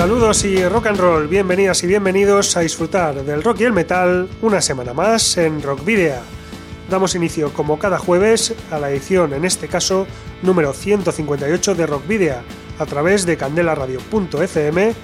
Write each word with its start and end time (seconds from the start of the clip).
Saludos 0.00 0.46
y 0.46 0.66
rock 0.66 0.86
and 0.86 0.98
roll, 0.98 1.28
bienvenidas 1.28 1.82
y 1.82 1.86
bienvenidos 1.86 2.56
a 2.56 2.60
disfrutar 2.60 3.22
del 3.22 3.42
rock 3.42 3.60
y 3.60 3.64
el 3.64 3.74
metal 3.74 4.30
una 4.40 4.62
semana 4.62 4.94
más 4.94 5.36
en 5.36 5.60
Rock 5.60 5.84
Video. 5.84 6.22
Damos 6.88 7.14
inicio 7.14 7.52
como 7.52 7.78
cada 7.78 7.98
jueves 7.98 8.54
a 8.70 8.78
la 8.78 8.90
edición, 8.90 9.34
en 9.34 9.44
este 9.44 9.68
caso, 9.68 10.06
número 10.40 10.72
158 10.72 11.74
de 11.74 11.86
Rock 11.86 12.06
Video, 12.06 12.36
a 12.78 12.86
través 12.86 13.26
de 13.26 13.36
candelaradio.fm, 13.36 14.94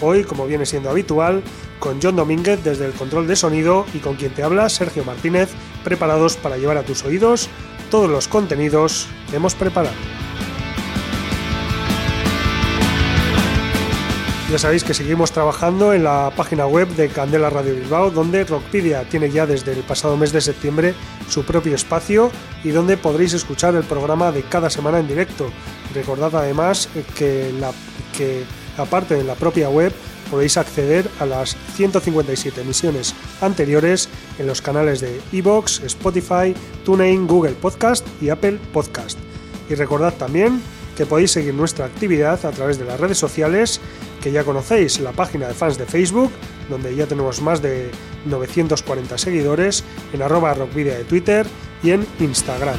hoy 0.00 0.24
como 0.24 0.48
viene 0.48 0.66
siendo 0.66 0.90
habitual, 0.90 1.44
con 1.78 2.02
John 2.02 2.16
Domínguez 2.16 2.64
desde 2.64 2.86
el 2.86 2.92
control 2.92 3.28
de 3.28 3.36
sonido 3.36 3.86
y 3.94 3.98
con 3.98 4.16
quien 4.16 4.34
te 4.34 4.42
habla 4.42 4.68
Sergio 4.68 5.04
Martínez, 5.04 5.50
preparados 5.84 6.36
para 6.36 6.56
llevar 6.58 6.76
a 6.76 6.82
tus 6.82 7.04
oídos 7.04 7.48
todos 7.88 8.10
los 8.10 8.26
contenidos 8.26 9.06
que 9.30 9.36
hemos 9.36 9.54
preparado. 9.54 9.94
Ya 14.50 14.58
sabéis 14.58 14.82
que 14.82 14.94
seguimos 14.94 15.30
trabajando 15.30 15.94
en 15.94 16.02
la 16.02 16.32
página 16.34 16.66
web 16.66 16.88
de 16.96 17.08
Candela 17.08 17.50
Radio 17.50 17.72
Bilbao, 17.72 18.10
donde 18.10 18.42
Rockpedia 18.42 19.04
tiene 19.04 19.30
ya 19.30 19.46
desde 19.46 19.70
el 19.70 19.84
pasado 19.84 20.16
mes 20.16 20.32
de 20.32 20.40
septiembre 20.40 20.92
su 21.28 21.44
propio 21.44 21.76
espacio 21.76 22.32
y 22.64 22.70
donde 22.70 22.96
podréis 22.96 23.32
escuchar 23.32 23.76
el 23.76 23.84
programa 23.84 24.32
de 24.32 24.42
cada 24.42 24.68
semana 24.68 24.98
en 24.98 25.06
directo. 25.06 25.52
Recordad 25.94 26.34
además 26.34 26.88
que, 27.16 27.52
la, 27.60 27.70
que 28.18 28.42
aparte 28.76 29.14
de 29.14 29.22
la 29.22 29.36
propia 29.36 29.70
web 29.70 29.92
podéis 30.32 30.56
acceder 30.56 31.08
a 31.20 31.26
las 31.26 31.56
157 31.76 32.60
emisiones 32.60 33.14
anteriores 33.40 34.08
en 34.40 34.48
los 34.48 34.60
canales 34.60 35.00
de 35.00 35.20
Evox, 35.32 35.80
Spotify, 35.84 36.56
TuneIn, 36.84 37.28
Google 37.28 37.52
Podcast 37.52 38.04
y 38.20 38.30
Apple 38.30 38.58
Podcast. 38.72 39.16
Y 39.68 39.76
recordad 39.76 40.14
también 40.14 40.60
que 40.96 41.06
podéis 41.06 41.30
seguir 41.30 41.54
nuestra 41.54 41.86
actividad 41.86 42.44
a 42.44 42.50
través 42.50 42.78
de 42.78 42.84
las 42.84 42.98
redes 42.98 43.16
sociales 43.16 43.80
que 44.22 44.32
ya 44.32 44.44
conocéis, 44.44 45.00
la 45.00 45.12
página 45.12 45.48
de 45.48 45.54
fans 45.54 45.78
de 45.78 45.86
Facebook, 45.86 46.30
donde 46.68 46.94
ya 46.94 47.06
tenemos 47.06 47.40
más 47.42 47.62
de 47.62 47.90
940 48.26 49.18
seguidores, 49.18 49.84
en 50.12 50.22
arroba 50.22 50.54
rockvidia 50.54 50.96
de 50.96 51.04
Twitter 51.04 51.46
y 51.82 51.90
en 51.90 52.06
Instagram. 52.18 52.76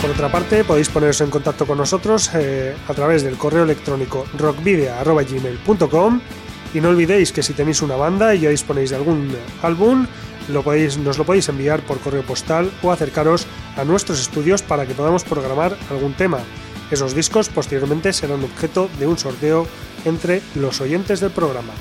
Por 0.00 0.10
otra 0.10 0.30
parte, 0.30 0.62
podéis 0.62 0.88
poneros 0.88 1.20
en 1.20 1.30
contacto 1.30 1.66
con 1.66 1.78
nosotros 1.78 2.30
eh, 2.34 2.76
a 2.86 2.94
través 2.94 3.24
del 3.24 3.36
correo 3.36 3.64
electrónico 3.64 4.24
rockvidia.gmail.com 4.38 6.20
y 6.74 6.80
no 6.80 6.90
olvidéis 6.90 7.32
que 7.32 7.42
si 7.42 7.54
tenéis 7.54 7.82
una 7.82 7.96
banda 7.96 8.34
y 8.34 8.40
ya 8.40 8.50
disponéis 8.50 8.90
de 8.90 8.96
algún 8.96 9.34
álbum, 9.62 10.06
lo 10.48 10.62
podéis, 10.62 10.98
nos 10.98 11.18
lo 11.18 11.24
podéis 11.24 11.48
enviar 11.48 11.80
por 11.80 11.98
correo 11.98 12.22
postal 12.22 12.70
o 12.82 12.92
acercaros 12.92 13.46
a 13.76 13.84
nuestros 13.84 14.20
estudios 14.20 14.62
para 14.62 14.86
que 14.86 14.94
podamos 14.94 15.24
programar 15.24 15.76
algún 15.90 16.12
tema. 16.12 16.38
Esos 16.90 17.14
discos 17.14 17.48
posteriormente 17.48 18.12
serán 18.12 18.44
objeto 18.44 18.88
de 18.98 19.06
un 19.06 19.18
sorteo 19.18 19.66
entre 20.04 20.40
los 20.54 20.80
oyentes 20.80 21.20
del 21.20 21.30
programa. 21.30 21.72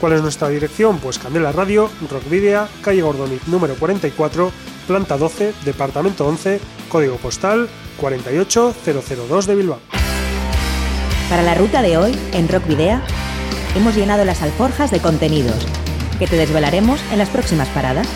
¿Cuál 0.00 0.12
es 0.12 0.22
nuestra 0.22 0.48
dirección? 0.48 0.98
Pues 0.98 1.18
Candela 1.18 1.52
Radio, 1.52 1.90
Rockvidia, 2.10 2.68
calle 2.82 3.02
Gordoniz 3.02 3.46
número 3.48 3.74
44, 3.74 4.52
planta 4.86 5.16
12, 5.16 5.52
departamento 5.64 6.26
11, 6.26 6.60
código 6.88 7.16
postal 7.16 7.68
48002 8.00 9.46
de 9.46 9.54
Bilbao. 9.54 9.80
Para 11.28 11.42
la 11.42 11.54
ruta 11.54 11.82
de 11.82 11.98
hoy, 11.98 12.18
en 12.32 12.48
Rockvidea, 12.48 13.02
hemos 13.76 13.94
llenado 13.96 14.24
las 14.24 14.40
alforjas 14.40 14.90
de 14.90 15.00
contenidos 15.00 15.66
que 16.18 16.26
te 16.26 16.36
desvelaremos 16.36 17.00
en 17.12 17.18
las 17.18 17.28
próximas 17.28 17.68
paradas. 17.68 18.08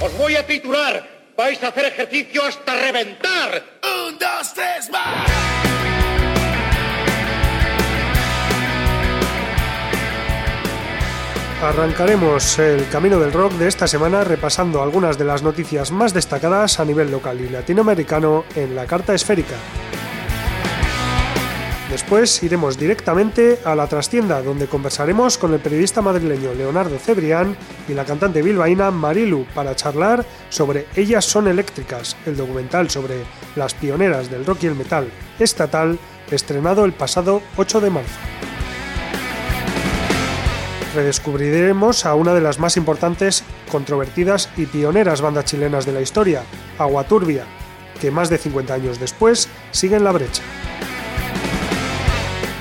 Os 0.00 0.16
voy 0.18 0.36
a 0.36 0.46
titular. 0.46 1.17
Vais 1.38 1.62
a 1.62 1.68
hacer 1.68 1.84
ejercicio 1.84 2.42
hasta 2.44 2.74
reventar. 2.74 3.62
Un, 4.08 4.18
dos, 4.18 4.54
tres, 4.54 4.90
más. 4.90 5.30
Arrancaremos 11.62 12.58
el 12.58 12.88
camino 12.88 13.20
del 13.20 13.32
rock 13.32 13.52
de 13.52 13.68
esta 13.68 13.86
semana 13.86 14.24
repasando 14.24 14.82
algunas 14.82 15.16
de 15.16 15.26
las 15.26 15.44
noticias 15.44 15.92
más 15.92 16.12
destacadas 16.12 16.80
a 16.80 16.84
nivel 16.84 17.12
local 17.12 17.40
y 17.40 17.48
latinoamericano 17.48 18.44
en 18.56 18.74
la 18.74 18.86
carta 18.86 19.14
esférica. 19.14 19.54
Después 21.90 22.42
iremos 22.42 22.78
directamente 22.78 23.60
a 23.64 23.74
la 23.74 23.86
trastienda, 23.86 24.42
donde 24.42 24.66
conversaremos 24.66 25.38
con 25.38 25.54
el 25.54 25.60
periodista 25.60 26.02
madrileño 26.02 26.52
Leonardo 26.52 26.98
Cebrián 26.98 27.56
y 27.88 27.94
la 27.94 28.04
cantante 28.04 28.42
bilbaína 28.42 28.90
Marilu 28.90 29.46
para 29.54 29.74
charlar 29.74 30.24
sobre 30.50 30.86
Ellas 30.96 31.24
son 31.24 31.48
eléctricas, 31.48 32.14
el 32.26 32.36
documental 32.36 32.90
sobre 32.90 33.24
las 33.56 33.72
pioneras 33.72 34.30
del 34.30 34.44
rock 34.44 34.64
y 34.64 34.66
el 34.66 34.74
metal 34.74 35.08
estatal, 35.38 35.98
estrenado 36.30 36.84
el 36.84 36.92
pasado 36.92 37.40
8 37.56 37.80
de 37.80 37.90
marzo. 37.90 38.18
Redescubriremos 40.94 42.04
a 42.04 42.14
una 42.14 42.34
de 42.34 42.42
las 42.42 42.58
más 42.58 42.76
importantes, 42.76 43.44
controvertidas 43.72 44.50
y 44.58 44.66
pioneras 44.66 45.22
bandas 45.22 45.46
chilenas 45.46 45.86
de 45.86 45.92
la 45.92 46.02
historia, 46.02 46.42
Agua 46.78 47.04
Turbia, 47.04 47.44
que 47.98 48.10
más 48.10 48.28
de 48.28 48.36
50 48.36 48.74
años 48.74 49.00
después 49.00 49.48
sigue 49.70 49.96
en 49.96 50.04
la 50.04 50.12
brecha 50.12 50.42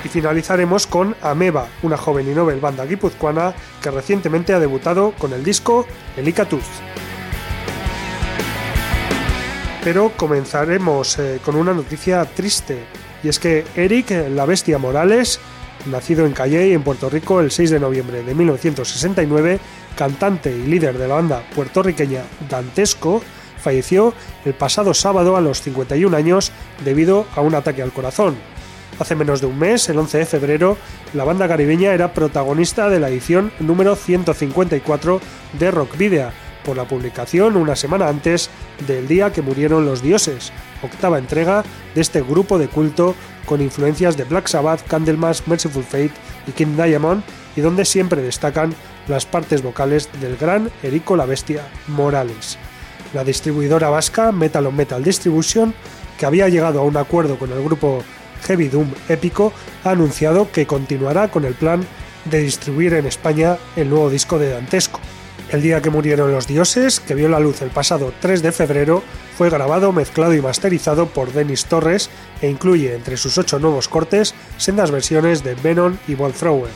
y 0.07 0.09
finalizaremos 0.09 0.87
con 0.87 1.17
Ameba, 1.21 1.67
una 1.83 1.97
joven 1.97 2.31
y 2.31 2.33
novel 2.33 2.61
banda 2.61 2.85
guipuzcoana 2.85 3.53
que 3.81 3.91
recientemente 3.91 4.53
ha 4.53 4.59
debutado 4.59 5.11
con 5.11 5.33
el 5.33 5.43
disco 5.43 5.85
Elicatuz. 6.15 6.63
Pero 9.83 10.13
comenzaremos 10.15 11.19
eh, 11.19 11.41
con 11.43 11.57
una 11.57 11.73
noticia 11.73 12.23
triste, 12.23 12.77
y 13.21 13.27
es 13.27 13.37
que 13.37 13.65
Eric, 13.75 14.11
la 14.29 14.45
bestia 14.45 14.77
Morales, 14.77 15.41
nacido 15.87 16.25
en 16.25 16.31
Calley, 16.31 16.71
en 16.71 16.83
Puerto 16.83 17.09
Rico, 17.09 17.41
el 17.41 17.51
6 17.51 17.71
de 17.71 17.79
noviembre 17.81 18.23
de 18.23 18.33
1969, 18.33 19.59
cantante 19.97 20.51
y 20.51 20.67
líder 20.67 20.97
de 20.97 21.07
la 21.09 21.15
banda 21.15 21.43
puertorriqueña 21.53 22.23
Dantesco, 22.49 23.21
falleció 23.59 24.13
el 24.45 24.53
pasado 24.53 24.93
sábado 24.93 25.35
a 25.35 25.41
los 25.41 25.61
51 25.61 26.15
años 26.15 26.53
debido 26.85 27.25
a 27.35 27.41
un 27.41 27.55
ataque 27.55 27.81
al 27.81 27.91
corazón. 27.91 28.37
Hace 28.99 29.15
menos 29.15 29.41
de 29.41 29.47
un 29.47 29.59
mes, 29.59 29.87
el 29.89 29.99
11 29.99 30.17
de 30.17 30.25
febrero, 30.25 30.77
la 31.13 31.23
banda 31.23 31.47
caribeña 31.47 31.93
era 31.93 32.13
protagonista 32.13 32.89
de 32.89 32.99
la 32.99 33.09
edición 33.09 33.51
número 33.59 33.95
154 33.95 35.21
de 35.59 35.71
Rock 35.71 35.97
Video, 35.97 36.31
por 36.65 36.75
la 36.75 36.85
publicación 36.85 37.57
una 37.57 37.75
semana 37.75 38.07
antes 38.07 38.49
del 38.87 39.07
día 39.07 39.31
que 39.31 39.43
murieron 39.43 39.85
los 39.85 40.01
dioses, 40.01 40.51
octava 40.81 41.19
entrega 41.19 41.63
de 41.93 42.01
este 42.01 42.21
grupo 42.21 42.57
de 42.57 42.69
culto 42.69 43.13
con 43.45 43.61
influencias 43.61 44.17
de 44.17 44.23
Black 44.23 44.47
Sabbath, 44.47 44.85
Candlemas, 44.87 45.47
Merciful 45.47 45.83
Fate 45.83 46.11
y 46.47 46.51
King 46.51 46.75
Diamond, 46.75 47.23
y 47.55 47.61
donde 47.61 47.85
siempre 47.85 48.23
destacan 48.23 48.73
las 49.07 49.27
partes 49.27 49.61
vocales 49.61 50.09
del 50.19 50.37
gran 50.37 50.71
Erico 50.81 51.15
la 51.15 51.25
Bestia 51.25 51.61
Morales. 51.87 52.57
La 53.13 53.23
distribuidora 53.23 53.89
vasca 53.89 54.31
Metal 54.31 54.65
on 54.65 54.75
Metal 54.75 55.03
Distribution, 55.03 55.73
que 56.19 56.25
había 56.25 56.49
llegado 56.49 56.79
a 56.79 56.83
un 56.83 56.97
acuerdo 56.97 57.37
con 57.37 57.51
el 57.51 57.63
grupo 57.63 58.03
Heavy 58.43 58.69
Doom 58.69 58.91
Épico, 59.09 59.53
ha 59.83 59.91
anunciado 59.91 60.51
que 60.51 60.67
continuará 60.67 61.29
con 61.29 61.45
el 61.45 61.53
plan 61.53 61.85
de 62.25 62.41
distribuir 62.41 62.93
en 62.93 63.05
España 63.05 63.57
el 63.75 63.89
nuevo 63.89 64.09
disco 64.09 64.39
de 64.39 64.49
Dantesco. 64.49 64.99
El 65.49 65.61
día 65.61 65.81
que 65.81 65.89
murieron 65.89 66.31
los 66.33 66.45
dioses, 66.45 66.99
que 66.99 67.15
vio 67.15 67.29
la 67.29 67.39
luz 67.39 67.61
el 67.61 67.69
pasado 67.69 68.13
3 68.19 68.41
de 68.41 68.51
febrero, 68.51 69.01
fue 69.37 69.49
grabado, 69.49 69.93
mezclado 69.93 70.33
y 70.33 70.41
masterizado 70.41 71.07
por 71.07 71.31
Dennis 71.31 71.65
Torres 71.65 72.09
e 72.41 72.49
incluye 72.49 72.93
entre 72.93 73.15
sus 73.15 73.37
ocho 73.37 73.57
nuevos 73.57 73.87
cortes 73.87 74.35
sendas 74.57 74.91
versiones 74.91 75.43
de 75.43 75.55
Venom 75.55 75.95
y 76.07 76.15
Ball 76.15 76.33
Thrower. 76.33 76.71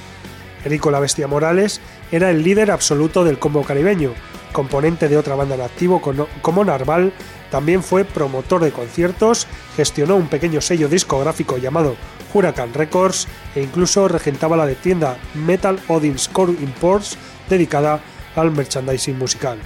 Erico 0.63 0.89
la 0.89 1.01
Bestia 1.01 1.27
Morales 1.27 1.81
era 2.11 2.29
el 2.29 2.43
líder 2.43 2.71
absoluto 2.71 3.25
del 3.25 3.39
combo 3.39 3.63
caribeño, 3.63 4.13
componente 4.53 5.09
de 5.09 5.17
otra 5.17 5.35
banda 5.35 5.55
en 5.55 5.61
activo 5.61 6.01
como 6.41 6.63
Narval, 6.63 7.11
también 7.51 7.83
fue 7.83 8.06
promotor 8.06 8.63
de 8.63 8.71
conciertos, 8.71 9.45
gestionó 9.75 10.15
un 10.15 10.30
pequeño 10.30 10.62
sello 10.62 10.88
discográfico 10.88 11.57
llamado 11.57 11.95
Huracan 12.33 12.74
Records 12.74 13.27
e 13.53 13.62
incluso 13.62 14.07
regentaba 14.07 14.57
la 14.57 14.65
de 14.65 14.75
tienda 14.75 15.18
Metal 15.36 15.80
Odin's 15.89 16.30
Core 16.30 16.53
Imports 16.53 17.18
dedicada 17.50 18.00
al 18.36 18.51
merchandising 18.51 19.18
musical. 19.18 19.59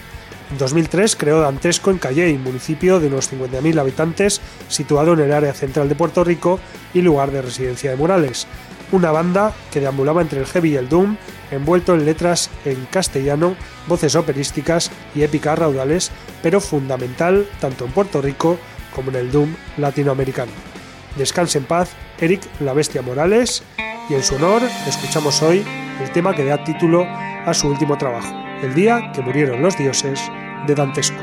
En 0.51 0.57
2003 0.57 1.15
creó 1.15 1.39
Dantesco 1.41 1.91
en 1.91 1.97
Calley, 1.97 2.37
municipio 2.37 2.99
de 2.99 3.07
unos 3.07 3.31
50.000 3.31 3.79
habitantes 3.79 4.41
situado 4.67 5.13
en 5.13 5.19
el 5.19 5.31
área 5.31 5.53
central 5.53 5.87
de 5.87 5.95
Puerto 5.95 6.23
Rico 6.23 6.59
y 6.93 7.01
lugar 7.01 7.31
de 7.31 7.41
residencia 7.41 7.91
de 7.91 7.97
Morales. 7.97 8.47
Una 8.91 9.11
banda 9.11 9.53
que 9.71 9.79
deambulaba 9.79 10.21
entre 10.21 10.39
el 10.39 10.45
heavy 10.45 10.73
y 10.73 10.75
el 10.75 10.89
doom, 10.89 11.17
envuelto 11.51 11.93
en 11.93 12.05
letras 12.05 12.49
en 12.65 12.85
castellano, 12.85 13.55
voces 13.87 14.15
operísticas 14.15 14.91
y 15.13 15.23
épicas 15.23 15.57
raudales, 15.57 16.11
pero 16.41 16.61
fundamental 16.61 17.47
tanto 17.59 17.85
en 17.85 17.91
Puerto 17.91 18.21
Rico 18.21 18.57
como 18.93 19.09
en 19.11 19.17
el 19.17 19.31
doom 19.31 19.53
latinoamericano. 19.77 20.51
Descanse 21.17 21.57
en 21.57 21.65
paz, 21.65 21.91
Eric 22.19 22.41
la 22.59 22.73
Bestia 22.73 23.01
Morales, 23.01 23.63
y 24.09 24.13
en 24.13 24.23
su 24.23 24.35
honor 24.35 24.61
escuchamos 24.87 25.41
hoy 25.41 25.65
el 26.01 26.11
tema 26.11 26.33
que 26.35 26.45
da 26.45 26.63
título 26.63 27.05
a 27.05 27.53
su 27.53 27.67
último 27.67 27.97
trabajo, 27.97 28.33
El 28.61 28.73
día 28.73 29.11
que 29.13 29.21
murieron 29.21 29.61
los 29.61 29.77
dioses 29.77 30.19
de 30.67 30.75
Dantesco. 30.75 31.21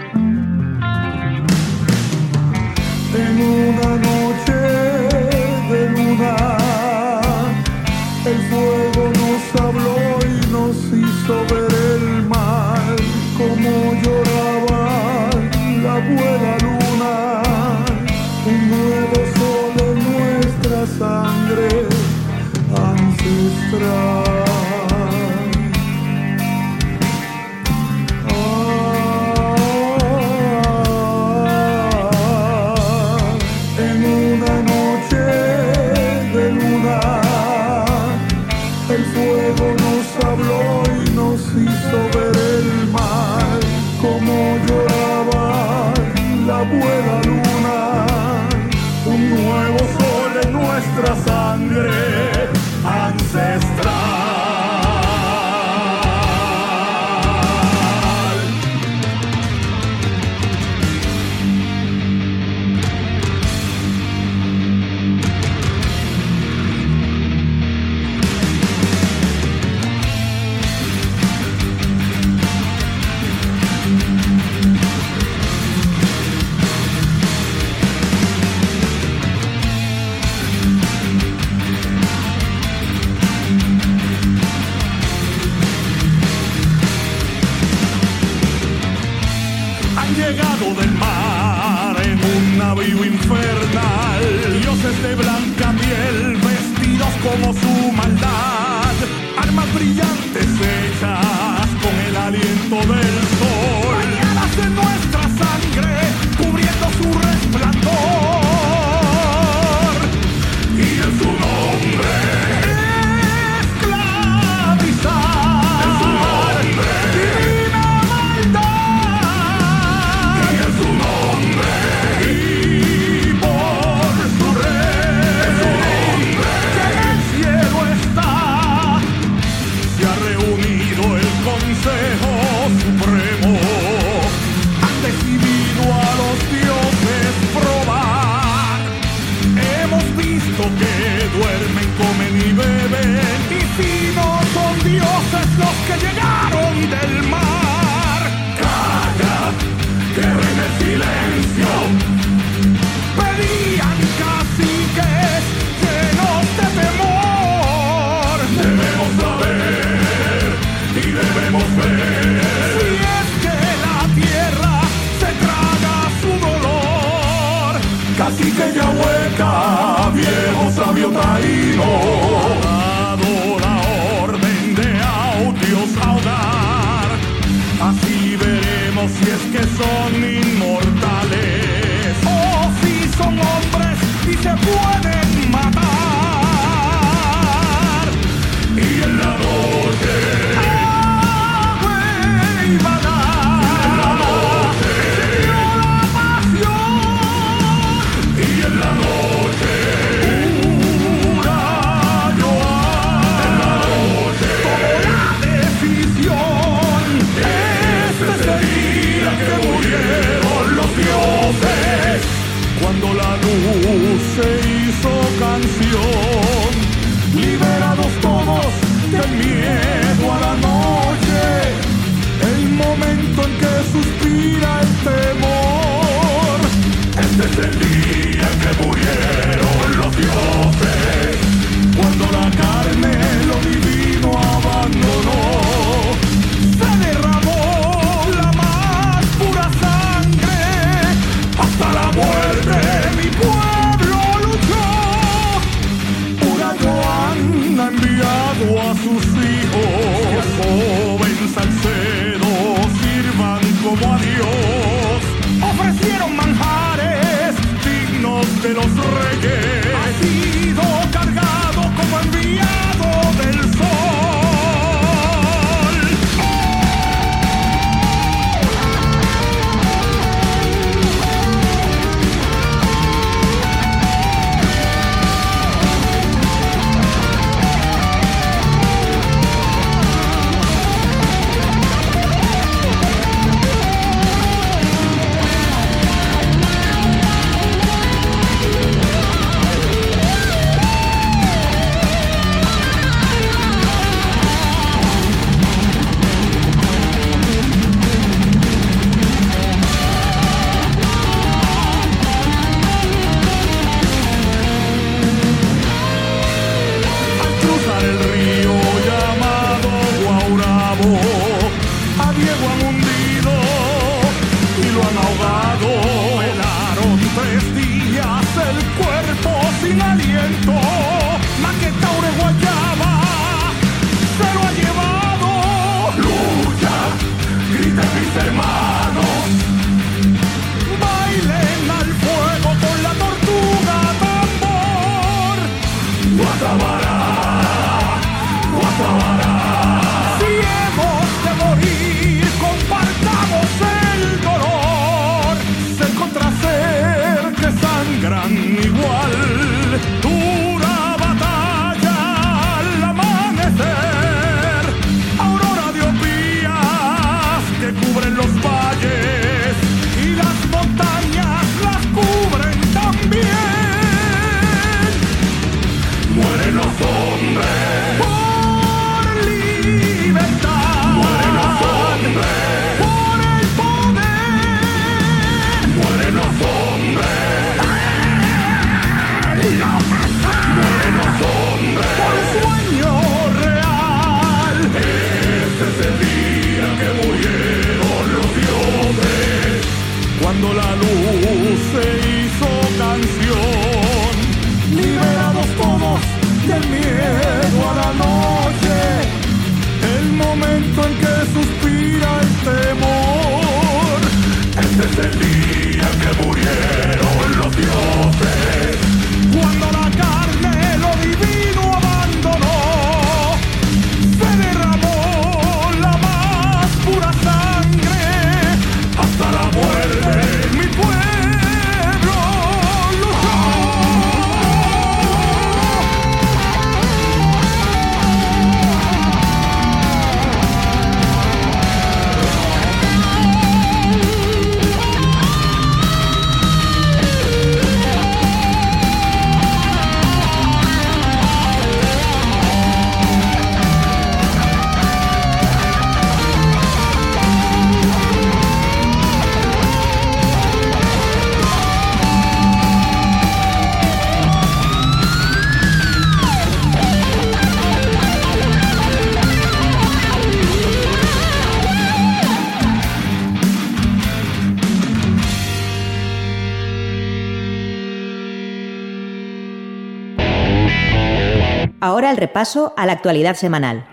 Ahora 472.13 472.31
el 472.31 472.37
repaso 472.37 472.93
a 472.99 473.07
la 473.07 473.13
actualidad 473.13 473.57
semanal, 473.57 474.05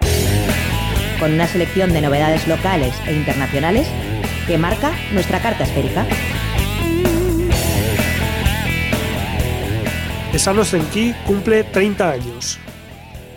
con 1.20 1.34
una 1.34 1.48
selección 1.48 1.91
de 1.91 2.00
novedades 2.00 2.48
locales 2.48 2.96
e 3.06 3.13
internacionales 3.13 3.89
que 4.48 4.58
marca 4.58 4.94
nuestra 5.12 5.41
carta 5.41 5.65
esférica. 5.65 6.06
Esano 10.32 10.63
Senki 10.63 11.13
cumple 11.27 11.65
30 11.65 12.10
años 12.10 12.58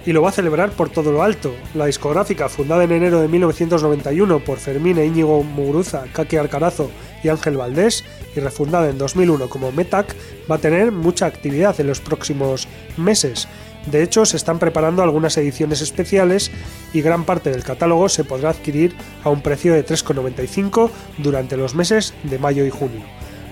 y 0.06 0.12
lo 0.12 0.22
va 0.22 0.28
a 0.28 0.32
celebrar 0.32 0.70
por 0.70 0.90
todo 0.90 1.10
lo 1.10 1.24
alto. 1.24 1.52
La 1.74 1.86
discográfica, 1.86 2.48
fundada 2.48 2.84
en 2.84 2.92
enero 2.92 3.20
de 3.20 3.26
1991 3.26 4.44
por 4.44 4.58
Fermín 4.58 4.96
e 4.98 5.06
Íñigo 5.06 5.42
Muguruza, 5.42 6.04
Kake 6.12 6.38
Alcarazo 6.38 6.88
y 7.24 7.28
Ángel 7.28 7.56
Valdés, 7.56 8.04
y 8.36 8.38
refundada 8.38 8.88
en 8.90 8.98
2001 8.98 9.48
como 9.48 9.72
Metac, 9.72 10.14
va 10.48 10.54
a 10.54 10.58
tener 10.58 10.92
mucha 10.92 11.26
actividad 11.26 11.78
en 11.80 11.88
los 11.88 12.00
próximos 12.00 12.68
meses. 12.96 13.48
De 13.86 14.02
hecho, 14.02 14.24
se 14.24 14.36
están 14.36 14.58
preparando 14.58 15.02
algunas 15.02 15.36
ediciones 15.36 15.80
especiales 15.80 16.50
y 16.92 17.02
gran 17.02 17.24
parte 17.24 17.50
del 17.50 17.64
catálogo 17.64 18.08
se 18.08 18.24
podrá 18.24 18.50
adquirir 18.50 18.94
a 19.24 19.30
un 19.30 19.42
precio 19.42 19.74
de 19.74 19.84
3,95 19.84 20.90
durante 21.18 21.56
los 21.56 21.74
meses 21.74 22.14
de 22.22 22.38
mayo 22.38 22.64
y 22.64 22.70
junio. 22.70 23.02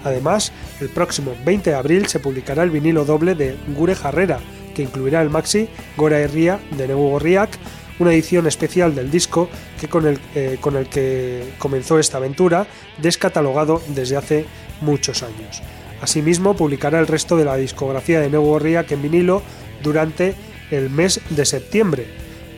Además, 0.05 0.53
el 0.81 0.89
próximo 0.89 1.35
20 1.45 1.71
de 1.71 1.77
abril 1.77 2.07
se 2.07 2.21
publicará 2.21 2.63
el 2.63 2.71
vinilo 2.71 3.05
doble 3.05 3.35
de 3.35 3.57
Gure 3.75 3.95
Jarrera, 3.95 4.39
que 4.75 4.83
incluirá 4.83 5.21
el 5.21 5.31
maxi 5.31 5.69
Gora 5.97 6.21
Herria 6.21 6.61
de 6.77 6.89
Negu 6.89 7.11
Gorriak, 7.11 7.51
una 7.99 8.13
edición 8.13 8.47
especial 8.47 8.95
del 8.95 9.11
disco 9.11 9.51
que 9.79 9.89
con, 9.89 10.07
el, 10.07 10.19
eh, 10.35 10.57
con 10.61 10.77
el 10.77 10.89
que 10.89 11.53
comenzó 11.59 11.99
esta 11.99 12.17
aventura, 12.17 12.67
descatalogado 12.99 13.83
desde 13.89 14.17
hace 14.17 14.47
muchos 14.81 15.23
años. 15.23 15.63
Asimismo, 16.01 16.55
publicará 16.57 16.99
el 16.99 17.07
resto 17.07 17.37
de 17.37 17.45
la 17.45 17.57
discografía 17.57 18.21
de 18.21 18.31
Negu 18.31 18.47
Gorriak 18.47 18.91
en 18.93 19.03
vinilo 19.03 19.43
durante 19.83 20.35
el 20.71 20.91
mes 20.91 21.21
de 21.31 21.45
septiembre. 21.45 22.07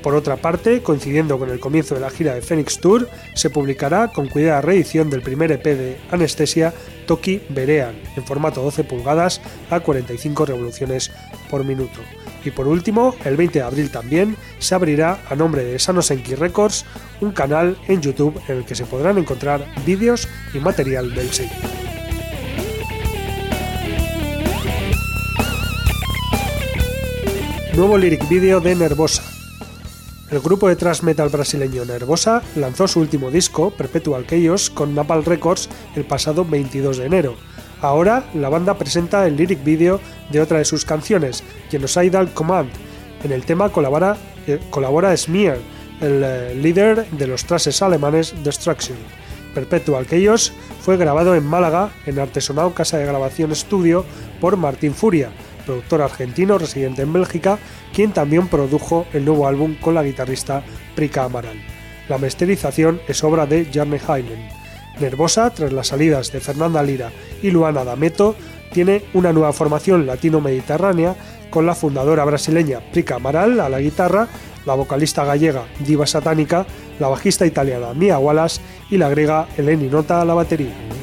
Por 0.03 0.17
otra 0.17 0.37
parte, 0.37 0.83
coincidiendo 0.83 1.39
con 1.39 1.49
el 1.51 1.61
comienzo 1.61 1.95
de 1.95 2.01
la 2.01 2.11
gira 2.11 2.35
de 2.35 2.43
Phoenix 2.43 2.79
Tour, 2.79 3.09
se 3.35 3.51
publicará 3.51 4.09
con 4.09 4.27
cuidada 4.27 4.61
reedición 4.61 5.11
del 5.11 5.23
primer 5.23 5.53
EP 5.53 5.65
de 5.65 5.97
Anestesia, 6.11 6.75
Toki 7.07 7.41
Berean, 7.51 7.95
en 8.17 8.25
formato 8.25 8.63
12 8.63 8.83
pulgadas 8.83 9.41
a 9.71 9.79
45 9.79 10.47
revoluciones 10.47 11.13
por 11.49 11.65
minuto. 11.65 12.01
Y 12.45 12.51
por 12.51 12.67
último, 12.67 13.15
el 13.25 13.37
20 13.37 13.61
de 13.61 13.65
abril 13.65 13.91
también 13.91 14.37
se 14.59 14.75
abrirá 14.75 15.21
a 15.31 15.37
nombre 15.37 15.65
de 15.65 15.79
Sanosenki 15.79 16.35
Records 16.35 16.85
un 17.21 17.31
canal 17.31 17.77
en 17.87 18.03
YouTube 18.03 18.41
en 18.49 18.59
el 18.59 18.65
que 18.65 18.75
se 18.75 18.85
podrán 18.85 19.19
encontrar 19.19 19.65
vídeos 19.87 20.29
y 20.53 20.59
material 20.59 21.15
del 21.15 21.31
sello. 21.31 21.92
Nuevo 27.77 27.97
lyric 27.97 28.29
video 28.29 28.61
de 28.61 28.75
Nervosa. 28.75 29.23
El 30.31 30.41
grupo 30.41 30.69
de 30.69 30.77
thrash 30.77 31.01
metal 31.01 31.31
brasileño 31.31 31.87
Nervosa 31.87 32.43
lanzó 32.55 32.87
su 32.87 33.01
último 33.01 33.31
disco, 33.31 33.71
Perpetual 33.71 34.27
Chaos, 34.27 34.69
con 34.69 34.95
Napalm 34.95 35.25
Records 35.25 35.71
el 35.97 36.05
pasado 36.05 36.45
22 36.45 36.99
de 36.99 37.07
enero. 37.07 37.35
Ahora, 37.81 38.25
la 38.35 38.51
banda 38.51 38.77
presenta 38.77 39.27
el 39.27 39.37
lyric 39.37 39.65
video 39.65 40.01
de 40.31 40.43
otra 40.43 40.59
de 40.59 40.67
sus 40.67 40.85
canciones, 40.85 41.43
Genocidal 41.71 42.35
Command. 42.35 42.71
En 43.25 43.33
el 43.33 43.47
tema 43.47 43.71
colabora, 43.71 44.19
eh, 44.47 44.61
colabora 44.69 45.17
Smear, 45.17 45.57
el 46.03 46.23
eh, 46.23 46.55
líder 46.55 47.07
de 47.11 47.27
los 47.27 47.47
trashes 47.47 47.81
alemanes 47.81 48.35
Destruction. 48.45 48.99
Perpetual 49.55 50.07
Chaos 50.07 50.53
fue 50.83 50.99
grabado 50.99 51.35
en 51.35 51.47
Málaga, 51.47 51.91
en 52.05 52.19
Artesonado 52.19 52.75
Casa 52.75 52.99
de 52.99 53.07
Grabación 53.07 53.51
Estudio, 53.51 54.05
por 54.43 54.59
Martín 54.59 54.95
Furia, 54.95 55.31
productor 55.63 56.03
argentino 56.03 56.59
residente 56.59 57.03
en 57.03 57.13
Bélgica, 57.13 57.59
quien 57.95 58.13
también 58.13 58.49
produjo 58.49 59.07
el 59.13 59.25
nuevo 59.25 59.47
álbum 59.47 59.77
con 59.81 59.95
la 59.95 60.03
guitarrista 60.03 60.63
Prika 60.95 61.25
Amaral. 61.25 61.57
La 62.09 62.19
masterización 62.19 63.01
es 63.09 63.23
obra 63.25 63.47
de 63.47 63.67
Jarne 63.73 64.01
Heinen. 64.07 64.49
Nervosa, 65.01 65.51
tras 65.51 65.73
las 65.73 65.89
salidas 65.89 66.33
de 66.33 66.41
Fernanda 66.41 66.83
Lira 66.83 67.11
y 67.43 67.51
Luana 67.51 67.85
D'Ameto, 67.85 68.37
tiene 68.73 69.05
una 69.15 69.33
nueva 69.33 69.53
formación 69.53 70.07
latino-mediterránea 70.07 71.17
con 71.51 71.67
la 71.67 71.75
fundadora 71.75 72.25
brasileña 72.25 72.81
Prika 72.93 73.17
Amaral 73.17 73.61
a 73.61 73.69
la 73.69 73.81
guitarra 73.81 74.29
la 74.67 74.75
vocalista 74.75 75.25
gallega 75.25 75.65
Diva 75.81 76.07
Satánica, 76.07 76.67
la 76.99 77.09
bajista 77.09 77.47
italiana 77.47 77.95
Mia 77.95 78.19
Wallace 78.19 78.61
y 78.91 78.99
la 78.99 79.09
griega 79.09 79.49
Eleni 79.57 79.89
Nota 79.89 80.21
a 80.21 80.25
la 80.25 80.35
batería. 80.35 81.02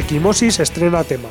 Equimosis 0.00 0.60
estrena 0.60 1.04
tema. 1.04 1.28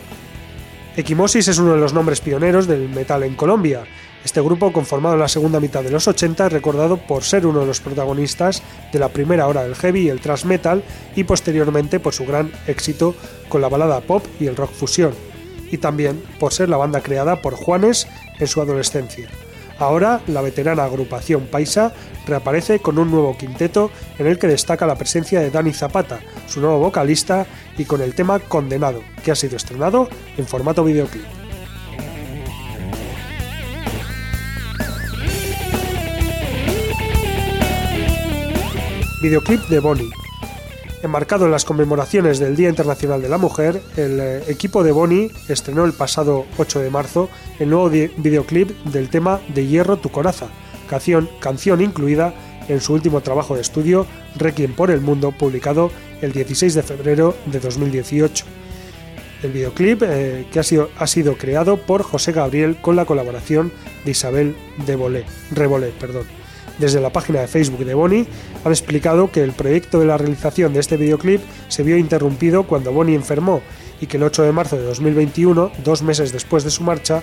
Equimosis 0.96 1.48
es 1.48 1.58
uno 1.58 1.74
de 1.74 1.80
los 1.80 1.92
nombres 1.92 2.22
pioneros 2.22 2.68
del 2.68 2.88
metal 2.88 3.24
en 3.24 3.34
Colombia. 3.34 3.84
Este 4.24 4.42
grupo, 4.42 4.72
conformado 4.72 5.16
en 5.16 5.22
la 5.22 5.28
segunda 5.28 5.60
mitad 5.60 5.82
de 5.82 5.90
los 5.90 6.08
80, 6.08 6.46
es 6.46 6.54
recordado 6.54 6.98
por 6.98 7.24
ser 7.24 7.48
uno 7.48 7.62
de 7.62 7.66
los 7.66 7.80
protagonistas 7.80 8.62
de 8.94 9.00
la 9.00 9.10
primera 9.10 9.48
hora 9.48 9.64
del 9.64 9.74
heavy 9.74 10.02
y 10.02 10.10
el 10.10 10.22
thrash 10.22 10.46
metal 10.46 10.84
y 11.16 11.24
posteriormente 11.24 12.00
por 12.00 12.14
su 12.14 12.28
gran 12.28 12.52
éxito 12.68 13.16
con 13.50 13.62
la 13.62 13.70
balada 13.70 14.02
pop 14.02 14.24
y 14.40 14.46
el 14.46 14.56
rock 14.56 14.72
fusión, 14.72 15.16
y 15.72 15.80
también 15.80 16.22
por 16.40 16.54
ser 16.54 16.70
la 16.70 16.78
banda 16.78 17.02
creada 17.02 17.42
por 17.42 17.56
Juanes 17.56 18.08
en 18.38 18.48
su 18.48 18.62
adolescencia. 18.62 19.30
Ahora, 19.80 20.20
la 20.28 20.42
veterana 20.42 20.84
agrupación 20.84 21.48
Paisa 21.48 21.94
reaparece 22.28 22.80
con 22.80 23.00
un 23.00 23.10
nuevo 23.10 23.38
quinteto 23.38 23.92
en 24.18 24.28
el 24.28 24.38
que 24.38 24.48
destaca 24.48 24.86
la 24.86 24.96
presencia 24.96 25.40
de 25.40 25.52
Dani 25.52 25.72
Zapata, 25.72 26.20
su 26.48 26.60
nuevo 26.60 26.80
vocalista, 26.80 27.46
y 27.78 27.86
con 27.86 28.02
el 28.02 28.14
tema 28.14 28.40
Condenado, 28.40 29.02
que 29.24 29.32
ha 29.32 29.36
sido 29.36 29.56
estrenado 29.56 30.10
en 30.38 30.46
formato 30.46 30.84
videoclip. 30.84 31.24
Videoclip 39.22 39.62
de 39.70 39.80
Bonnie. 39.80 40.29
Enmarcado 41.02 41.46
en 41.46 41.52
las 41.52 41.64
conmemoraciones 41.64 42.40
del 42.40 42.58
Día 42.58 42.68
Internacional 42.68 43.22
de 43.22 43.30
la 43.30 43.38
Mujer, 43.38 43.82
el 43.96 44.20
eh, 44.20 44.44
equipo 44.50 44.84
de 44.84 44.92
Bonnie 44.92 45.32
estrenó 45.48 45.86
el 45.86 45.94
pasado 45.94 46.46
8 46.58 46.82
de 46.82 46.90
marzo 46.90 47.30
el 47.58 47.70
nuevo 47.70 47.90
videoclip 47.90 48.70
del 48.84 49.10
tema 49.10 49.40
De 49.56 49.66
Hierro 49.66 49.96
tu 49.96 50.10
Coraza, 50.10 50.48
canción, 50.90 51.82
incluida 51.82 52.34
en 52.68 52.82
su 52.82 52.94
último 52.94 53.22
trabajo 53.22 53.56
de 53.56 53.62
estudio, 53.62 54.06
Requiem 54.36 54.74
por 54.74 54.92
el 54.92 55.00
Mundo, 55.00 55.32
publicado 55.32 55.90
el 56.22 56.34
16 56.34 56.74
de 56.74 56.84
febrero 56.84 57.34
de 57.46 57.62
2018. 57.62 58.46
El 59.44 59.54
videoclip, 59.54 60.04
eh, 60.04 60.48
que 60.52 60.60
ha 60.60 60.64
sido, 60.64 60.90
ha 60.98 61.08
sido 61.08 61.38
creado 61.38 61.78
por 61.78 62.04
José 62.04 62.34
Gabriel 62.34 62.76
con 62.82 62.98
la 62.98 63.06
colaboración 63.06 63.72
de 64.04 64.12
Isabel 64.12 64.58
de 64.86 64.98
Bolé, 64.98 65.24
Rebolé. 65.52 65.94
Perdón. 65.98 66.39
Desde 66.80 67.02
la 67.02 67.12
página 67.12 67.42
de 67.42 67.48
Facebook 67.48 67.84
de 67.84 67.94
Bonnie 67.94 68.26
han 68.64 68.72
explicado 68.72 69.30
que 69.32 69.44
el 69.44 69.52
proyecto 69.52 70.00
de 70.00 70.06
la 70.06 70.18
realización 70.18 70.74
de 70.74 70.80
este 70.80 70.96
videoclip 70.96 71.42
se 71.68 71.84
vio 71.84 71.98
interrumpido 71.98 72.64
cuando 72.64 72.94
Bonnie 72.94 73.16
enfermó 73.16 73.62
y 74.00 74.08
que 74.08 74.16
el 74.16 74.24
8 74.24 74.44
de 74.44 74.54
marzo 74.54 74.78
de 74.78 74.84
2021, 74.84 75.72
dos 75.84 76.02
meses 76.02 76.32
después 76.32 76.64
de 76.64 76.72
su 76.72 76.84
marcha, 76.84 77.22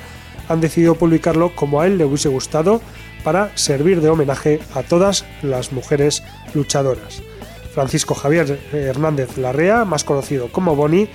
han 0.48 0.60
decidido 0.60 0.94
publicarlo 0.94 1.56
como 1.56 1.80
a 1.80 1.86
él 1.86 1.96
le 1.96 2.04
hubiese 2.04 2.28
gustado 2.28 2.82
para 3.24 3.56
servir 3.56 4.02
de 4.02 4.10
homenaje 4.10 4.60
a 4.74 4.82
todas 4.82 5.24
las 5.42 5.72
mujeres 5.72 6.22
luchadoras. 6.54 7.22
Francisco 7.74 8.14
Javier 8.14 8.60
Hernández 8.72 9.38
Larrea, 9.38 9.86
más 9.86 10.04
conocido 10.04 10.52
como 10.52 10.76
Bonnie, 10.76 11.08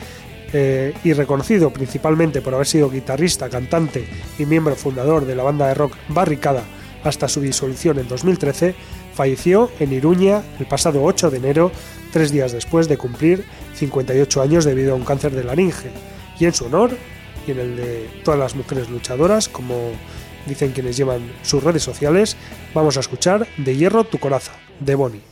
eh, 0.54 0.94
y 1.04 1.14
reconocido 1.14 1.72
principalmente 1.72 2.42
por 2.42 2.56
haber 2.56 2.68
sido 2.68 2.90
guitarrista, 2.90 3.50
cantante 3.50 4.06
y 4.38 4.46
miembro 4.46 4.76
fundador 4.76 5.26
de 5.26 5.36
la 5.36 5.44
banda 5.44 5.68
de 5.68 5.76
rock 5.76 5.94
Barricada 6.10 6.64
hasta 7.04 7.28
su 7.28 7.42
disolución 7.42 8.00
en 8.00 8.08
2013, 8.08 8.76
falleció 9.14 9.70
en 9.80 9.94
Iruña 9.94 10.44
el 10.60 10.66
pasado 10.66 11.04
8 11.04 11.30
de 11.30 11.38
enero, 11.38 11.72
tres 12.12 12.32
días 12.32 12.52
después 12.52 12.88
de 12.88 12.98
cumplir 12.98 13.46
58 13.76 14.42
años 14.42 14.66
debido 14.66 14.94
a 14.94 14.96
un 14.96 15.06
cáncer 15.06 15.34
de 15.34 15.44
laringe. 15.44 15.90
Y 16.40 16.46
en 16.46 16.54
su 16.54 16.66
honor, 16.66 16.92
y 17.48 17.52
en 17.52 17.60
el 17.60 17.76
de 17.76 18.10
todas 18.24 18.40
las 18.40 18.56
mujeres 18.56 18.90
luchadoras, 18.90 19.50
como 19.50 19.76
dicen 20.48 20.72
quienes 20.72 20.98
llevan 20.98 21.32
sus 21.44 21.64
redes 21.64 21.84
sociales, 21.84 22.36
vamos 22.74 22.98
a 22.98 23.02
escuchar 23.02 23.48
De 23.58 23.76
Hierro 23.76 24.04
tu 24.04 24.18
coraza, 24.18 24.54
de 24.80 24.96
Bonnie. 24.96 25.31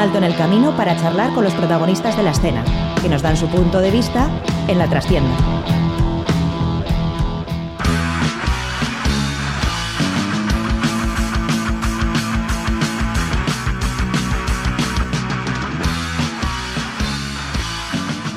Alto 0.00 0.16
en 0.18 0.24
el 0.24 0.34
camino 0.34 0.74
para 0.76 0.96
charlar 0.96 1.32
con 1.34 1.44
los 1.44 1.52
protagonistas 1.52 2.16
de 2.16 2.22
la 2.22 2.30
escena, 2.30 2.64
que 3.02 3.08
nos 3.08 3.20
dan 3.20 3.36
su 3.36 3.46
punto 3.48 3.80
de 3.80 3.90
vista 3.90 4.30
en 4.66 4.78
la 4.78 4.88
trastienda. 4.88 5.30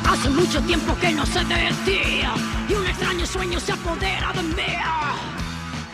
Hace 0.06 0.30
mucho 0.32 0.62
tiempo 0.64 0.96
que 1.00 1.12
no 1.14 1.26
sé 1.26 1.46
de 1.46 1.70
y 2.68 2.74
un 2.74 2.86
extraño 2.86 3.26
sueño 3.26 3.60
se 3.60 3.72
apodera 3.72 4.34
de 4.34 4.44
mí. 4.44 5.13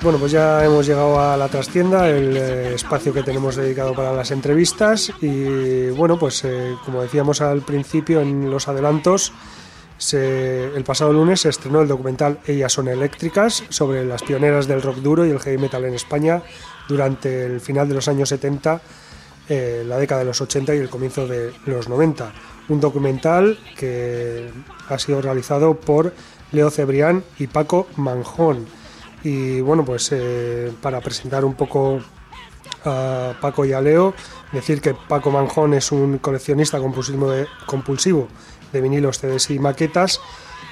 Bueno, 0.02 0.18
pues 0.18 0.32
ya 0.32 0.64
hemos 0.64 0.88
llegado 0.88 1.20
a 1.20 1.36
la 1.36 1.50
trastienda, 1.50 2.08
el 2.08 2.38
eh, 2.38 2.74
espacio 2.76 3.14
que 3.14 3.22
tenemos 3.22 3.58
dedicado 3.58 3.94
para 3.94 4.14
las 4.14 4.32
entrevistas 4.32 5.12
y 5.22 5.90
bueno, 5.90 6.18
pues 6.18 6.46
eh, 6.46 6.74
como 6.86 7.02
decíamos 7.02 7.42
al 7.42 7.62
principio 7.64 8.22
en 8.22 8.50
los 8.50 8.70
adelantos, 8.70 9.34
el 10.14 10.84
pasado 10.86 11.12
lunes 11.12 11.42
se 11.42 11.50
estrenó 11.50 11.82
el 11.82 11.90
documental 11.90 12.40
Ellas 12.48 12.72
son 12.72 12.88
eléctricas 12.88 13.66
sobre 13.68 14.06
las 14.06 14.24
pioneras 14.24 14.66
del 14.66 14.82
rock 14.82 15.00
duro 15.00 15.26
y 15.26 15.32
el 15.32 15.40
heavy 15.40 15.58
metal 15.58 15.84
en 15.84 15.94
España 15.94 16.42
durante 16.88 17.46
el 17.46 17.60
final 17.60 17.90
de 17.90 17.96
los 17.96 18.08
años 18.08 18.30
70, 18.30 18.82
eh, 19.50 19.84
la 19.86 19.98
década 19.98 20.20
de 20.20 20.28
los 20.28 20.40
80 20.40 20.76
y 20.76 20.78
el 20.78 20.90
comienzo 20.90 21.28
de 21.28 21.52
los 21.66 21.90
90. 21.90 22.32
Un 22.70 22.80
documental 22.80 23.60
que 23.78 24.50
ha 24.88 24.98
sido 24.98 25.22
realizado 25.22 25.74
por 25.76 26.14
Leo 26.54 26.72
Cebrián 26.72 27.26
y 27.38 27.48
Paco 27.48 27.88
Manjón. 27.98 28.79
Y 29.24 29.62
bueno, 29.62 29.84
pues 29.84 30.10
eh, 30.12 30.72
para 30.82 31.02
presentar 31.02 31.44
un 31.46 31.56
poco 31.56 32.00
a 32.86 33.34
Paco 33.42 33.66
y 33.66 33.74
a 33.74 33.82
Leo, 33.82 34.14
decir 34.52 34.82
que 34.82 34.94
Paco 34.94 35.32
Manjón 35.32 35.74
es 35.74 35.92
un 35.92 36.20
coleccionista 36.20 36.80
compulsivo 36.80 37.32
de, 37.32 37.48
compulsivo 37.66 38.28
de 38.72 38.82
vinilos, 38.82 39.20
CDs 39.20 39.50
y 39.52 39.60
maquetas 39.60 40.22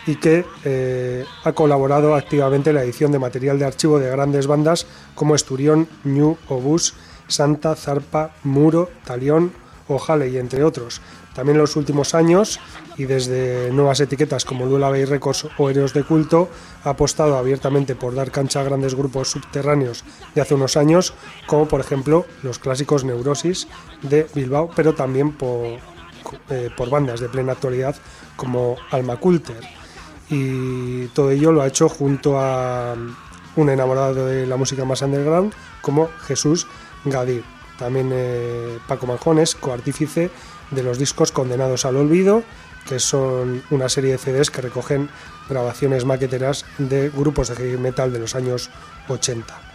y 0.06 0.16
que 0.16 0.46
eh, 0.64 1.26
ha 1.44 1.52
colaborado 1.52 2.16
activamente 2.16 2.70
en 2.70 2.78
la 2.78 2.84
edición 2.84 3.12
de 3.12 3.20
material 3.20 3.60
de 3.60 3.66
archivo 3.66 4.00
de 4.00 4.10
grandes 4.10 4.48
bandas 4.48 4.88
como 5.16 5.36
Esturión, 5.36 5.88
New, 6.06 6.38
Obús, 6.48 6.94
Santa, 7.28 7.76
Zarpa, 7.76 8.32
Muro, 8.44 8.90
Talión 9.04 9.52
o 9.90 10.02
Halley, 10.06 10.38
entre 10.38 10.64
otros. 10.64 11.02
También 11.38 11.58
en 11.58 11.62
los 11.62 11.76
últimos 11.76 12.16
años 12.16 12.60
y 12.98 13.06
desde 13.06 13.72
nuevas 13.72 14.00
etiquetas 14.00 14.44
como 14.44 14.66
Duela 14.66 14.90
Bay 14.90 15.06
Records 15.06 15.48
o 15.60 15.70
Héroes 15.70 15.94
de 15.94 16.04
Culto 16.04 16.50
ha 16.84 16.90
apostado 16.90 17.38
abiertamente 17.38 17.94
por 17.94 18.16
dar 18.16 18.32
cancha 18.32 18.62
a 18.62 18.64
grandes 18.64 18.96
grupos 18.96 19.30
subterráneos 19.30 20.04
de 20.34 20.42
hace 20.42 20.56
unos 20.56 20.78
años, 20.78 21.14
como 21.46 21.68
por 21.68 21.80
ejemplo 21.80 22.26
los 22.42 22.58
clásicos 22.58 23.04
Neurosis 23.04 23.68
de 24.02 24.26
Bilbao, 24.34 24.72
pero 24.76 24.96
también 24.96 25.32
por, 25.32 25.78
eh, 26.50 26.72
por 26.76 26.90
bandas 26.90 27.20
de 27.20 27.30
plena 27.30 27.52
actualidad 27.52 27.96
como 28.36 28.76
Alma 28.90 29.18
Coulter. 29.18 29.64
Y 30.32 31.06
todo 31.10 31.30
ello 31.30 31.52
lo 31.52 31.62
ha 31.62 31.68
hecho 31.68 31.88
junto 31.88 32.40
a 32.40 32.96
un 33.56 33.70
enamorado 33.70 34.26
de 34.26 34.48
la 34.48 34.58
música 34.58 34.86
más 34.86 35.04
underground 35.04 35.54
como 35.84 36.10
Jesús 36.26 36.66
Gadir. 37.06 37.57
También 37.78 38.10
eh, 38.14 38.80
Paco 38.88 39.08
Manjón 39.08 39.40
es 39.40 39.56
coartífice 39.56 40.30
de 40.72 40.84
los 40.84 40.98
discos 40.98 41.32
Condenados 41.32 41.86
al 41.86 41.98
Olvido, 41.98 42.44
que 42.88 43.00
son 43.00 43.62
una 43.70 43.90
serie 43.90 44.14
de 44.14 44.18
CDs 44.18 44.50
que 44.50 44.62
recogen 44.62 45.10
grabaciones 45.50 46.06
maqueteras 46.06 46.66
de 46.78 47.10
grupos 47.10 47.50
de 47.50 47.56
heavy 47.56 47.78
metal 47.78 48.12
de 48.12 48.20
los 48.20 48.36
años 48.36 48.70
80. 49.08 49.68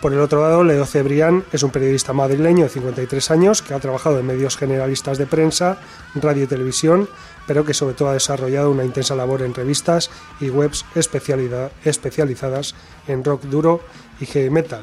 Por 0.00 0.12
el 0.12 0.20
otro 0.20 0.42
lado, 0.42 0.62
Leo 0.64 0.84
Cebrián 0.84 1.44
es 1.50 1.62
un 1.62 1.70
periodista 1.70 2.12
madrileño 2.12 2.64
de 2.64 2.68
53 2.68 3.30
años 3.30 3.62
que 3.62 3.72
ha 3.72 3.80
trabajado 3.80 4.18
en 4.18 4.26
medios 4.26 4.56
generalistas 4.56 5.16
de 5.16 5.24
prensa, 5.24 5.78
radio 6.14 6.44
y 6.44 6.46
televisión, 6.46 7.08
pero 7.46 7.64
que 7.64 7.72
sobre 7.72 7.94
todo 7.94 8.10
ha 8.10 8.12
desarrollado 8.14 8.70
una 8.70 8.84
intensa 8.84 9.14
labor 9.14 9.40
en 9.40 9.54
revistas 9.54 10.10
y 10.40 10.50
webs 10.50 10.84
especializadas 10.94 12.74
en 13.08 13.24
rock 13.24 13.44
duro 13.44 13.80
y 14.20 14.26
heavy 14.26 14.50
metal. 14.50 14.82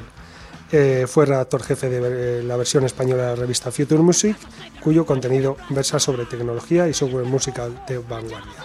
Eh, 0.71 1.05
fue 1.07 1.25
redactor 1.25 1.63
jefe 1.63 1.89
de 1.89 2.39
eh, 2.39 2.43
la 2.43 2.55
versión 2.55 2.85
española 2.85 3.23
de 3.23 3.29
la 3.29 3.35
revista 3.35 3.71
Future 3.71 4.01
Music, 4.01 4.37
cuyo 4.81 5.05
contenido 5.05 5.57
versa 5.69 5.99
sobre 5.99 6.25
tecnología 6.25 6.87
y 6.87 6.93
software 6.93 7.25
musical 7.25 7.83
de 7.87 7.97
vanguardia. 7.97 8.63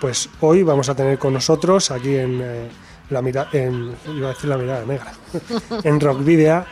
Pues 0.00 0.28
hoy 0.40 0.64
vamos 0.64 0.88
a 0.88 0.96
tener 0.96 1.18
con 1.18 1.32
nosotros 1.32 1.90
aquí 1.92 2.16
en 2.16 2.40
eh, 2.42 2.68
la 3.10 3.22
mirada, 3.22 3.48
en, 3.52 3.94
iba 4.12 4.30
a 4.30 4.32
decir 4.32 4.50
la 4.50 4.58
mirada 4.58 4.84
negra, 4.84 5.12
en 5.84 6.00
Rock 6.00 6.24
Video, 6.24 6.64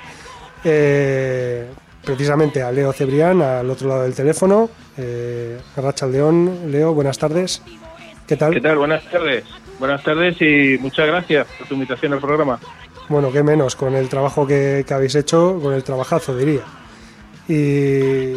precisamente 2.05 2.63
a 2.63 2.73
Leo 2.73 2.93
Cebrián 2.93 3.43
al 3.43 3.71
otro 3.71 3.89
lado 3.89 4.03
del 4.03 4.15
teléfono. 4.15 4.71
Eh, 4.97 5.59
Racha 5.77 6.07
León, 6.07 6.71
Leo, 6.71 6.95
buenas 6.95 7.19
tardes. 7.19 7.63
¿Qué 8.27 8.37
tal? 8.37 8.55
¿Qué 8.55 8.61
tal? 8.61 8.79
Buenas 8.79 9.05
tardes. 9.11 9.45
Buenas 9.79 10.03
tardes 10.03 10.41
y 10.41 10.79
muchas 10.81 11.07
gracias 11.07 11.47
por 11.59 11.67
tu 11.67 11.75
invitación 11.75 12.13
al 12.13 12.21
programa. 12.21 12.59
Bueno, 13.09 13.31
qué 13.31 13.43
menos, 13.43 13.77
con 13.77 13.95
el 13.95 14.09
trabajo 14.09 14.47
que, 14.47 14.85
que 14.87 14.95
habéis 14.95 15.15
hecho, 15.15 15.59
con 15.63 15.75
el 15.75 15.85
trabajazo 15.85 16.37
diría. 16.37 16.63
Y, 17.49 18.33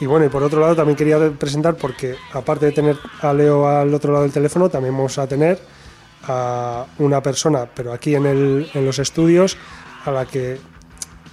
y 0.00 0.06
bueno, 0.06 0.26
y 0.26 0.28
por 0.28 0.42
otro 0.42 0.60
lado 0.60 0.76
también 0.76 0.96
quería 0.96 1.18
presentar, 1.30 1.76
porque 1.76 2.16
aparte 2.32 2.66
de 2.66 2.72
tener 2.72 2.98
a 3.22 3.32
Leo 3.32 3.66
al 3.66 3.92
otro 3.94 4.12
lado 4.12 4.24
del 4.24 4.32
teléfono, 4.32 4.68
también 4.68 4.94
vamos 4.94 5.16
a 5.18 5.26
tener 5.26 5.58
a 6.24 6.84
una 6.98 7.22
persona, 7.22 7.66
pero 7.74 7.92
aquí 7.92 8.14
en, 8.14 8.26
el, 8.26 8.70
en 8.74 8.84
los 8.84 8.98
estudios, 8.98 9.56
a 10.04 10.10
la 10.10 10.26
que 10.26 10.58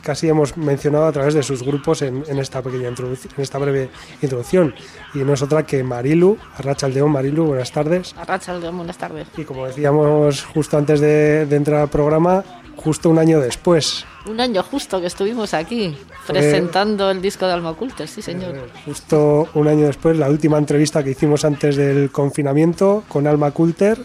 casi 0.02 0.30
hemos 0.30 0.56
mencionado 0.56 1.06
a 1.08 1.12
través 1.12 1.34
de 1.34 1.44
sus 1.44 1.62
grupos 1.62 2.02
en, 2.02 2.24
en 2.28 2.40
esta 2.40 2.62
pequeña 2.62 2.88
introducción, 2.88 3.34
en 3.36 3.44
esta 3.44 3.58
breve 3.58 3.90
introducción. 4.22 4.74
Y 5.14 5.20
no 5.20 5.34
es 5.34 5.42
otra 5.42 5.64
que 5.64 5.84
Marilu, 5.84 6.38
Arrachaldeón. 6.58 7.12
Marilu, 7.12 7.48
buenas 7.48 7.72
tardes. 7.72 8.16
Arrachaldeón, 8.18 8.78
buenas 8.78 8.98
tardes. 8.98 9.28
Y 9.36 9.44
como 9.44 9.68
decíamos 9.68 10.46
justo 10.46 10.78
antes 10.78 11.02
de, 11.02 11.46
de 11.46 11.56
entrar 11.56 11.82
al 11.82 11.90
programa, 11.90 12.44
justo 12.84 13.10
un 13.10 13.20
año 13.20 13.40
después, 13.40 14.06
Un 14.26 14.40
año 14.40 14.64
justo 14.64 15.00
que 15.02 15.08
estuvimos 15.08 15.54
aquí 15.54 15.98
presentando 16.28 17.10
el 17.12 17.22
disco 17.22 17.46
de 17.48 17.54
Alma 17.54 17.74
Culter, 17.74 18.08
sí 18.08 18.22
señor. 18.22 18.56
eh, 18.56 18.62
justo 18.86 19.48
un 19.54 19.68
año 19.68 19.86
después, 19.88 20.18
la 20.18 20.30
última 20.30 20.58
entrevista 20.58 21.04
que 21.04 21.12
hicimos 21.12 21.44
antes 21.46 21.76
del 21.76 22.10
confinamiento 22.12 23.04
con 23.08 23.28
Alma 23.28 23.52
Coulter 23.52 23.98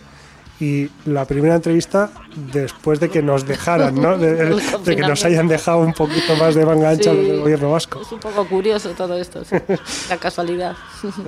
y 0.60 0.88
la 1.06 1.24
primera 1.24 1.56
entrevista 1.56 2.10
después 2.52 3.00
de 3.00 3.10
que 3.10 3.20
nos 3.22 3.44
dejaran, 3.44 3.94
¿no? 4.00 4.16
De, 4.16 4.34
de- 4.36 4.62
de 4.84 4.96
que 4.96 5.02
nos 5.02 5.24
hayan 5.24 5.48
dejado 5.48 5.78
un 5.80 5.92
poquito 5.92 6.36
más 6.36 6.54
de 6.54 6.64
manga 6.64 6.90
ancha 6.90 7.10
Sí. 7.10 7.16
del 7.16 7.40
gobierno 7.40 7.72
vasco. 7.72 8.00
Es 8.00 8.12
un 8.12 8.20
poco 8.20 8.46
curioso 8.46 8.90
todo 8.90 9.16
esto, 9.18 9.44
sí. 9.44 9.56
la 10.08 10.16
casualidad. 10.16 10.76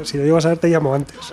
Si 0.04 0.16
lo 0.16 0.24
llego 0.24 0.36
a 0.36 0.40
saber, 0.40 0.58
te 0.58 0.68
llamo 0.68 0.94
antes. 0.94 1.18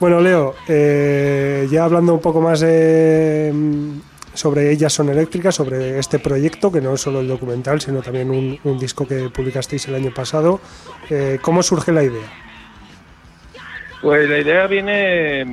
bueno, 0.00 0.18
Leo, 0.18 0.54
eh, 0.66 1.68
ya 1.70 1.84
hablando 1.84 2.14
un 2.14 2.20
poco 2.20 2.40
más 2.40 2.62
mm, 2.62 4.00
sobre 4.32 4.72
Ellas 4.72 4.94
son 4.94 5.10
eléctricas, 5.10 5.54
sobre 5.54 5.98
este 5.98 6.18
proyecto, 6.18 6.72
que 6.72 6.80
no 6.80 6.94
es 6.94 7.02
solo 7.02 7.20
el 7.20 7.28
documental, 7.28 7.82
sino 7.82 8.00
también 8.00 8.30
un, 8.30 8.78
disco 8.78 9.06
que 9.06 9.28
publicasteis 9.28 9.88
el 9.88 9.96
año 9.96 10.10
pasado, 10.10 10.58
eh, 11.10 11.38
¿cómo 11.42 11.62
surge 11.62 11.92
la 11.92 12.02
idea? 12.02 12.26
Pues 14.00 14.26
la 14.30 14.38
idea 14.38 14.66
viene 14.66 15.44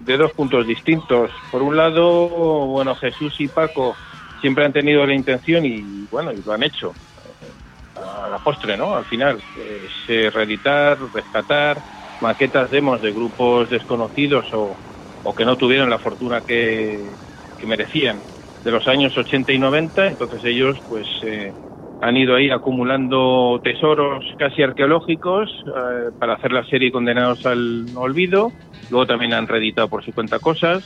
de 0.00 0.16
dos 0.16 0.32
puntos 0.32 0.66
distintos. 0.66 1.30
Por 1.50 1.60
un 1.60 1.76
lado, 1.76 2.28
bueno, 2.28 2.94
Jesús 2.94 3.34
y 3.40 3.48
Paco 3.48 3.94
siempre 4.40 4.64
han 4.64 4.72
tenido 4.72 5.04
la 5.04 5.12
intención 5.12 5.66
y 5.66 6.06
bueno, 6.10 6.32
y 6.32 6.42
lo 6.42 6.52
han 6.54 6.62
hecho 6.62 6.94
eh, 6.94 8.00
a 8.00 8.28
la 8.30 8.38
postre, 8.38 8.74
¿no? 8.78 8.96
Al 8.96 9.04
final, 9.04 9.36
es 9.36 10.08
eh, 10.08 10.30
reeditar, 10.30 10.96
rescatar 11.12 11.76
maquetas, 12.20 12.70
demos 12.70 13.00
de 13.02 13.12
grupos 13.12 13.68
desconocidos 13.70 14.46
o, 14.52 14.76
o 15.22 15.34
que 15.34 15.44
no 15.44 15.56
tuvieron 15.56 15.90
la 15.90 15.98
fortuna 15.98 16.42
que, 16.42 17.10
que 17.58 17.66
merecían 17.66 18.22
de 18.64 18.70
los 18.70 18.86
años 18.88 19.16
80 19.16 19.52
y 19.52 19.58
90. 19.58 20.06
Entonces 20.08 20.42
ellos, 20.44 20.78
pues, 20.88 21.06
eh, 21.22 21.54
han 22.00 22.16
ido 22.16 22.34
ahí 22.34 22.50
acumulando 22.50 23.60
tesoros 23.62 24.24
casi 24.36 24.62
arqueológicos 24.62 25.50
eh, 25.66 26.10
para 26.18 26.34
hacer 26.34 26.52
la 26.52 26.64
serie 26.66 26.92
Condenados 26.92 27.44
al 27.46 27.86
Olvido. 27.94 28.52
Luego 28.90 29.06
también 29.06 29.32
han 29.32 29.46
reeditado 29.46 29.88
por 29.88 30.04
su 30.04 30.12
cuenta 30.12 30.38
cosas 30.38 30.84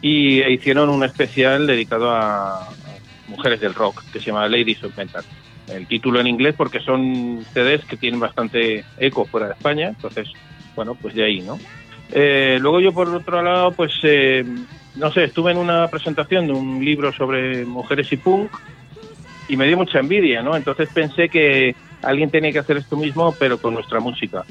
y 0.00 0.42
hicieron 0.42 0.90
un 0.90 1.04
especial 1.04 1.66
dedicado 1.66 2.10
a 2.10 2.68
mujeres 3.28 3.60
del 3.60 3.74
rock 3.74 4.02
que 4.12 4.20
se 4.20 4.26
llama 4.26 4.48
Ladies 4.48 4.82
of 4.84 4.96
Metal. 4.96 5.24
El 5.68 5.86
título 5.86 6.20
en 6.20 6.26
inglés 6.26 6.54
porque 6.56 6.80
son 6.80 7.44
CDs 7.52 7.84
que 7.86 7.96
tienen 7.96 8.20
bastante 8.20 8.84
eco 8.98 9.24
fuera 9.26 9.46
de 9.46 9.54
España, 9.54 9.88
entonces, 9.88 10.28
bueno, 10.74 10.94
pues 10.94 11.14
de 11.14 11.24
ahí, 11.24 11.40
¿no? 11.40 11.58
Eh, 12.12 12.58
luego 12.60 12.80
yo 12.80 12.92
por 12.92 13.08
otro 13.08 13.42
lado, 13.42 13.72
pues, 13.72 13.92
eh, 14.02 14.44
no 14.96 15.10
sé, 15.12 15.24
estuve 15.24 15.52
en 15.52 15.58
una 15.58 15.88
presentación 15.88 16.46
de 16.46 16.52
un 16.52 16.84
libro 16.84 17.12
sobre 17.12 17.64
mujeres 17.64 18.12
y 18.12 18.18
punk 18.18 18.50
y 19.48 19.56
me 19.56 19.66
dio 19.66 19.76
mucha 19.76 19.98
envidia, 19.98 20.42
¿no? 20.42 20.56
Entonces 20.56 20.88
pensé 20.92 21.28
que 21.28 21.74
alguien 22.02 22.30
tenía 22.30 22.52
que 22.52 22.58
hacer 22.58 22.76
esto 22.76 22.96
mismo, 22.96 23.34
pero 23.38 23.58
con 23.58 23.74
nuestra 23.74 24.00
música. 24.00 24.44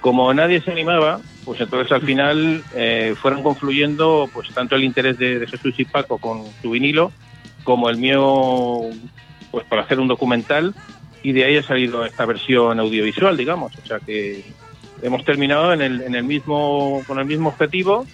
Como 0.00 0.32
nadie 0.32 0.60
se 0.60 0.70
animaba, 0.70 1.20
pues 1.44 1.60
entonces 1.60 1.90
al 1.90 2.02
final 2.02 2.62
eh, 2.74 3.14
fueron 3.20 3.42
confluyendo 3.42 4.30
pues 4.32 4.48
tanto 4.50 4.76
el 4.76 4.84
interés 4.84 5.18
de, 5.18 5.40
de 5.40 5.46
Jesús 5.48 5.74
y 5.78 5.84
Paco 5.84 6.18
con 6.18 6.44
su 6.62 6.70
vinilo, 6.70 7.10
como 7.64 7.90
el 7.90 7.96
mío, 7.96 8.82
pues 9.50 9.66
para 9.66 9.82
hacer 9.82 9.98
un 9.98 10.06
documental. 10.06 10.72
y 11.22 11.32
de 11.32 11.44
ahí 11.44 11.56
ha 11.56 11.62
salido 11.64 12.04
esta 12.04 12.24
versión 12.26 12.78
audiovisual, 12.78 13.36
digamos. 13.36 13.76
O 13.76 13.86
sea 13.86 13.98
que 13.98 14.44
hemos 15.02 15.24
terminado 15.24 15.72
en 15.72 15.82
el, 15.82 16.00
en 16.02 16.14
el 16.14 16.24
mismo, 16.24 17.02
con 17.06 17.18
el 17.18 17.24
mismo 17.24 17.50
objetivo 17.50 18.06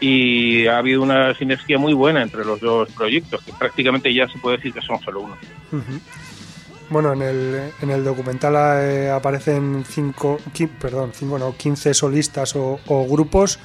y 0.00 0.66
ha 0.66 0.78
habido 0.78 1.02
una 1.02 1.34
sinergia 1.34 1.78
muy 1.78 1.92
buena 1.92 2.22
entre 2.22 2.44
los 2.44 2.60
dos 2.60 2.90
proyectos, 2.92 3.42
que 3.42 3.52
prácticamente 3.52 4.12
ya 4.12 4.26
se 4.28 4.38
puede 4.38 4.56
decir 4.56 4.72
que 4.72 4.80
son 4.80 4.98
solo 5.00 5.20
uno. 5.20 5.36
Bueno, 6.88 7.12
en 7.12 7.22
el, 7.22 7.72
en 7.82 7.90
el 7.90 8.02
documental 8.02 8.54
eh, 8.82 9.10
aparecen 9.10 9.84
cinco, 9.86 10.38
perdón, 10.80 11.12
cinco 11.14 11.38
no, 11.38 11.56
15 11.56 11.94
solistas 11.94 12.56
o, 12.56 13.06
grupos. 13.08 13.60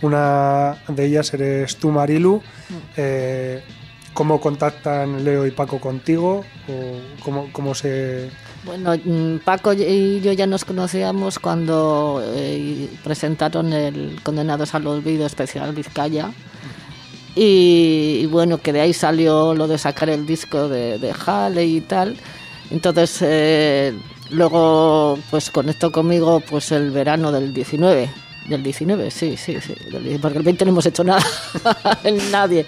Una 0.00 0.78
de 0.88 1.04
ellas 1.04 1.34
eres 1.34 1.76
tú, 1.76 1.90
Marilu. 1.90 2.36
Mm. 2.36 2.74
Eh, 2.96 3.62
¿Cómo 4.12 4.40
contactan 4.40 5.24
Leo 5.24 5.46
y 5.46 5.50
Paco 5.50 5.78
contigo? 5.80 6.44
¿O 6.68 7.22
cómo, 7.22 7.48
cómo 7.52 7.74
se...? 7.74 8.30
Bueno, 8.64 8.94
mm, 8.96 9.38
Paco 9.44 9.72
y 9.72 10.20
yo 10.20 10.32
ya 10.32 10.46
nos 10.46 10.64
conocíamos 10.64 11.38
cuando 11.38 12.22
eh, 12.34 12.88
presentaron 13.04 13.72
el 13.72 14.20
Condenados 14.22 14.74
al 14.74 14.86
Olvido 14.86 15.26
especial 15.26 15.72
Vizcaya. 15.72 16.30
Y, 17.36 18.26
bueno, 18.26 18.58
que 18.58 18.72
de 18.72 18.80
ahí 18.80 18.92
salió 18.92 19.54
lo 19.54 19.68
de 19.68 19.78
sacar 19.78 20.10
el 20.10 20.26
disco 20.26 20.68
de, 20.68 20.98
de 20.98 21.14
Hale 21.24 21.64
y 21.64 21.80
tal. 21.80 22.16
Entonces, 22.70 23.18
eh, 23.22 23.94
luego 24.30 25.18
pues 25.30 25.50
conectó 25.50 25.92
conmigo 25.92 26.40
pues 26.40 26.72
el 26.72 26.90
verano 26.90 27.30
del 27.30 27.54
19 27.54 28.10
del 28.48 28.62
19, 28.62 29.10
sí, 29.10 29.36
sí, 29.36 29.56
sí. 29.60 29.74
Porque 30.20 30.38
el 30.38 30.44
20 30.44 30.64
no 30.64 30.70
hemos 30.72 30.86
hecho 30.86 31.04
nada, 31.04 31.22
nadie. 32.32 32.64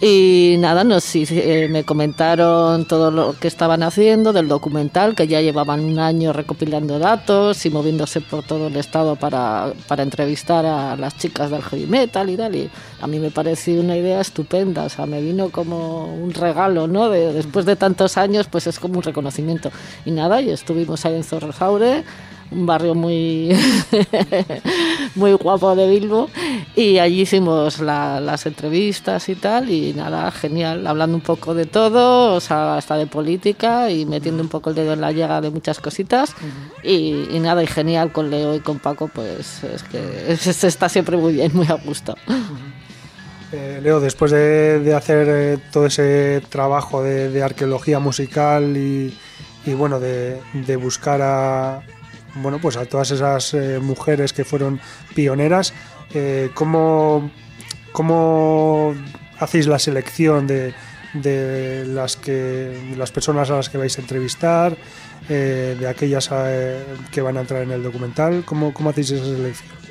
Y 0.00 0.56
nada, 0.58 0.84
no, 0.84 1.00
sí, 1.00 1.26
eh, 1.30 1.68
me 1.70 1.84
comentaron 1.84 2.86
todo 2.86 3.10
lo 3.10 3.34
que 3.38 3.48
estaban 3.48 3.82
haciendo 3.82 4.32
del 4.32 4.48
documental, 4.48 5.14
que 5.14 5.26
ya 5.26 5.40
llevaban 5.40 5.80
un 5.80 5.98
año 5.98 6.32
recopilando 6.32 6.98
datos 6.98 7.64
y 7.66 7.70
moviéndose 7.70 8.20
por 8.20 8.42
todo 8.44 8.68
el 8.68 8.76
estado 8.76 9.16
para, 9.16 9.72
para 9.86 10.02
entrevistar 10.02 10.64
a 10.66 10.96
las 10.96 11.16
chicas 11.18 11.50
del 11.50 11.62
heavy 11.62 11.86
metal 11.86 12.30
y 12.30 12.36
tal. 12.36 12.56
Y 12.56 12.70
a 13.00 13.06
mí 13.06 13.18
me 13.18 13.30
pareció 13.30 13.80
una 13.80 13.96
idea 13.96 14.20
estupenda, 14.20 14.84
o 14.84 14.88
sea, 14.88 15.06
me 15.06 15.20
vino 15.20 15.50
como 15.50 16.14
un 16.14 16.32
regalo, 16.32 16.86
¿no? 16.86 17.10
De, 17.10 17.32
después 17.32 17.66
de 17.66 17.76
tantos 17.76 18.16
años, 18.16 18.46
pues 18.50 18.66
es 18.66 18.78
como 18.78 18.98
un 18.98 19.02
reconocimiento. 19.02 19.70
Y 20.04 20.10
nada, 20.10 20.40
y 20.40 20.50
estuvimos 20.50 21.04
ahí 21.04 21.16
en 21.16 21.24
Zorrosaure 21.24 22.04
un 22.52 22.66
barrio 22.66 22.94
muy, 22.94 23.56
muy 25.14 25.32
guapo 25.34 25.74
de 25.74 25.88
Bilbo, 25.88 26.28
y 26.76 26.98
allí 26.98 27.22
hicimos 27.22 27.80
las 27.80 28.46
entrevistas 28.46 29.28
y 29.28 29.34
tal, 29.34 29.70
y 29.70 29.94
nada, 29.94 30.30
genial, 30.30 30.86
hablando 30.86 31.16
un 31.16 31.22
poco 31.22 31.54
de 31.54 31.66
todo, 31.66 32.34
o 32.34 32.40
sea, 32.40 32.76
hasta 32.76 32.96
de 32.96 33.06
política 33.06 33.90
y 33.90 34.06
metiendo 34.06 34.42
un 34.42 34.48
poco 34.48 34.70
el 34.70 34.76
dedo 34.76 34.92
en 34.92 35.00
la 35.00 35.12
llaga 35.12 35.40
de 35.40 35.50
muchas 35.50 35.80
cositas, 35.80 36.34
y, 36.82 37.26
nada, 37.40 37.62
y 37.62 37.66
genial 37.66 38.12
con 38.12 38.30
Leo 38.30 38.54
y 38.54 38.60
con 38.60 38.78
Paco, 38.78 39.08
pues 39.08 39.64
es 39.64 39.82
que 39.82 40.36
se 40.52 40.68
está 40.68 40.88
siempre 40.88 41.16
muy 41.16 41.34
bien, 41.34 41.50
muy 41.54 41.66
a 41.66 41.74
gusto. 41.74 42.14
Eh, 43.52 43.80
Leo, 43.82 44.00
después 44.00 44.30
de, 44.32 44.94
hacer 44.96 45.26
eh, 45.28 45.58
todo 45.70 45.86
ese 45.86 46.42
trabajo 46.48 47.02
de, 47.02 47.42
arqueología 47.42 47.98
musical 47.98 48.76
y, 48.76 49.14
bueno, 49.66 50.00
de, 50.00 50.40
buscar 50.80 51.20
a, 51.22 51.82
bueno, 52.34 52.58
pues 52.58 52.76
a 52.76 52.86
todas 52.86 53.10
esas 53.10 53.54
eh, 53.54 53.78
mujeres 53.80 54.32
que 54.32 54.44
fueron 54.44 54.80
pioneras, 55.14 55.74
eh, 56.14 56.50
¿cómo, 56.54 57.30
hacéis 59.38 59.66
la 59.66 59.78
selección 59.78 60.46
de, 60.46 60.74
de, 61.14 61.84
las 61.86 62.16
que 62.16 62.94
las 62.96 63.10
personas 63.12 63.50
a 63.50 63.56
las 63.56 63.68
que 63.68 63.78
vais 63.78 63.96
a 63.98 64.00
entrevistar, 64.00 64.76
eh, 65.28 65.76
de 65.78 65.88
aquellas 65.88 66.30
que 67.10 67.20
van 67.20 67.36
a 67.36 67.40
entrar 67.40 67.62
en 67.62 67.72
el 67.72 67.82
documental? 67.82 68.42
¿Cómo, 68.44 68.72
¿Cómo 68.72 68.90
hacéis 68.90 69.10
esa 69.10 69.24
selección? 69.24 69.82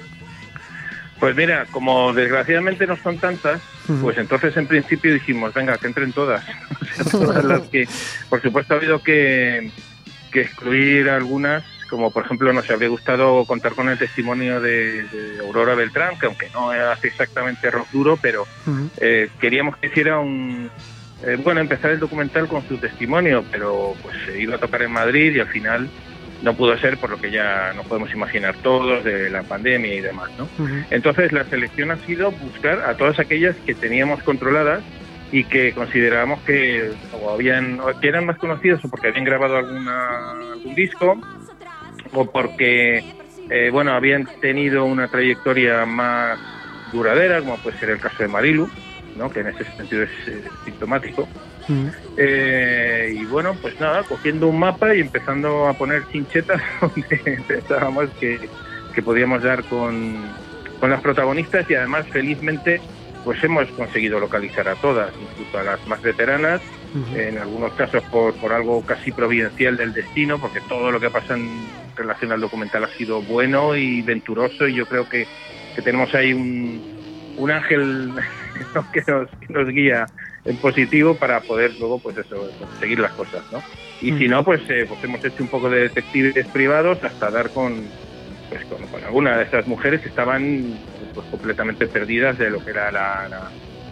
Pues 1.19 1.35
mira, 1.35 1.67
como 1.69 2.13
desgraciadamente 2.13 2.87
no 2.87 2.97
son 2.97 3.19
tantas, 3.19 3.61
pues 4.01 4.17
entonces 4.17 4.57
en 4.57 4.65
principio 4.65 5.13
dijimos, 5.13 5.53
venga, 5.53 5.77
que 5.77 5.85
entren 5.85 6.11
todas. 6.13 6.43
todas 7.11 7.43
las 7.43 7.61
que, 7.67 7.87
por 8.27 8.41
supuesto, 8.41 8.73
ha 8.73 8.77
habido 8.77 9.03
que, 9.03 9.69
que 10.31 10.41
excluir 10.41 11.09
algunas 11.09 11.63
como 11.91 12.09
por 12.09 12.25
ejemplo 12.25 12.51
nos 12.53 12.67
habría 12.71 12.87
gustado 12.87 13.43
contar 13.45 13.73
con 13.73 13.89
el 13.89 13.99
testimonio 13.99 14.61
de, 14.61 15.05
Aurora 15.41 15.75
Beltrán, 15.75 16.17
que 16.17 16.25
aunque 16.25 16.49
no 16.51 16.71
hace 16.71 17.09
exactamente 17.09 17.69
rock 17.69 17.89
duro, 17.91 18.17
pero 18.19 18.47
eh, 18.97 19.29
queríamos 19.39 19.77
que 19.77 19.87
hiciera 19.87 20.19
un... 20.19 20.71
Eh, 21.23 21.37
bueno, 21.43 21.59
empezar 21.59 21.91
el 21.91 21.99
documental 21.99 22.47
con 22.47 22.67
su 22.67 22.77
testimonio, 22.77 23.43
pero 23.51 23.93
pues 24.01 24.15
se 24.25 24.41
iba 24.41 24.55
a 24.55 24.57
tocar 24.57 24.81
en 24.81 24.91
Madrid 24.91 25.35
y 25.35 25.39
al 25.39 25.49
final 25.49 25.89
no 26.41 26.55
pudo 26.55 26.75
ser 26.77 26.97
por 26.97 27.11
lo 27.11 27.17
que 27.17 27.29
ya 27.29 27.73
no 27.75 27.83
podemos 27.83 28.11
imaginar 28.11 28.55
todos 28.63 29.03
de 29.03 29.29
la 29.29 29.43
pandemia 29.43 29.93
y 29.93 30.01
demás, 30.01 30.31
¿no? 30.39 30.47
Entonces 30.89 31.31
la 31.31 31.43
selección 31.43 31.91
ha 31.91 31.97
sido 31.97 32.31
buscar 32.31 32.79
a 32.79 32.95
todas 32.95 33.19
aquellas 33.19 33.55
que 33.57 33.75
teníamos 33.75 34.23
controladas 34.23 34.81
y 35.31 35.43
que 35.43 35.73
considerábamos 35.73 36.41
que 36.41 36.91
habían 37.31 37.79
que 38.01 38.07
eran 38.07 38.25
más 38.25 38.37
conocidas 38.37 38.83
o 38.83 38.89
porque 38.89 39.09
habían 39.09 39.25
grabado 39.25 39.57
alguna, 39.57 40.31
algún 40.53 40.73
disco 40.73 41.21
o 42.13 42.25
porque 42.25 43.03
eh, 43.49 43.69
bueno 43.71 43.93
habían 43.93 44.27
tenido 44.39 44.85
una 44.85 45.07
trayectoria 45.07 45.85
más 45.85 46.39
duradera, 46.91 47.39
como 47.39 47.57
puede 47.57 47.77
ser 47.79 47.89
el 47.91 47.99
caso 47.99 48.23
de 48.23 48.27
Marilu, 48.27 48.69
¿no? 49.15 49.29
que 49.29 49.41
en 49.41 49.47
ese 49.47 49.63
sentido 49.75 50.03
es 50.03 50.09
eh, 50.27 50.43
sintomático. 50.65 51.27
Mm. 51.67 51.87
Eh, 52.17 53.15
y 53.15 53.25
bueno, 53.25 53.55
pues 53.61 53.79
nada, 53.79 54.03
cogiendo 54.03 54.47
un 54.47 54.59
mapa 54.59 54.95
y 54.95 55.01
empezando 55.01 55.67
a 55.67 55.73
poner 55.73 56.03
chinchetas 56.11 56.61
donde 56.81 57.41
pensábamos 57.47 58.09
que, 58.19 58.49
que 58.93 59.01
podíamos 59.01 59.43
dar 59.43 59.63
con, 59.63 60.17
con 60.79 60.89
las 60.89 61.01
protagonistas 61.01 61.69
y 61.69 61.75
además 61.75 62.05
felizmente 62.07 62.81
pues 63.23 63.43
hemos 63.43 63.69
conseguido 63.71 64.19
localizar 64.19 64.67
a 64.67 64.75
todas, 64.75 65.13
incluso 65.21 65.59
a 65.59 65.63
las 65.63 65.87
más 65.87 66.01
veteranas, 66.01 66.61
en 67.15 67.37
algunos 67.37 67.73
casos 67.73 68.03
por, 68.11 68.33
por 68.35 68.51
algo 68.51 68.85
casi 68.85 69.11
providencial 69.11 69.77
del 69.77 69.93
destino, 69.93 70.39
porque 70.39 70.59
todo 70.67 70.91
lo 70.91 70.99
que 70.99 71.09
pasa 71.09 71.35
en 71.35 71.49
relación 71.95 72.31
al 72.31 72.41
documental 72.41 72.83
ha 72.83 72.89
sido 72.89 73.21
bueno 73.21 73.75
y 73.75 74.01
venturoso 74.01 74.67
y 74.67 74.75
yo 74.75 74.85
creo 74.85 75.07
que, 75.07 75.27
tenemos 75.83 76.13
ahí 76.13 76.33
un, 76.33 76.81
un 77.37 77.49
ángel 77.49 78.11
que 78.93 79.03
nos, 79.07 79.29
nos 79.49 79.67
guía 79.69 80.05
en 80.43 80.57
positivo 80.57 81.15
para 81.15 81.39
poder 81.41 81.73
luego 81.79 81.99
pues 81.99 82.17
eso 82.17 82.49
seguir 82.79 82.99
las 82.99 83.11
cosas 83.11 83.41
no 83.51 83.61
y 84.01 84.11
si 84.17 84.27
no 84.27 84.43
pues, 84.43 84.61
eh, 84.69 84.85
pues 84.87 85.03
hemos 85.03 85.23
hecho 85.23 85.43
un 85.43 85.49
poco 85.49 85.69
de 85.69 85.81
detectives 85.81 86.45
privados 86.47 87.01
hasta 87.03 87.31
dar 87.31 87.51
con 87.51 87.85
pues 88.49 88.65
con, 88.65 88.85
con 88.87 89.03
alguna 89.03 89.37
de 89.37 89.43
estas 89.43 89.65
mujeres 89.67 90.01
que 90.01 90.09
estaban 90.09 90.77
pues 91.13 91.25
completamente 91.27 91.87
perdidas 91.87 92.37
de 92.37 92.49
lo 92.49 92.63
que 92.63 92.71
era 92.71 92.91
la, 92.91 93.29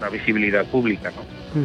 la, 0.02 0.10
visibilidad 0.10 0.66
pública 0.66 1.12
¿no? 1.16 1.60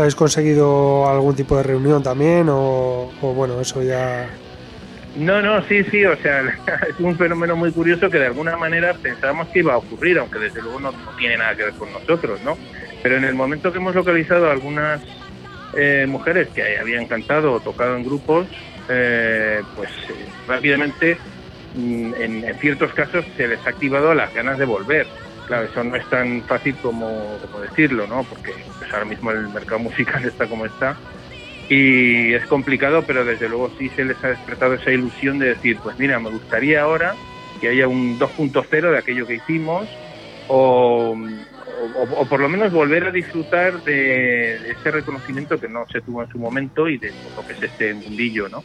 ¿Habéis 0.00 0.14
conseguido 0.14 1.08
algún 1.08 1.34
tipo 1.36 1.56
de 1.56 1.62
reunión 1.62 2.02
también 2.02 2.48
o 2.50 3.10
bueno 3.22 3.60
eso 3.60 3.82
ya 3.82 4.28
no, 5.16 5.42
no, 5.42 5.62
sí, 5.64 5.82
sí, 5.84 6.04
o 6.04 6.16
sea, 6.16 6.40
es 6.88 6.98
un 7.00 7.16
fenómeno 7.16 7.56
muy 7.56 7.72
curioso 7.72 8.08
que 8.08 8.18
de 8.18 8.26
alguna 8.26 8.56
manera 8.56 8.94
pensábamos 8.94 9.48
que 9.48 9.60
iba 9.60 9.74
a 9.74 9.78
ocurrir, 9.78 10.18
aunque 10.18 10.38
desde 10.38 10.62
luego 10.62 10.80
no, 10.80 10.92
tiene 11.18 11.36
nada 11.36 11.56
que 11.56 11.64
ver 11.64 11.74
con 11.74 11.92
nosotros, 11.92 12.40
¿no? 12.42 12.56
Pero 13.02 13.16
en 13.16 13.24
el 13.24 13.34
momento 13.34 13.72
que 13.72 13.78
hemos 13.78 13.94
localizado 13.94 14.48
a 14.48 14.52
algunas 14.52 15.00
eh, 15.74 16.06
mujeres 16.08 16.48
que 16.48 16.78
habían 16.78 17.06
cantado 17.06 17.52
o 17.52 17.60
tocado 17.60 17.96
en 17.96 18.04
grupos, 18.04 18.46
eh, 18.88 19.62
pues 19.74 19.90
eh, 20.08 20.26
rápidamente, 20.46 21.18
mm, 21.74 22.14
en, 22.14 22.58
ciertos 22.60 22.92
casos, 22.94 23.24
se 23.36 23.48
les 23.48 23.66
ha 23.66 23.70
activado 23.70 24.14
las 24.14 24.32
ganas 24.32 24.58
de 24.58 24.64
volver. 24.64 25.06
Claro, 25.50 25.64
eso 25.64 25.82
no 25.82 25.96
es 25.96 26.08
tan 26.08 26.42
fácil 26.42 26.76
como, 26.76 27.36
como 27.42 27.58
decirlo, 27.58 28.06
¿no? 28.06 28.22
Porque 28.22 28.52
pues, 28.78 28.92
ahora 28.92 29.04
mismo 29.04 29.32
el 29.32 29.48
mercado 29.48 29.80
musical 29.80 30.24
está 30.28 30.46
como 30.46 30.64
está 30.64 30.96
y 31.68 32.32
es 32.34 32.46
complicado, 32.46 33.02
pero 33.04 33.24
desde 33.24 33.48
luego 33.48 33.68
sí 33.76 33.88
se 33.96 34.04
les 34.04 34.22
ha 34.22 34.28
despertado 34.28 34.74
esa 34.74 34.92
ilusión 34.92 35.40
de 35.40 35.48
decir, 35.48 35.76
pues 35.82 35.98
mira, 35.98 36.20
me 36.20 36.30
gustaría 36.30 36.82
ahora 36.82 37.16
que 37.60 37.66
haya 37.66 37.88
un 37.88 38.16
2.0 38.16 38.92
de 38.92 38.98
aquello 38.98 39.26
que 39.26 39.34
hicimos 39.34 39.88
o, 40.46 41.18
o, 41.96 42.26
por 42.26 42.38
lo 42.38 42.48
menos 42.48 42.72
volver 42.72 43.06
a 43.06 43.10
disfrutar 43.10 43.82
de, 43.82 44.54
ese 44.54 44.90
reconocimiento 44.92 45.58
que 45.58 45.68
no 45.68 45.84
se 45.90 46.00
tuvo 46.00 46.22
en 46.22 46.28
su 46.28 46.38
momento 46.38 46.88
y 46.88 46.96
de 46.96 47.12
lo 47.34 47.44
que 47.44 47.54
es 47.54 47.62
este 47.64 47.92
mundillo, 47.92 48.48
¿no? 48.48 48.62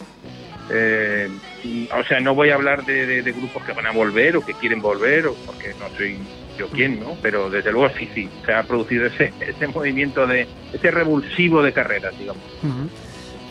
Eh, 0.69 1.31
o 1.91 2.03
sea, 2.03 2.19
no 2.19 2.35
voy 2.35 2.51
a 2.51 2.55
hablar 2.55 2.85
de, 2.85 3.23
de, 3.23 3.31
grupos 3.31 3.63
que 3.63 3.73
van 3.73 3.87
a 3.87 3.91
volver 3.91 4.37
o 4.37 4.45
que 4.45 4.53
quieren 4.53 4.81
volver, 4.81 5.25
o 5.25 5.33
porque 5.47 5.73
no 5.79 5.89
soy 5.97 6.19
yo 6.57 6.67
quién, 6.67 6.99
¿no? 6.99 7.17
Pero 7.21 7.49
desde 7.49 7.71
luego 7.71 7.93
sí, 7.97 8.09
sí, 8.13 8.29
se 8.45 8.53
ha 8.53 8.63
producido 8.63 9.07
ese, 9.07 9.33
ese 9.39 9.67
movimiento 9.67 10.25
de, 10.27 10.47
ese 10.73 10.91
revulsivo 10.91 11.61
de 11.61 11.73
carreras, 11.73 12.17
digamos. 12.17 12.43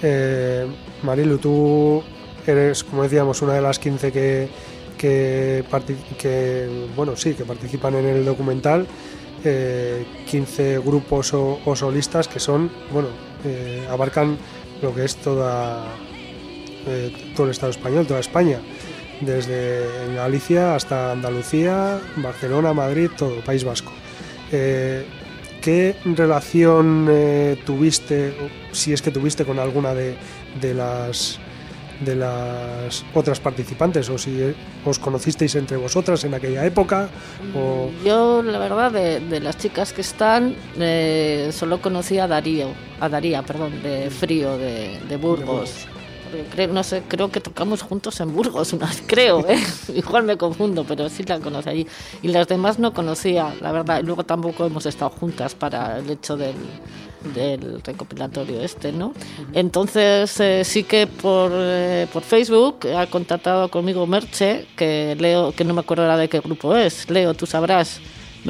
Eh, 0.03 0.67
Marilu, 1.03 1.39
tú 1.39 2.03
eres, 2.47 2.85
como 2.85 3.03
decíamos, 3.03 3.41
una 3.43 3.55
de 3.55 3.63
las 3.63 3.79
15 3.79 4.13
que, 4.13 4.49
que, 4.99 5.65
que 6.19 6.87
bueno, 6.97 7.17
sí, 7.17 7.35
que 7.35 7.45
participan 7.45 7.95
en 7.97 8.07
el 8.07 8.25
documental. 8.25 8.87
15 9.45 9.45
eh, 10.75 10.79
grupos 10.79 11.35
o, 11.35 11.77
solistas 11.77 12.29
que 12.29 12.41
son, 12.41 12.71
bueno, 12.91 13.09
eh, 13.45 13.87
abarcan 13.91 14.39
lo 14.81 14.95
que 14.95 15.05
es 15.05 15.17
toda 15.17 15.85
eh, 16.87 17.13
todo 17.37 17.47
el 17.47 17.51
Estado 17.53 17.71
español, 17.71 18.07
toda 18.07 18.21
España, 18.21 18.61
desde 19.21 20.15
Galicia 20.15 20.75
hasta 20.75 21.13
Andalucía, 21.13 22.01
Barcelona, 22.17 22.73
Madrid, 22.73 23.11
todo, 23.17 23.41
País 23.41 23.65
Vasco. 23.65 23.93
Eh, 24.53 25.05
¿Qué 25.61 25.97
relación 26.05 27.07
eh, 27.11 27.57
tuviste, 27.65 28.35
si 28.73 28.93
es 28.93 29.01
que 29.01 29.11
tuviste 29.11 29.45
con 29.45 29.59
alguna 29.59 29.95
de, 29.95 30.15
de 30.61 30.75
las 30.75 31.41
de 32.01 32.17
las 32.17 33.05
otras 33.15 33.39
participantes 33.41 34.09
o 34.11 34.19
si 34.19 34.53
os 34.85 34.99
conocisteis 34.99 35.55
entre 35.55 35.77
vosotras 35.77 36.25
en 36.25 36.35
aquella 36.35 36.67
época 36.67 37.09
o... 37.55 37.89
yo 38.05 38.43
la 38.43 38.59
verdad 38.59 38.91
de, 38.91 39.21
de 39.21 39.41
las 39.41 39.57
chicas 39.57 39.93
que 39.93 40.01
están 40.01 40.57
eh, 40.77 41.51
solo 41.53 41.81
conocí 41.81 42.19
a 42.19 42.27
Darío 42.27 42.71
a 43.01 43.09
Daría 43.09 43.43
perdón 43.43 43.81
de 43.83 44.11
Frío 44.11 44.59
de, 44.59 44.99
de 45.09 45.17
Burgos 45.17 45.87
creo, 46.51 46.73
no 46.73 46.83
sé, 46.83 47.03
creo 47.09 47.31
que 47.31 47.41
tocamos 47.41 47.83
juntos 47.83 48.21
en 48.21 48.35
Burgos 48.35 48.73
una 48.75 48.87
vez, 48.87 49.03
creo, 49.07 49.47
¿eh? 49.49 49.59
igual 49.95 50.25
me 50.25 50.37
confundo, 50.37 50.85
pero 50.85 51.09
sí 51.09 51.23
la 51.25 51.41
conocí 51.41 51.69
allí. 51.69 51.87
Y 52.23 52.29
las 52.29 52.49
demás 52.49 52.79
no 52.79 52.93
conocía, 52.93 53.55
la 53.61 53.73
verdad, 53.73 54.01
y 54.01 54.03
luego 54.03 54.25
tampoco 54.25 54.67
hemos 54.67 54.87
estado 54.87 55.11
juntas 55.11 55.55
para 55.55 55.99
el 55.99 56.11
hecho 56.11 56.37
del, 56.37 56.57
del 57.35 57.83
recopilatorio 57.83 58.61
este, 58.61 58.93
¿no? 58.93 59.15
Entonces 59.53 60.39
eh, 60.41 60.65
sí 60.65 60.85
que 60.85 61.07
por, 61.07 61.51
eh, 61.55 62.07
por 62.13 62.23
Facebook 62.23 62.87
ha 62.97 63.07
contactado 63.07 63.69
conmigo 63.71 64.07
Merche, 64.07 64.67
que 64.77 65.17
Leo, 65.19 65.53
que 65.53 65.65
no 65.65 65.75
me 65.75 65.81
acuerdo 65.81 66.05
ahora 66.05 66.17
de 66.17 66.29
qué 66.29 66.41
grupo 66.41 66.77
es, 66.77 67.09
Leo, 67.11 67.35
tú 67.35 67.47
sabrás. 67.47 68.01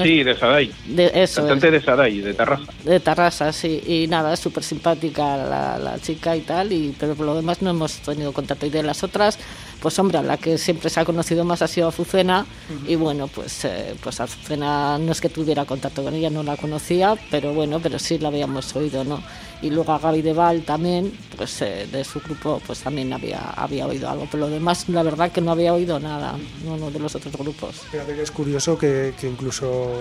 Sí, 0.03 0.23
de 0.25 0.37
Sadai. 0.37 0.73
De, 0.87 1.11
eso 1.15 1.43
Cantante 1.43 1.69
es. 1.69 1.73
de 1.75 1.81
Sadai, 1.83 2.21
de 2.21 2.35
Tarrasa. 2.35 2.73
De 2.85 3.01
Tarrasa, 3.01 3.53
sí. 3.53 3.81
Y 3.87 4.07
nada, 4.09 4.33
es 4.35 4.41
súper 4.41 4.65
simpática 4.65 5.37
la, 5.37 5.79
la 5.79 5.99
chica 6.01 6.37
y 6.37 6.41
tal, 6.41 6.73
y, 6.73 6.95
pero 6.99 7.15
por 7.15 7.27
lo 7.27 7.35
demás 7.35 7.63
no 7.63 7.71
hemos 7.71 7.99
tenido 7.99 8.33
contacto. 8.33 8.67
Y 8.67 8.71
de 8.71 8.83
las 8.83 9.05
otras, 9.05 9.39
pues 9.85 9.99
hombre, 9.99 10.23
la 10.23 10.39
que 10.39 10.57
siempre 10.57 10.89
se 10.89 10.99
ha 10.99 11.05
conocido 11.05 11.45
más 11.45 11.61
ha 11.61 11.69
sido 11.69 11.89
Azucena, 11.89 12.47
y 12.89 12.95
bueno, 12.95 13.29
pues, 13.29 13.67
eh, 13.67 13.95
pues 14.03 14.19
Azucena 14.19 14.97
no 14.97 15.13
es 15.13 15.21
que 15.21 15.29
tuviera 15.29 15.67
contacto 15.67 16.03
con 16.03 16.15
ella, 16.15 16.31
no 16.31 16.43
la 16.43 16.57
conocía, 16.57 17.17
pero 17.31 17.53
bueno, 17.53 17.81
pero 17.81 17.99
sí 17.99 18.19
la 18.19 18.29
habíamos 18.29 18.75
oído, 18.75 19.05
¿no? 19.05 19.23
Y 19.61 19.69
luego 19.69 19.93
a 19.93 19.99
Gaby 19.99 20.23
de 20.23 20.33
Val 20.33 20.63
también, 20.63 21.13
pues 21.37 21.61
eh, 21.61 21.87
de 21.93 22.03
su 22.03 22.21
grupo, 22.21 22.63
pues 22.67 22.79
también 22.79 23.13
había, 23.13 23.41
había 23.51 23.87
oído 23.87 24.09
algo, 24.09 24.27
pero 24.31 24.47
lo 24.47 24.51
demás, 24.51 24.89
la 24.89 25.03
verdad 25.03 25.31
que 25.31 25.43
no 25.43 25.51
había 25.51 25.75
oído 25.75 26.01
nada, 26.01 26.35
no, 26.65 26.79
no 26.79 26.91
de 26.91 26.99
los 26.99 27.15
otros 27.15 27.37
grupos. 27.37 27.81
Fíjate 27.91 28.15
que 28.15 28.23
es 28.23 28.31
curioso 28.31 28.79
que, 28.79 29.13
que 29.21 29.29
incluso 29.29 29.93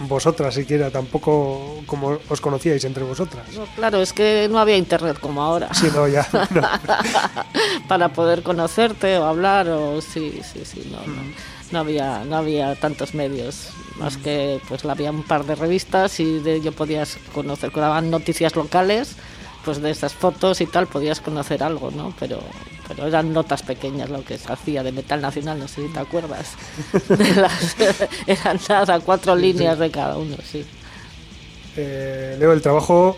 vosotras 0.00 0.54
siquiera 0.54 0.90
tampoco 0.90 1.82
como 1.86 2.18
os 2.28 2.40
conocíais 2.40 2.84
entre 2.84 3.04
vosotras. 3.04 3.46
No, 3.54 3.66
claro, 3.74 4.00
es 4.00 4.12
que 4.12 4.48
no 4.50 4.58
había 4.58 4.76
internet 4.76 5.18
como 5.20 5.42
ahora. 5.42 5.72
Sí, 5.74 5.88
no, 5.94 6.06
ya. 6.06 6.26
no. 6.50 6.62
para 7.88 8.10
poder 8.10 8.42
conocerte 8.42 9.18
o 9.18 9.24
hablar 9.24 9.68
o 9.68 10.00
sí, 10.00 10.40
sí, 10.42 10.64
sí, 10.64 10.88
no, 10.90 10.98
no, 11.06 11.22
no 11.72 11.78
había 11.78 12.24
no 12.24 12.36
había 12.36 12.74
tantos 12.76 13.14
medios 13.14 13.70
más 13.98 14.16
que 14.16 14.60
pues 14.68 14.84
había 14.84 15.10
un 15.10 15.24
par 15.24 15.44
de 15.44 15.54
revistas 15.54 16.20
y 16.20 16.38
de 16.38 16.54
ello 16.54 16.72
podías 16.72 17.18
conocer, 17.34 17.72
daban 17.72 18.10
noticias 18.10 18.54
locales, 18.54 19.16
pues 19.64 19.80
de 19.82 19.90
esas 19.90 20.14
fotos 20.14 20.60
y 20.60 20.66
tal 20.66 20.86
podías 20.86 21.20
conocer 21.20 21.62
algo, 21.62 21.90
¿no? 21.90 22.14
Pero 22.18 22.40
pero 22.86 23.06
eran 23.06 23.34
notas 23.34 23.62
pequeñas 23.62 24.08
lo 24.08 24.24
que 24.24 24.38
se 24.38 24.50
hacía 24.50 24.82
de 24.82 24.92
Metal 24.92 25.20
Nacional, 25.20 25.58
no 25.58 25.68
sé 25.68 25.86
si 25.86 25.92
te 25.92 25.98
acuerdas. 26.00 26.52
De 27.08 27.34
las- 27.34 27.76
eran 28.26 28.58
nada, 28.68 28.98
cuatro 29.00 29.36
líneas 29.36 29.78
de 29.78 29.90
cada 29.90 30.16
uno, 30.16 30.36
sí. 30.42 30.64
Eh, 31.76 32.36
Leo, 32.38 32.52
el 32.52 32.62
trabajo 32.62 33.16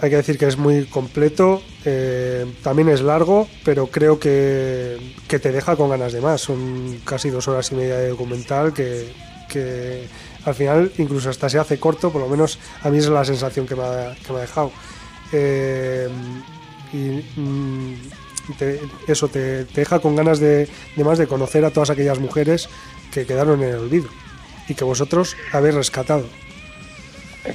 hay 0.00 0.10
que 0.10 0.16
decir 0.16 0.38
que 0.38 0.46
es 0.46 0.56
muy 0.56 0.84
completo, 0.86 1.62
eh, 1.84 2.46
también 2.62 2.88
es 2.88 3.00
largo, 3.00 3.48
pero 3.64 3.86
creo 3.88 4.18
que, 4.18 4.98
que 5.28 5.38
te 5.38 5.52
deja 5.52 5.76
con 5.76 5.90
ganas 5.90 6.12
de 6.12 6.20
más. 6.20 6.40
Son 6.40 6.98
casi 7.04 7.30
dos 7.30 7.48
horas 7.48 7.70
y 7.72 7.76
media 7.76 7.96
de 7.98 8.08
documental 8.08 8.72
que, 8.72 9.12
que 9.48 10.06
al 10.44 10.54
final 10.54 10.90
incluso 10.98 11.30
hasta 11.30 11.48
se 11.48 11.58
hace 11.58 11.78
corto, 11.78 12.10
por 12.10 12.20
lo 12.22 12.28
menos 12.28 12.58
a 12.82 12.90
mí 12.90 12.98
es 12.98 13.08
la 13.08 13.24
sensación 13.24 13.66
que 13.66 13.76
me 13.76 13.82
ha, 13.82 14.14
que 14.26 14.32
me 14.32 14.38
ha 14.38 14.42
dejado. 14.42 14.72
Eh, 15.32 16.08
y 16.92 17.40
mm, 17.40 17.94
te- 18.58 18.80
eso 19.06 19.28
te, 19.28 19.64
te 19.64 19.80
deja 19.80 19.98
con 20.00 20.14
ganas 20.16 20.38
de, 20.40 20.68
de 20.96 21.04
más 21.04 21.18
de 21.18 21.26
conocer 21.26 21.64
a 21.64 21.70
todas 21.70 21.90
aquellas 21.90 22.18
mujeres 22.18 22.68
que 23.12 23.26
quedaron 23.26 23.62
en 23.62 23.70
el 23.70 23.76
olvido 23.76 24.08
y 24.68 24.74
que 24.74 24.84
vosotros 24.84 25.36
habéis 25.52 25.74
rescatado. 25.74 26.24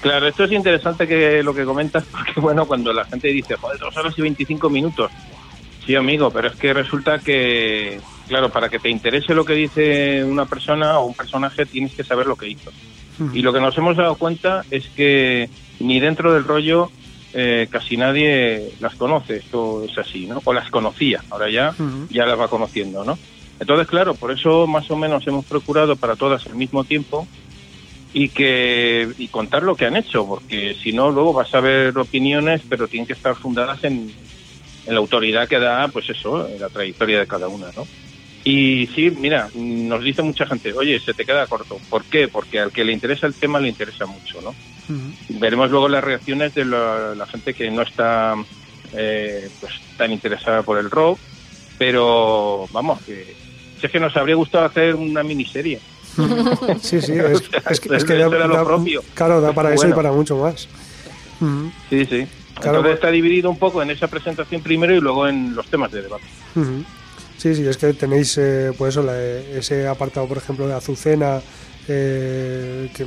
Claro, 0.01 0.27
esto 0.27 0.43
es 0.43 0.51
interesante 0.51 1.07
que 1.07 1.41
lo 1.43 1.53
que 1.53 1.63
comentas, 1.65 2.05
porque 2.11 2.39
bueno, 2.39 2.65
cuando 2.65 2.91
la 2.93 3.05
gente 3.05 3.29
dice, 3.29 3.55
joder, 3.55 3.79
dos 3.79 3.95
horas 3.97 4.13
y 4.17 4.21
25 4.21 4.69
minutos. 4.69 5.11
Sí, 5.85 5.95
amigo, 5.95 6.29
pero 6.31 6.49
es 6.49 6.55
que 6.57 6.73
resulta 6.73 7.19
que, 7.19 8.01
claro, 8.27 8.49
para 8.49 8.67
que 8.67 8.79
te 8.79 8.89
interese 8.89 9.33
lo 9.33 9.45
que 9.45 9.53
dice 9.53 10.21
una 10.23 10.45
persona 10.45 10.99
o 10.99 11.05
un 11.05 11.13
personaje, 11.15 11.65
tienes 11.65 11.93
que 11.95 12.03
saber 12.03 12.25
lo 12.27 12.35
que 12.35 12.49
hizo. 12.49 12.71
Y 13.33 13.41
lo 13.41 13.51
que 13.53 13.61
nos 13.61 13.75
hemos 13.77 13.95
dado 13.97 14.15
cuenta 14.15 14.63
es 14.69 14.83
que 14.95 15.49
ni 15.79 15.99
dentro 15.99 16.33
del 16.33 16.43
rollo 16.43 16.91
eh, 17.39 17.67
casi 17.69 17.95
nadie 17.95 18.71
las 18.79 18.95
conoce, 18.95 19.37
esto 19.37 19.83
es 19.83 19.95
así, 19.95 20.25
¿no? 20.25 20.41
O 20.43 20.53
las 20.53 20.71
conocía, 20.71 21.23
ahora 21.29 21.51
ya, 21.51 21.75
ya 22.09 22.25
las 22.25 22.39
va 22.39 22.47
conociendo, 22.47 23.03
¿no? 23.03 23.19
Entonces, 23.59 23.87
claro, 23.87 24.15
por 24.15 24.31
eso 24.31 24.65
más 24.65 24.89
o 24.89 24.95
menos 24.95 25.25
hemos 25.27 25.45
procurado 25.45 25.95
para 25.95 26.15
todas 26.15 26.43
al 26.47 26.55
mismo 26.55 26.83
tiempo 26.83 27.27
y 28.11 28.29
que 28.29 29.13
y 29.19 29.27
contar 29.27 29.61
lo 29.61 29.75
que 29.75 29.85
han 29.85 29.97
hecho, 29.97 30.25
porque 30.25 30.75
si 30.81 30.93
no 30.93 31.11
luego 31.11 31.31
vas 31.31 31.53
a 31.53 31.59
ver 31.59 31.95
opiniones, 31.95 32.63
pero 32.67 32.87
tienen 32.87 33.05
que 33.05 33.13
estar 33.13 33.35
fundadas 33.35 33.83
en, 33.83 34.11
en 34.87 34.93
la 34.93 34.99
autoridad 34.99 35.47
que 35.47 35.59
da, 35.59 35.89
pues 35.89 36.09
eso, 36.09 36.49
en 36.49 36.59
la 36.59 36.69
trayectoria 36.69 37.19
de 37.19 37.27
cada 37.27 37.47
una, 37.47 37.67
¿no? 37.75 37.83
Y 38.49 38.87
sí, 38.95 39.11
mira, 39.11 39.49
nos 39.55 40.01
dice 40.01 40.21
mucha 40.21 40.45
gente, 40.47 40.71
oye, 40.71 40.99
se 41.01 41.13
te 41.13 41.25
queda 41.25 41.47
corto. 41.47 41.79
¿Por 41.89 42.05
qué? 42.05 42.29
Porque 42.29 42.59
al 42.61 42.71
que 42.71 42.85
le 42.85 42.93
interesa 42.93 43.27
el 43.27 43.33
tema 43.33 43.59
le 43.59 43.67
interesa 43.67 44.05
mucho, 44.05 44.39
¿no? 44.41 44.55
Veremos 45.27 45.69
luego 45.69 45.89
las 45.89 46.01
reacciones 46.01 46.53
de 46.55 46.63
la, 46.63 47.13
la 47.13 47.25
gente 47.27 47.53
que 47.53 47.69
no 47.69 47.81
está 47.81 48.35
eh, 48.93 49.49
pues 49.59 49.73
tan 49.97 50.13
interesada 50.13 50.63
por 50.63 50.77
el 50.77 50.89
rock, 50.89 51.19
pero 51.77 52.67
vamos, 52.71 53.01
que 53.03 53.35
si 53.81 53.85
es 53.85 53.91
que 53.91 53.99
nos 53.99 54.15
habría 54.15 54.35
gustado 54.35 54.63
hacer 54.65 54.95
una 54.95 55.23
miniserie. 55.23 55.79
Sí, 56.81 57.01
sí, 57.01 57.11
es, 57.15 57.41
es 57.69 57.79
que, 57.81 57.95
es 57.97 58.05
que 58.05 58.13
da- 58.15 58.29
lo 58.47 58.63
propio. 58.65 59.03
claro, 59.13 59.41
da 59.41 59.51
para 59.51 59.69
eso 59.73 59.81
Bueno. 59.81 59.93
y 59.93 59.95
para 59.97 60.11
mucho 60.13 60.37
más. 60.37 60.69
Ujú, 61.41 61.69
Sí, 61.89 62.05
sí. 62.05 62.25
Claro, 62.55 62.77
Entonces 62.79 62.81
pues- 62.81 62.93
está 62.93 63.11
dividido 63.11 63.49
un 63.49 63.59
poco 63.59 63.81
en 63.83 63.91
esa 63.91 64.07
presentación 64.07 64.61
primero 64.63 64.95
y 64.95 65.01
luego 65.01 65.27
en 65.27 65.53
los 65.53 65.67
temas 65.67 65.91
de 65.91 66.01
debate. 66.03 66.23
ujú. 66.55 66.83
Sí, 67.37 67.53
sí, 67.55 67.67
es 67.67 67.77
que 67.77 67.93
tenéis 67.93 68.37
eh, 68.37 68.71
pues 68.77 68.93
eso, 68.95 69.03
la- 69.03 69.21
ese 69.21 69.87
apartado, 69.87 70.27
por 70.27 70.37
ejemplo, 70.37 70.67
de 70.67 70.73
Azucena, 70.73 71.39
eh, 71.87 72.89
que 72.95 73.05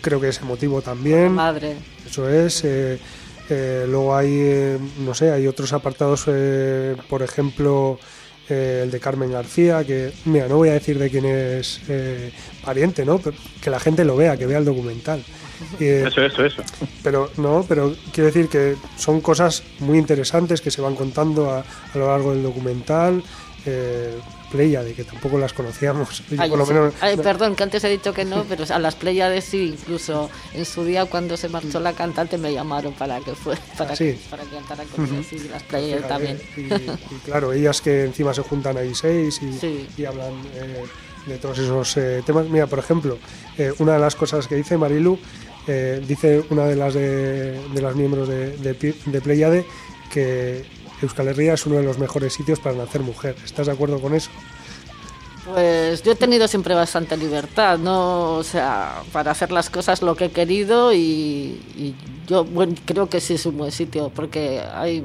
creo 0.00 0.20
que 0.20 0.28
es 0.28 0.38
emotivo 0.40 0.80
también. 0.82 1.32
Madre. 1.32 1.74
Eso 2.06 2.28
es. 2.28 2.62
eh, 2.64 2.98
eh, 3.48 3.84
luego 3.88 4.16
hay, 4.16 4.28
eh, 4.32 4.78
no 5.00 5.14
sé, 5.14 5.30
hay 5.30 5.46
otros 5.46 5.72
apartados, 5.72 6.24
eh, 6.28 6.96
por 7.08 7.22
ejemplo, 7.22 7.98
el 8.48 8.90
de 8.92 9.00
Carmen 9.00 9.32
García, 9.32 9.82
que, 9.84 10.12
mira, 10.24 10.46
no 10.48 10.56
voy 10.56 10.68
a 10.68 10.72
decir 10.74 10.98
de 10.98 11.10
quién 11.10 11.24
es 11.26 11.80
eh, 11.88 12.30
pariente, 12.64 13.04
¿no? 13.04 13.18
Pero 13.18 13.36
que 13.60 13.70
la 13.70 13.80
gente 13.80 14.04
lo 14.04 14.16
vea, 14.16 14.36
que 14.36 14.46
vea 14.46 14.58
el 14.58 14.64
documental. 14.64 15.24
Y, 15.80 15.84
eh, 15.84 16.06
Eso, 16.08 16.22
eso, 16.22 16.44
eso. 16.44 16.62
pero 17.02 17.30
no, 17.36 17.64
pero 17.68 17.94
quiero 18.12 18.26
decir 18.26 18.48
que 18.48 18.76
son 18.96 19.20
cosas 19.20 19.62
muy 19.80 19.98
interesantes 19.98 20.60
que 20.60 20.70
se 20.70 20.80
van 20.80 20.94
contando 20.96 21.50
a, 21.50 21.60
a 21.60 21.98
lo 21.98 22.06
largo 22.08 22.32
del 22.32 22.42
documental. 22.42 23.22
Eh, 23.68 24.16
Pleiade, 24.52 24.94
que 24.94 25.02
tampoco 25.02 25.38
las 25.38 25.52
conocíamos. 25.52 26.22
Ay, 26.38 26.48
por 26.48 26.56
lo 26.58 26.64
sí. 26.66 26.72
menos- 26.72 26.94
Ay, 27.00 27.16
perdón, 27.16 27.56
que 27.56 27.64
antes 27.64 27.82
he 27.82 27.88
dicho 27.88 28.14
que 28.14 28.24
no, 28.24 28.44
pero 28.48 28.64
a 28.72 28.78
las 28.78 28.94
Pleiades 28.94 29.44
sí, 29.44 29.74
incluso 29.76 30.30
en 30.54 30.64
su 30.64 30.84
día 30.84 31.04
cuando 31.06 31.36
se 31.36 31.48
marchó 31.48 31.80
la 31.80 31.92
cantante 31.92 32.38
me 32.38 32.52
llamaron 32.52 32.92
para 32.92 33.18
que 33.18 33.34
fue, 33.34 33.56
para, 33.76 33.92
Ah, 33.94 33.96
sí. 33.96 34.12
que, 34.12 34.18
para 34.30 34.44
que 34.44 34.50
cantara 34.50 34.84
con 34.84 35.04
ellas, 35.04 35.26
sí, 35.28 35.48
las 35.50 35.64
Pleiades 35.64 36.06
también. 36.06 36.40
Y, 36.56 36.60
y 36.60 37.18
claro, 37.24 37.52
ellas 37.52 37.80
que 37.80 38.04
encima 38.04 38.32
se 38.32 38.42
juntan 38.42 38.76
ahí 38.76 38.94
seis 38.94 39.40
y, 39.42 39.52
Sí. 39.58 39.88
y 39.96 40.04
hablan 40.04 40.32
eh, 40.54 40.84
de 41.26 41.38
todos 41.38 41.58
esos 41.58 41.96
eh, 41.96 42.22
temas. 42.24 42.46
Mira, 42.48 42.68
por 42.68 42.78
ejemplo, 42.78 43.18
eh, 43.58 43.72
una 43.80 43.94
de 43.94 43.98
las 43.98 44.14
cosas 44.14 44.46
que 44.46 44.54
dice 44.54 44.78
Marilu, 44.78 45.18
eh, 45.66 46.02
dice 46.06 46.44
una 46.50 46.64
de 46.66 46.76
las 46.76 46.94
de, 46.94 47.58
las 47.74 47.94
miembros 47.94 48.28
de, 48.28 48.56
de 48.56 49.20
Pleiade 49.20 49.64
que 50.12 50.64
Euskal 51.02 51.28
Herria 51.28 51.54
es 51.54 51.66
uno 51.66 51.76
de 51.76 51.82
los 51.82 51.98
mejores 51.98 52.32
sitios 52.32 52.58
para 52.60 52.76
nacer 52.76 53.02
mujer. 53.02 53.36
¿Estás 53.44 53.66
de 53.66 53.72
acuerdo 53.72 54.00
con 54.00 54.14
eso? 54.14 54.30
Pues 55.44 56.02
yo 56.02 56.12
he 56.12 56.16
tenido 56.16 56.48
siempre 56.48 56.74
bastante 56.74 57.16
libertad, 57.16 57.78
¿no? 57.78 58.34
O 58.34 58.42
sea, 58.42 59.02
para 59.12 59.30
hacer 59.30 59.52
las 59.52 59.70
cosas 59.70 60.02
lo 60.02 60.16
que 60.16 60.26
he 60.26 60.30
querido 60.30 60.92
y, 60.92 61.60
y 61.76 61.94
yo 62.26 62.44
bueno, 62.44 62.74
creo 62.84 63.08
que 63.08 63.20
sí 63.20 63.34
es 63.34 63.46
un 63.46 63.58
buen 63.58 63.70
sitio 63.70 64.10
porque 64.12 64.60
hay, 64.74 65.04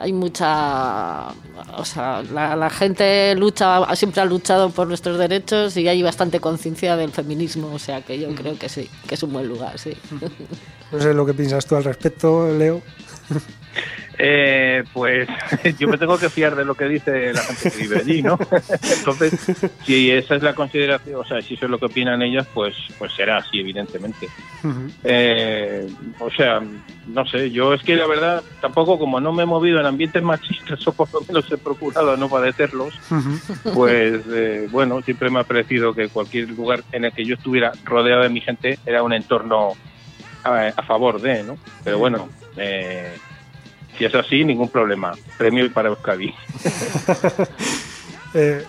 hay 0.00 0.14
mucha... 0.14 1.28
O 1.76 1.84
sea, 1.84 2.22
la, 2.22 2.56
la 2.56 2.70
gente 2.70 3.34
lucha, 3.34 3.94
siempre 3.94 4.22
ha 4.22 4.24
luchado 4.24 4.70
por 4.70 4.88
nuestros 4.88 5.18
derechos 5.18 5.76
y 5.76 5.86
hay 5.88 6.02
bastante 6.02 6.40
conciencia 6.40 6.96
del 6.96 7.12
feminismo, 7.12 7.70
o 7.72 7.78
sea 7.78 8.00
que 8.00 8.18
yo 8.18 8.34
creo 8.34 8.58
que 8.58 8.70
sí, 8.70 8.88
que 9.06 9.14
es 9.14 9.22
un 9.22 9.32
buen 9.32 9.46
lugar, 9.46 9.78
sí. 9.78 9.92
No 10.92 11.00
sé 11.00 11.14
lo 11.14 11.24
que 11.24 11.34
piensas 11.34 11.66
tú 11.66 11.76
al 11.76 11.84
respecto, 11.84 12.50
Leo. 12.52 12.82
Eh, 14.22 14.84
pues 14.92 15.26
yo 15.78 15.88
me 15.88 15.96
tengo 15.96 16.18
que 16.18 16.28
fiar 16.28 16.54
de 16.54 16.66
lo 16.66 16.74
que 16.74 16.84
dice 16.84 17.32
la 17.32 17.40
gente 17.40 17.70
que 17.70 17.82
vive 17.82 17.96
allí, 17.96 18.22
¿no? 18.22 18.38
Entonces, 18.98 19.32
si 19.86 20.10
esa 20.10 20.34
es 20.34 20.42
la 20.42 20.54
consideración, 20.54 21.16
o 21.16 21.24
sea, 21.24 21.40
si 21.40 21.54
eso 21.54 21.64
es 21.64 21.70
lo 21.70 21.78
que 21.78 21.86
opinan 21.86 22.20
ellas, 22.20 22.46
pues, 22.52 22.74
pues 22.98 23.14
será 23.14 23.38
así, 23.38 23.60
evidentemente. 23.60 24.28
Eh, 25.04 25.88
o 26.18 26.30
sea, 26.30 26.60
no 27.06 27.26
sé, 27.26 27.50
yo 27.50 27.72
es 27.72 27.82
que 27.82 27.96
la 27.96 28.06
verdad, 28.06 28.42
tampoco 28.60 28.98
como 28.98 29.20
no 29.20 29.32
me 29.32 29.44
he 29.44 29.46
movido 29.46 29.80
en 29.80 29.86
ambientes 29.86 30.22
machistas, 30.22 30.86
o 30.86 30.92
por 30.92 31.10
lo 31.14 31.22
menos 31.22 31.50
he 31.50 31.56
procurado 31.56 32.14
no 32.18 32.28
padecerlos, 32.28 32.92
pues 33.72 34.20
eh, 34.30 34.68
bueno, 34.70 35.00
siempre 35.00 35.30
me 35.30 35.40
ha 35.40 35.44
parecido 35.44 35.94
que 35.94 36.08
cualquier 36.08 36.50
lugar 36.50 36.84
en 36.92 37.06
el 37.06 37.12
que 37.12 37.24
yo 37.24 37.36
estuviera 37.36 37.72
rodeado 37.84 38.22
de 38.22 38.28
mi 38.28 38.42
gente 38.42 38.78
era 38.84 39.02
un 39.02 39.14
entorno 39.14 39.72
a, 40.44 40.66
a 40.76 40.82
favor 40.82 41.22
de, 41.22 41.42
¿no? 41.42 41.56
Pero 41.82 41.98
bueno, 41.98 42.28
eh, 42.58 43.16
si 44.00 44.06
es 44.06 44.14
así, 44.14 44.44
ningún 44.44 44.70
problema. 44.70 45.12
Premio 45.36 45.70
para 45.72 45.90
Euskadi. 45.90 46.32
Eh, 48.32 48.62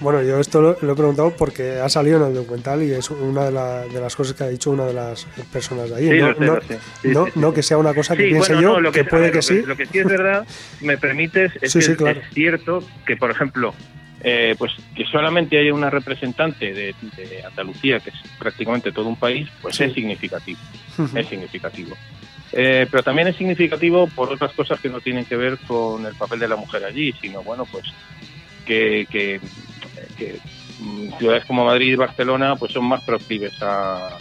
bueno, 0.00 0.22
yo 0.22 0.38
esto 0.38 0.60
lo, 0.62 0.76
lo 0.80 0.92
he 0.92 0.94
preguntado 0.94 1.34
porque 1.36 1.80
ha 1.80 1.88
salido 1.88 2.18
en 2.18 2.28
el 2.28 2.34
documental 2.34 2.84
y 2.84 2.92
es 2.92 3.10
una 3.10 3.46
de, 3.46 3.50
la- 3.50 3.80
de 3.82 4.00
las 4.00 4.14
cosas 4.14 4.36
que 4.36 4.44
ha 4.44 4.48
dicho 4.48 4.70
una 4.70 4.86
de 4.86 4.94
las 4.94 5.24
personas 5.52 5.90
de 5.90 5.96
ahí. 5.96 6.08
Sí, 6.08 6.18
no, 6.20 6.28
lo 6.28 6.34
sé, 6.36 6.44
no- 6.46 6.54
lo 6.54 6.60
sé. 6.60 6.78
Sí, 7.02 7.08
no- 7.08 7.24
sí, 7.24 7.30
sí. 7.34 7.40
no 7.40 7.52
que 7.52 7.62
sea 7.64 7.78
una 7.78 7.94
cosa 7.94 8.14
que 8.16 8.28
piense 8.28 8.52
bueno, 8.54 8.74
yo, 8.74 8.80
lo 8.80 8.92
que, 8.92 9.02
puede 9.02 9.22
ver, 9.24 9.32
que 9.32 9.36
lo 9.38 9.42
sí. 9.42 9.62
Lo 9.66 9.76
que 9.76 9.86
sí 9.86 9.98
es 9.98 10.04
verdad, 10.06 10.46
me 10.82 10.98
permites, 10.98 11.50
es 11.60 11.72
que 11.74 11.96
claro. 11.96 12.20
es 12.20 12.28
cierto 12.32 12.84
que, 13.04 13.16
por 13.16 13.32
ejemplo, 13.32 13.74
eh, 14.20 14.54
pues 14.58 14.72
que 14.94 15.04
solamente 15.04 15.58
haya 15.58 15.72
una 15.72 15.90
representante 15.90 16.72
de, 16.72 16.94
de 17.16 17.44
Andalucía, 17.44 18.00
que 18.00 18.10
es 18.10 18.16
prácticamente 18.38 18.90
todo 18.92 19.08
un 19.08 19.16
país, 19.16 19.48
pues 19.62 19.76
Sí. 19.76 19.84
es 19.84 19.92
significativo. 19.94 20.58
Es 21.14 21.26
significativo. 21.28 21.96
Eh, 22.52 22.86
pero 22.90 23.02
también 23.02 23.28
es 23.28 23.36
significativo 23.36 24.08
por 24.08 24.32
otras 24.32 24.52
cosas 24.54 24.80
que 24.80 24.88
no 24.88 25.00
tienen 25.00 25.24
que 25.26 25.36
ver 25.36 25.58
con 25.58 26.04
el 26.06 26.14
papel 26.14 26.38
de 26.40 26.48
la 26.48 26.56
mujer 26.56 26.84
allí, 26.84 27.12
sino 27.20 27.42
bueno, 27.42 27.64
pues 27.70 27.84
que, 28.64 29.06
que, 29.10 29.40
que, 30.16 30.38
mm, 30.80 31.18
ciudades 31.18 31.44
como 31.44 31.64
Madrid 31.64 31.92
y 31.92 31.96
Barcelona 31.96 32.56
pues 32.56 32.72
son 32.72 32.86
más 32.86 33.02
proclives 33.04 33.52
a, 33.62 34.16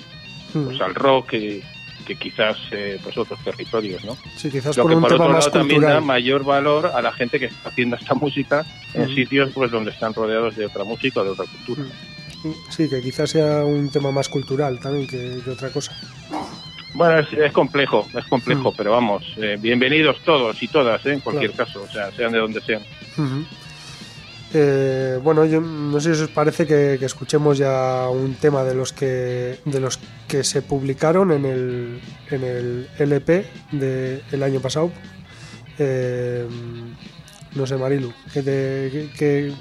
pues, 0.53 0.79
al 0.81 0.93
rock 0.93 1.29
que, 1.31 1.63
que 2.07 2.15
quizás 2.15 2.57
eh, 2.71 2.99
pues 3.03 3.17
otros 3.17 3.37
territorios, 3.43 4.03
¿no? 4.05 4.17
Sí, 4.37 4.49
quizás 4.49 4.77
Lo 4.77 4.83
por 4.83 4.91
que 4.91 4.95
un 4.95 5.01
por 5.01 5.11
tema 5.11 5.23
otro 5.25 5.33
más 5.35 5.45
lado 5.45 5.59
también 5.59 5.81
da 5.81 5.99
mayor 6.01 6.43
valor 6.45 6.87
a 6.87 7.01
la 7.01 7.11
gente 7.11 7.37
que 7.39 7.47
está 7.47 7.69
haciendo 7.69 7.97
esta 7.97 8.13
música 8.15 8.65
en 8.93 9.13
sitios 9.13 9.51
pues 9.53 9.69
donde 9.69 9.91
están 9.91 10.13
rodeados 10.13 10.55
de 10.55 10.65
otra 10.65 10.83
música 10.85 11.19
o 11.19 11.23
de 11.25 11.29
otra 11.31 11.45
cultura. 11.45 11.83
Sí, 12.69 12.87
que 12.89 13.01
quizás 13.01 13.29
sea 13.31 13.65
un 13.65 13.89
tema 13.89 14.11
más 14.11 14.29
cultural 14.29 14.79
también 14.79 15.05
que, 15.07 15.39
que 15.43 15.49
otra 15.51 15.69
cosa. 15.69 15.91
Bueno, 16.93 17.19
es, 17.19 17.31
es 17.33 17.51
complejo, 17.51 18.07
es 18.17 18.25
complejo, 18.25 18.73
pero 18.75 18.91
vamos, 18.91 19.23
eh, 19.37 19.57
bienvenidos 19.59 20.19
todos 20.23 20.61
y 20.63 20.67
todas, 20.67 21.05
¿eh? 21.05 21.13
en 21.13 21.19
cualquier 21.19 21.51
Claro. 21.51 21.65
caso, 21.65 21.83
o 21.83 21.91
sea, 21.91 22.09
sean 22.11 22.31
de 22.31 22.39
donde 22.39 22.61
sean. 22.61 22.81
Ujú. 23.17 23.43
Eh, 24.53 25.19
bueno, 25.21 25.45
yo 25.45 25.59
no 25.59 25.99
sé 25.99 26.15
si 26.15 26.23
os 26.23 26.29
parece 26.29 26.65
que, 26.65 26.93
escuchemos 27.01 27.57
ya 27.57 28.07
un 28.09 28.35
tema 28.35 28.63
de 28.63 28.75
los 28.75 28.93
que 28.93 29.59
de 29.65 29.79
los 29.79 29.99
que 30.27 30.43
se 30.43 30.61
publicaron 30.61 31.31
en 31.31 31.45
el, 31.45 32.01
en 32.31 32.43
el 32.43 32.89
LP 32.97 33.45
del 33.71 34.43
año 34.43 34.59
pasado. 34.61 34.91
Eh, 35.77 36.47
no 37.55 37.65
sé, 37.65 37.75
Marilu, 37.75 38.13
¿qué 38.33 38.43
te, 38.43 39.53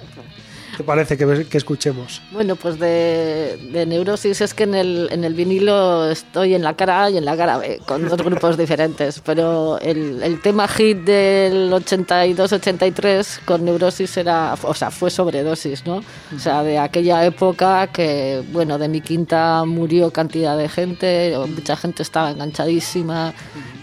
te 0.77 0.85
parece 0.85 1.17
que, 1.17 1.47
que 1.47 1.59
escuchemos? 1.59 2.21
Bueno, 2.33 2.57
pues 2.57 2.79
de, 2.79 3.59
de 3.73 3.87
neurosis 3.87 4.41
es 4.41 4.55
que 4.55 4.65
en 4.65 4.75
el, 4.75 5.09
en 5.11 5.25
el 5.25 5.35
vinilo 5.35 6.11
estoy 6.11 6.55
en 6.55 6.63
la 6.63 6.75
cara 6.75 7.05
A 7.05 7.11
y 7.11 7.17
en 7.17 7.25
la 7.25 7.37
cara 7.37 7.59
B, 7.59 7.81
con 7.87 8.07
dos 8.07 8.19
grupos 8.25 8.59
diferentes. 8.59 9.21
Pero 9.25 9.79
el, 9.81 10.23
el 10.23 10.41
tema 10.41 10.69
hit 10.69 10.99
del 10.99 11.73
82-83 11.73 13.41
con 13.45 13.65
neurosis 13.65 14.17
era, 14.17 14.55
o 14.63 14.75
sea, 14.75 14.91
fue 14.91 15.11
sobredosis, 15.11 15.87
¿no? 15.87 16.03
O 16.35 16.39
sea, 16.39 16.63
de 16.63 16.79
aquella 16.79 17.25
época 17.25 17.87
que, 17.89 18.43
bueno, 18.53 18.79
de 18.79 18.89
mi 18.89 19.01
quinta 19.01 19.65
murió 19.65 20.11
cantidad 20.11 20.57
de 20.59 20.69
gente, 20.69 21.35
mucha 21.49 21.77
gente 21.77 22.03
estaba 22.03 22.31
enganchadísima 22.31 23.33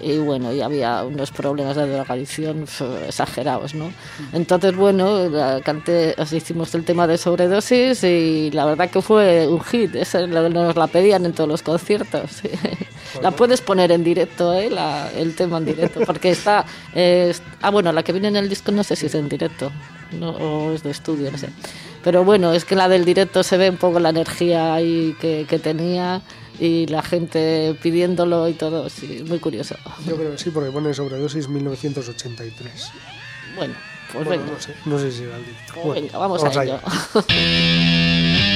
y 0.03 0.17
bueno, 0.17 0.53
y 0.53 0.61
había 0.61 1.03
unos 1.03 1.31
problemas 1.31 1.75
de 1.75 1.87
drogadicción 1.87 2.65
exagerados, 3.07 3.73
¿no? 3.73 3.91
Entonces, 4.33 4.75
bueno, 4.75 5.29
canté, 5.63 6.15
hicimos 6.31 6.75
el 6.75 6.82
tema 6.83 7.07
de 7.07 7.17
sobredosis 7.17 8.03
y 8.03 8.51
la 8.51 8.65
verdad 8.65 8.89
que 8.89 9.01
fue 9.01 9.47
un 9.47 9.61
hit, 9.63 9.95
esa 9.95 10.25
nos 10.27 10.75
la 10.75 10.87
pedían 10.87 11.25
en 11.25 11.33
todos 11.33 11.49
los 11.49 11.61
conciertos. 11.63 12.41
La 13.21 13.29
puedes 13.29 13.61
poner 13.61 13.91
en 13.91 14.03
directo, 14.03 14.53
¿eh? 14.55 14.71
La- 14.71 15.11
el 15.11 15.35
tema 15.35 15.59
en 15.59 15.65
directo, 15.65 15.99
porque 16.03 16.31
está... 16.31 16.65
eh, 16.95 17.31
ah, 17.61 17.69
bueno, 17.69 17.91
la 17.91 18.01
que 18.01 18.11
viene 18.11 18.29
en 18.29 18.35
el 18.37 18.49
disco 18.49 18.71
no 18.71 18.83
sé 18.83 18.95
si 18.95 19.05
es 19.05 19.13
en 19.13 19.29
directo 19.29 19.71
no, 20.19 20.31
o 20.31 20.71
es 20.73 20.81
de 20.81 20.89
estudio, 20.89 21.29
no 21.31 21.37
sé. 21.37 21.49
Pero 22.03 22.23
bueno, 22.23 22.53
es 22.53 22.65
que 22.65 22.75
la 22.75 22.89
del 22.89 23.05
directo 23.05 23.43
se 23.43 23.57
ve 23.57 23.69
un 23.69 23.77
poco 23.77 23.99
la 23.99 24.09
energía 24.09 24.73
ahí 24.73 25.15
que, 25.21 25.45
que 25.47 25.59
tenía 25.59 26.23
y 26.59 26.87
la 26.87 27.03
gente 27.03 27.75
pidiéndolo 27.83 28.49
y 28.49 28.53
todo, 28.53 28.89
sí, 28.89 29.23
muy 29.27 29.37
curioso. 29.37 29.75
Yo 30.07 30.15
creo 30.15 30.31
que 30.31 30.37
sí, 30.39 30.49
porque 30.49 30.71
pone 30.71 30.91
sobredosis 30.95 31.47
1983. 31.47 32.89
Bueno, 33.55 33.75
pues 34.13 34.25
Bueno, 34.25 34.43
venga. 34.43 34.53
no 34.53 34.59
sé, 34.61 34.75
no 34.85 34.99
sé 34.99 35.11
si 35.11 35.25
disco. 35.25 35.81
Pues 35.81 35.85
Bueno, 35.85 36.01
venga, 36.01 36.17
vamos, 36.17 36.43
a 36.43 36.63
ello. 36.63 36.79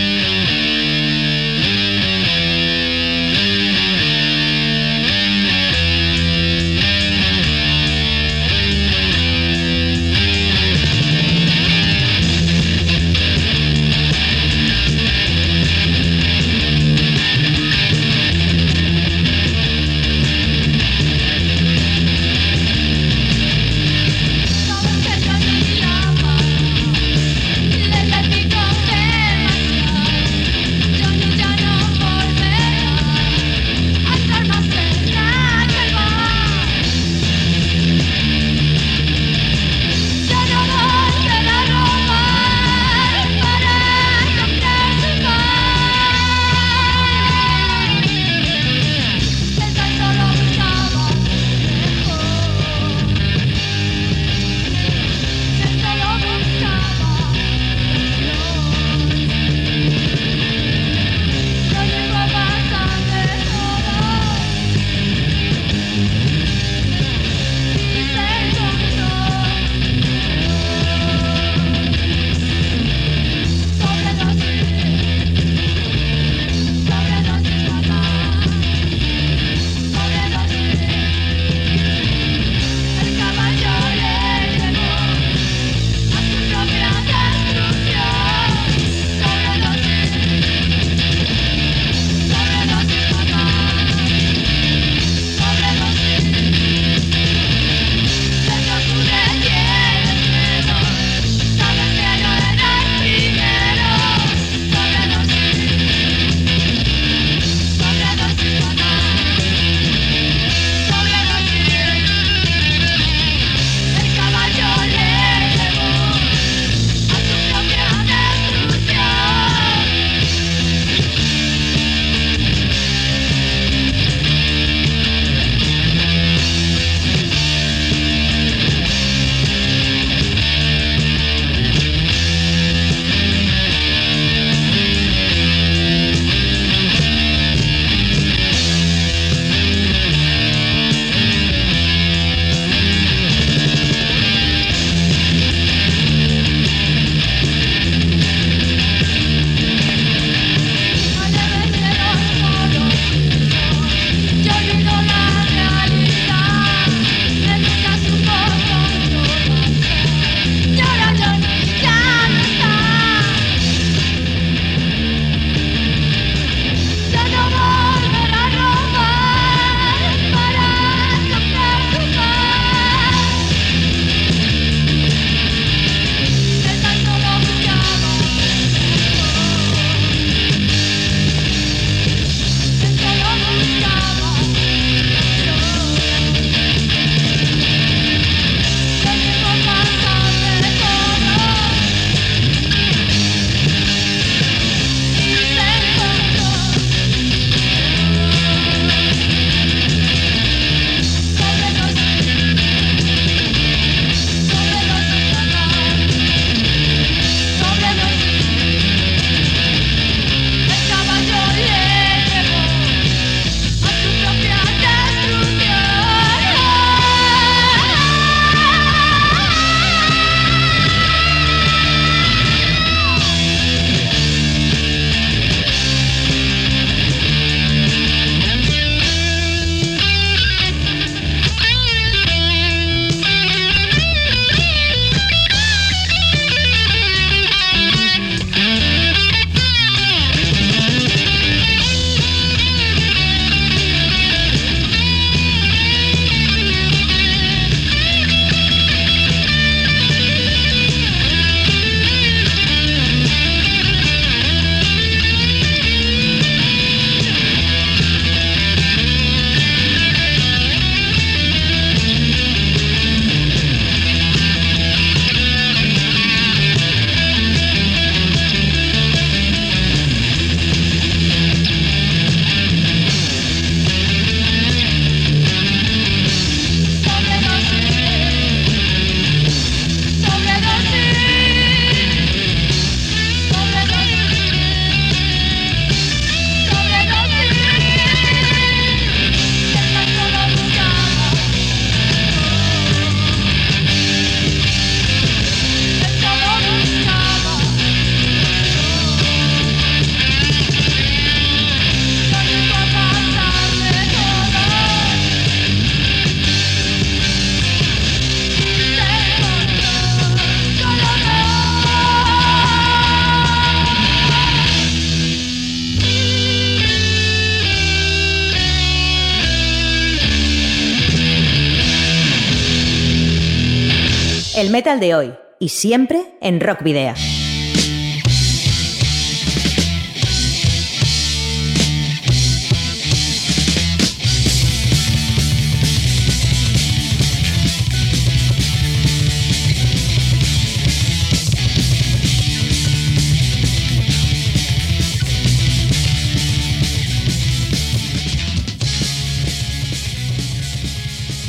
metal 324.87 324.99
de 325.01 325.15
hoy 325.15 325.33
y 325.59 325.67
siempre 325.67 326.37
en 326.39 326.61
Rock 326.61 326.81
Video. 326.81 327.13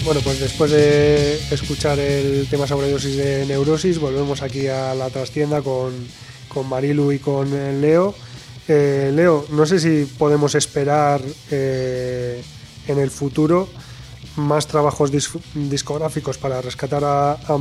Bueno, 0.08 0.22
pues 0.22 0.40
después 0.40 0.70
de 0.70 1.36
escuchar 1.50 1.98
el 1.98 2.46
tema 2.48 2.66
sobre 2.66 2.90
dosis 2.90 3.14
de 3.14 3.44
neurosis, 3.44 3.98
volvemos 3.98 4.40
aquí 4.40 4.66
a 4.66 4.94
la 4.94 5.10
trastienda 5.10 5.60
con, 5.60 5.92
con 6.48 6.66
Marilu 6.66 7.12
y 7.12 7.18
con 7.18 7.52
eh, 7.52 7.74
Leo. 7.78 8.14
Eh, 8.68 9.12
Leo, 9.14 9.44
no 9.50 9.66
sé 9.66 9.78
si 9.78 10.06
podemos 10.06 10.54
esperar 10.54 11.20
eh, 11.50 12.42
en 12.86 12.98
el 12.98 13.10
futuro 13.10 13.68
más 14.36 14.66
trabajos 14.66 15.12
dis- 15.12 15.38
discográficos 15.52 16.38
para 16.38 16.62
rescatar 16.62 17.04
a, 17.04 17.32
a, 17.32 17.58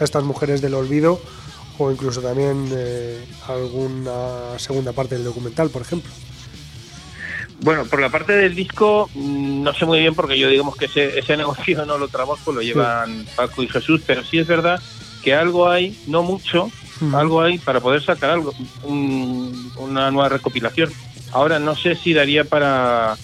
estas 0.00 0.24
mujeres 0.24 0.60
del 0.60 0.74
olvido 0.74 1.18
o 1.78 1.90
incluso 1.90 2.20
también 2.20 2.68
alguna 3.46 4.58
segunda 4.58 4.92
parte 4.92 5.14
del 5.14 5.24
documental, 5.24 5.70
por 5.70 5.80
ejemplo. 5.80 6.12
Bueno, 7.60 7.84
por 7.86 8.00
la 8.00 8.08
parte 8.08 8.32
del 8.34 8.54
disco, 8.54 9.10
mm, 9.14 9.62
no 9.62 9.74
sé 9.74 9.84
muy 9.84 9.98
bien 10.00 10.14
porque 10.14 10.38
yo 10.38 10.48
digamos 10.48 10.76
que 10.76 10.84
ese, 10.86 11.18
ese 11.18 11.36
negocio 11.36 11.84
no 11.86 11.98
lo 11.98 12.08
trabajo, 12.08 12.52
lo 12.52 12.62
llevan 12.62 13.26
Paco 13.36 13.62
y 13.62 13.68
Jesús, 13.68 14.00
pero 14.06 14.22
sí 14.24 14.38
es 14.38 14.46
verdad 14.46 14.80
que 15.22 15.34
algo 15.34 15.68
hay, 15.68 15.98
no 16.06 16.22
mucho, 16.22 16.70
algo 17.14 17.42
hay 17.42 17.58
para 17.58 17.80
poder 17.80 18.02
sacar 18.02 18.30
algo, 18.30 18.54
un- 18.84 19.72
una 19.76 20.10
nueva 20.10 20.28
recopilación. 20.28 20.92
Ahora 21.32 21.58
no 21.58 21.76
sé 21.76 21.94
si 21.96 22.12
daría 22.14 22.44
para 22.44 23.16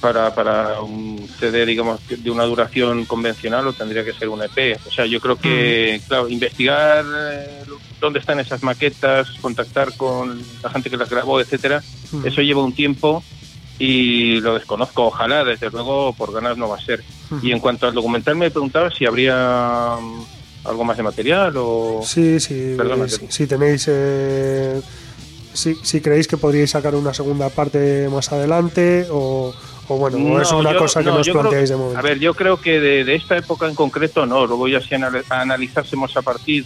para, 0.00 0.34
para 0.34 0.80
un 0.80 1.28
CD, 1.38 1.66
digamos, 1.66 2.00
de 2.08 2.30
una 2.30 2.44
duración 2.44 3.04
convencional 3.04 3.66
o 3.66 3.72
tendría 3.72 4.04
que 4.04 4.12
ser 4.12 4.28
un 4.28 4.42
EP. 4.42 4.78
O 4.86 4.90
sea, 4.90 5.06
yo 5.06 5.20
creo 5.20 5.36
que, 5.36 6.00
claro, 6.08 6.28
investigar 6.28 7.04
eh, 7.32 7.62
dónde 8.00 8.18
están 8.18 8.40
esas 8.40 8.62
maquetas, 8.62 9.28
contactar 9.40 9.96
con 9.96 10.42
la 10.62 10.70
gente 10.70 10.90
que 10.90 10.96
las 10.96 11.10
grabó, 11.10 11.40
etcétera, 11.40 11.82
Ujú. 12.12 12.26
eso 12.26 12.40
lleva 12.40 12.64
un 12.64 12.72
tiempo 12.72 13.22
y 13.78 14.40
lo 14.40 14.54
desconozco. 14.54 15.06
Ojalá, 15.06 15.44
desde 15.44 15.70
luego, 15.70 16.12
por 16.14 16.32
ganas 16.32 16.56
no 16.56 16.68
va 16.68 16.76
a 16.76 16.80
ser. 16.80 17.02
Ujú. 17.30 17.46
Y 17.46 17.52
en 17.52 17.60
cuanto 17.60 17.86
al 17.86 17.94
documental, 17.94 18.36
me 18.36 18.50
preguntaba 18.50 18.90
si 18.90 19.04
habría 19.04 19.96
mm, 20.00 20.68
algo 20.68 20.84
más 20.84 20.96
de 20.96 21.02
material 21.02 21.54
o... 21.56 22.00
Sí, 22.04 22.40
sí, 22.40 22.74
Perdona, 22.76 23.08
si, 23.08 23.26
si 23.28 23.46
tenéis, 23.46 23.86
eh, 23.88 24.80
si, 25.52 25.74
si 25.82 26.00
creéis 26.00 26.26
que 26.26 26.36
podríais 26.36 26.70
sacar 26.70 26.94
una 26.94 27.12
segunda 27.12 27.50
parte 27.50 28.08
más 28.10 28.32
adelante 28.32 29.06
o, 29.10 29.54
o 29.90 29.96
bueno, 29.96 30.16
o 30.18 30.40
es 30.40 30.50
No, 30.52 30.58
una 30.58 30.72
yo- 30.72 30.78
cosa 30.78 31.00
que 31.00 31.06
no, 31.06 31.14
no 31.14 31.20
os 31.20 31.26
yo 31.26 31.32
creo- 31.32 31.42
planteáis 31.42 31.68
de 31.70 31.76
momento. 31.76 31.98
A 31.98 32.02
ver, 32.02 32.18
yo 32.20 32.34
creo 32.34 32.60
que 32.60 32.78
de, 32.80 33.04
de 33.04 33.14
esta 33.16 33.36
época 33.36 33.66
en 33.66 33.74
concreto 33.74 34.24
no, 34.24 34.46
luego 34.46 34.68
ya 34.68 34.80
si 34.80 34.94
anal- 34.94 35.24
analizásemos 35.28 36.16
a 36.16 36.22
partir 36.22 36.64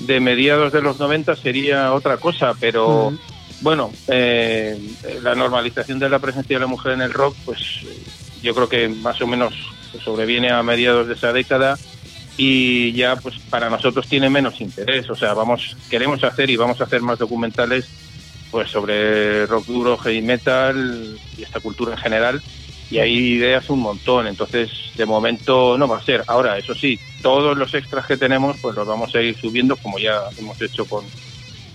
de 0.00 0.18
mediados 0.20 0.72
de 0.72 0.82
los 0.82 0.98
90 0.98 1.36
sería 1.36 1.92
otra 1.94 2.16
cosa, 2.16 2.52
pero 2.58 3.06
Ujú. 3.08 3.18
bueno, 3.60 3.92
eh, 4.08 4.78
la 5.22 5.34
normalización 5.36 5.98
de 6.00 6.08
la 6.08 6.18
presencia 6.18 6.56
de 6.56 6.60
la 6.60 6.66
mujer 6.66 6.92
en 6.92 7.02
el 7.02 7.12
rock, 7.12 7.36
pues 7.44 7.60
yo 8.42 8.52
creo 8.54 8.68
que 8.68 8.88
más 8.88 9.20
o 9.22 9.26
menos 9.26 9.54
sobreviene 10.04 10.50
a 10.50 10.62
mediados 10.62 11.06
de 11.06 11.14
esa 11.14 11.32
década 11.32 11.78
y 12.36 12.92
ya 12.92 13.16
pues 13.16 13.36
para 13.48 13.70
nosotros 13.70 14.06
tiene 14.08 14.28
menos 14.28 14.60
interés, 14.60 15.08
o 15.08 15.14
sea, 15.16 15.32
vamos 15.34 15.76
queremos 15.88 16.22
hacer 16.24 16.50
y 16.50 16.56
vamos 16.56 16.80
a 16.80 16.84
hacer 16.84 17.00
más 17.00 17.18
documentales 17.18 17.88
pues 18.56 18.70
sobre 18.70 19.44
rock 19.44 19.66
duro, 19.66 19.98
heavy 19.98 20.22
metal 20.22 21.18
y 21.36 21.42
esta 21.42 21.60
cultura 21.60 21.92
en 21.92 21.98
general 21.98 22.42
y 22.90 22.96
hay 23.00 23.14
ideas 23.14 23.68
un 23.68 23.80
montón, 23.80 24.26
entonces 24.26 24.70
de 24.96 25.04
momento 25.04 25.76
no 25.76 25.86
va 25.86 25.98
a 25.98 26.02
ser. 26.02 26.24
Ahora, 26.26 26.56
eso 26.56 26.74
sí, 26.74 26.98
todos 27.20 27.54
los 27.54 27.74
extras 27.74 28.06
que 28.06 28.16
tenemos 28.16 28.56
pues 28.62 28.74
los 28.74 28.86
vamos 28.86 29.14
a 29.14 29.20
ir 29.20 29.36
subiendo 29.36 29.76
como 29.76 29.98
ya 29.98 30.22
hemos 30.38 30.58
hecho 30.62 30.86
con, 30.86 31.04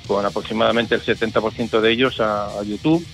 con 0.07 0.25
aproximadamente 0.25 0.95
el 0.95 1.03
70% 1.03 1.81
de 1.81 1.91
ellos 1.91 2.19
a, 2.19 2.47
a 2.47 2.63
YouTube. 2.63 3.05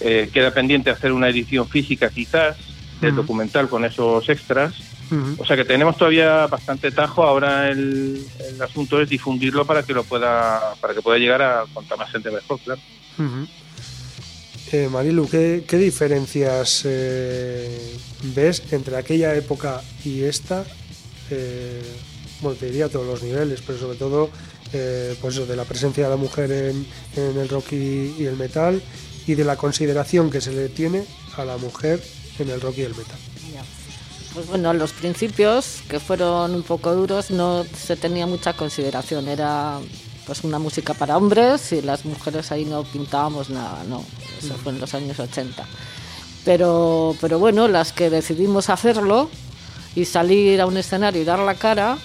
Eh, 0.00 0.30
queda 0.32 0.52
pendiente 0.52 0.90
hacer 0.90 1.10
una 1.10 1.28
edición 1.28 1.66
física 1.66 2.10
quizás 2.10 2.56
del 3.00 3.16
documental 3.16 3.68
con 3.68 3.84
esos 3.84 4.28
extras. 4.28 4.72
O 5.38 5.44
sea 5.44 5.56
que 5.56 5.64
tenemos 5.64 5.96
todavía 5.96 6.46
bastante 6.46 6.90
tajo. 6.90 7.22
Ahora 7.24 7.70
el, 7.70 8.26
el 8.38 8.62
asunto 8.62 9.00
es 9.00 9.08
difundirlo 9.08 9.64
para 9.64 9.82
que 9.82 9.92
lo 9.92 10.04
pueda 10.04 10.74
para 10.80 10.94
que 10.94 11.02
pueda 11.02 11.18
llegar 11.18 11.42
a 11.42 11.64
cuanta 11.72 11.96
más 11.96 12.10
gente 12.10 12.30
mejor, 12.30 12.58
claro. 12.60 12.80
Ujú. 13.18 13.46
Eh, 14.72 14.88
Marilu, 14.90 15.28
¿qué, 15.28 15.64
qué 15.68 15.76
diferencias 15.76 16.82
eh, 16.84 17.96
ves 18.34 18.62
entre 18.72 18.96
aquella 18.96 19.34
época 19.34 19.82
y 20.04 20.22
esta? 20.22 20.64
Eh, 21.30 21.82
bueno, 22.40 22.58
te 22.58 22.66
diría 22.66 22.86
a 22.86 22.88
todos 22.88 23.06
los 23.06 23.22
niveles, 23.22 23.62
pero 23.64 23.78
sobre 23.78 23.96
todo 23.96 24.30
eh, 24.72 25.14
pues 25.20 25.46
de 25.46 25.56
la 25.56 25.64
presencia 25.64 26.04
de 26.04 26.10
la 26.10 26.16
mujer 26.16 26.50
en, 26.50 26.86
en 27.16 27.38
el 27.38 27.48
rock 27.48 27.72
y, 27.72 28.16
y 28.18 28.26
el 28.26 28.36
metal 28.36 28.82
y 29.26 29.34
de 29.34 29.44
la 29.44 29.56
consideración 29.56 30.30
que 30.30 30.40
se 30.40 30.52
le 30.52 30.68
tiene 30.68 31.04
a 31.36 31.44
la 31.44 31.56
mujer 31.56 32.02
en 32.38 32.50
el 32.50 32.60
rock 32.60 32.78
y 32.78 32.82
el 32.82 32.94
metal. 32.96 33.18
Pues 34.34 34.48
bueno, 34.48 34.72
los 34.72 34.92
principios, 34.92 35.82
que 35.88 36.00
fueron 36.00 36.56
un 36.56 36.64
poco 36.64 36.92
duros, 36.92 37.30
no 37.30 37.64
se 37.64 37.94
tenía 37.94 38.26
mucha 38.26 38.52
consideración. 38.52 39.28
Era 39.28 39.78
pues 40.26 40.42
una 40.42 40.58
música 40.58 40.92
para 40.92 41.16
hombres 41.16 41.70
y 41.70 41.82
las 41.82 42.04
mujeres 42.04 42.50
ahí 42.50 42.64
no 42.64 42.82
pintábamos 42.82 43.48
nada, 43.48 43.84
no. 43.88 44.04
Eso 44.42 44.54
fue 44.54 44.72
en 44.72 44.80
los 44.80 44.92
años 44.92 45.20
80. 45.20 45.64
Pero, 46.44 47.14
pero 47.20 47.38
bueno, 47.38 47.68
las 47.68 47.92
que 47.92 48.10
decidimos 48.10 48.70
hacerlo 48.70 49.30
y 49.94 50.04
salir 50.04 50.60
a 50.60 50.66
un 50.66 50.76
escenario 50.78 51.22
y 51.22 51.24
dar 51.24 51.38
la 51.38 51.54
cara, 51.54 51.96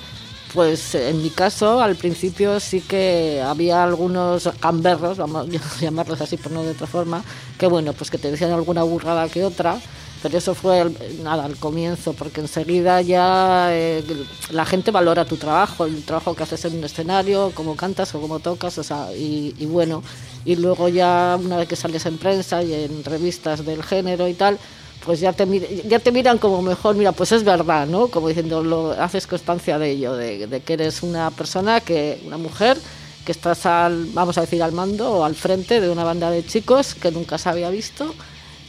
pues 0.53 0.93
en 0.93 1.23
mi 1.23 1.31
caso 1.31 1.81
al 1.81 1.95
principio 1.95 2.59
sí 2.59 2.81
que 2.81 3.41
había 3.43 3.83
algunos 3.83 4.49
gamberros, 4.61 5.17
vamos 5.17 5.47
a 5.77 5.81
llamarlos 5.81 6.21
así 6.21 6.37
por 6.37 6.51
no 6.51 6.61
de 6.61 6.71
otra 6.71 6.85
forma, 6.85 7.23
que 7.57 7.65
bueno, 7.65 7.93
pues 7.93 8.11
que 8.11 8.19
te 8.19 8.29
decían 8.29 8.51
alguna 8.51 8.83
burrada 8.83 9.27
que 9.29 9.43
otra, 9.43 9.79
pero 10.21 10.37
eso 10.37 10.53
fue 10.53 10.91
nada 11.23 11.45
al 11.45 11.55
comienzo, 11.55 12.13
porque 12.13 12.41
enseguida 12.41 13.01
ya 13.01 13.69
eh, 13.71 14.03
la 14.51 14.65
gente 14.65 14.91
valora 14.91 15.25
tu 15.25 15.37
trabajo, 15.37 15.85
el 15.85 16.03
trabajo 16.03 16.35
que 16.35 16.43
haces 16.43 16.65
en 16.65 16.77
un 16.77 16.83
escenario, 16.83 17.51
cómo 17.55 17.75
cantas 17.75 18.13
o 18.15 18.21
cómo 18.21 18.39
tocas, 18.39 18.77
o 18.77 18.83
sea, 18.83 19.09
y, 19.15 19.53
bueno, 19.65 20.03
y 20.45 20.55
luego 20.55 20.89
ya 20.89 21.37
una 21.41 21.57
vez 21.57 21.67
que 21.67 21.75
sales 21.75 22.05
en 22.05 22.17
prensa 22.17 22.61
y 22.63 22.73
en 22.73 23.03
revistas 23.03 23.65
del 23.65 23.83
género 23.83 24.27
y 24.27 24.33
tal, 24.33 24.57
pues 25.05 25.21
ya 25.21 25.31
te, 25.31 25.47
ya 25.87 25.99
te 25.99 26.11
miran 26.11 26.37
como 26.37 26.61
mejor, 26.61 26.95
mira, 26.95 27.13
pues 27.13 27.31
es 27.31 27.43
verdad, 27.43 27.87
¿no? 27.87 28.07
Como 28.07 28.27
diciendo, 28.27 28.61
lo, 28.61 28.91
haces 28.91 29.25
constancia 29.25 29.79
de 29.79 29.91
ello, 29.91 30.15
de, 30.15 30.47
de 30.47 30.59
que 30.59 30.73
eres 30.73 31.01
una 31.01 31.31
persona, 31.31 31.79
que 31.79 32.21
una 32.25 32.37
mujer, 32.37 32.77
que 33.25 33.31
estás 33.31 33.65
al, 33.65 34.07
vamos 34.07 34.37
a 34.37 34.41
decir, 34.41 34.61
al 34.61 34.73
mando 34.73 35.11
o 35.11 35.23
al 35.23 35.35
frente 35.35 35.79
de 35.79 35.89
una 35.89 36.03
banda 36.03 36.29
de 36.29 36.45
chicos 36.45 36.95
que 36.95 37.11
nunca 37.11 37.37
se 37.37 37.47
había 37.47 37.69
visto 37.69 38.13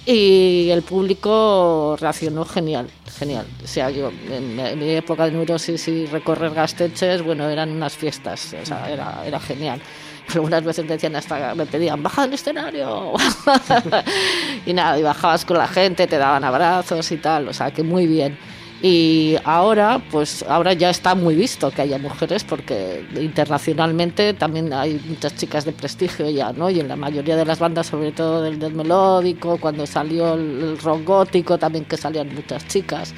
y 0.06 0.70
el 0.70 0.82
público 0.82 1.96
reaccionó 2.00 2.44
genial, 2.44 2.88
genial. 3.18 3.46
O 3.62 3.66
sea, 3.66 3.90
yo 3.90 4.10
en, 4.30 4.78
mi 4.78 4.90
época 4.90 5.26
de 5.26 5.32
neurosis 5.32 5.86
y 5.88 6.06
recorrer 6.06 6.54
gasteches, 6.54 7.22
bueno, 7.22 7.48
eran 7.48 7.70
unas 7.70 7.96
fiestas, 7.96 8.54
o 8.60 8.64
sea, 8.64 8.90
era, 8.90 9.22
era 9.26 9.38
genial. 9.38 9.80
Algunas 10.34 10.64
veces 10.64 10.86
decían 10.88 11.16
hasta, 11.16 11.54
me 11.54 11.66
pedían, 11.66 12.02
baja 12.02 12.22
del 12.22 12.34
escenario. 12.34 13.12
y 14.66 14.72
nada, 14.72 14.98
y 14.98 15.02
bajabas 15.02 15.44
con 15.44 15.58
la 15.58 15.68
gente, 15.68 16.06
te 16.06 16.18
daban 16.18 16.44
abrazos 16.44 17.10
y 17.12 17.16
tal, 17.18 17.48
o 17.48 17.52
sea, 17.52 17.70
que 17.70 17.82
muy 17.82 18.06
bien. 18.06 18.38
Y 18.82 19.36
ahora, 19.44 20.00
pues 20.10 20.42
ahora 20.48 20.72
ya 20.72 20.88
está 20.88 21.14
muy 21.14 21.34
visto 21.34 21.70
que 21.70 21.82
haya 21.82 21.98
mujeres 21.98 22.44
porque 22.44 23.04
internacionalmente 23.20 24.32
también 24.32 24.72
hay 24.72 25.00
muchas 25.06 25.36
chicas 25.36 25.64
de 25.64 25.72
prestigio 25.72 26.30
ya, 26.30 26.52
¿no? 26.52 26.70
Y 26.70 26.80
en 26.80 26.88
la 26.88 26.96
mayoría 26.96 27.36
de 27.36 27.44
las 27.44 27.58
bandas, 27.58 27.88
sobre 27.88 28.12
todo 28.12 28.42
del 28.42 28.74
melódico, 28.74 29.58
cuando 29.58 29.86
salió 29.86 30.34
el 30.34 30.50
el 30.60 30.78
rock 30.78 31.04
gótico, 31.04 31.58
también 31.58 31.84
que 31.84 31.96
salían 31.96 32.34
muchas 32.34 32.66
chicas, 32.66 33.14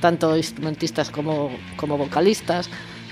tanto 0.00 0.36
instrumentistas 0.36 1.10
como, 1.10 1.50
como 1.76 1.96
vocalistas, 1.96 2.68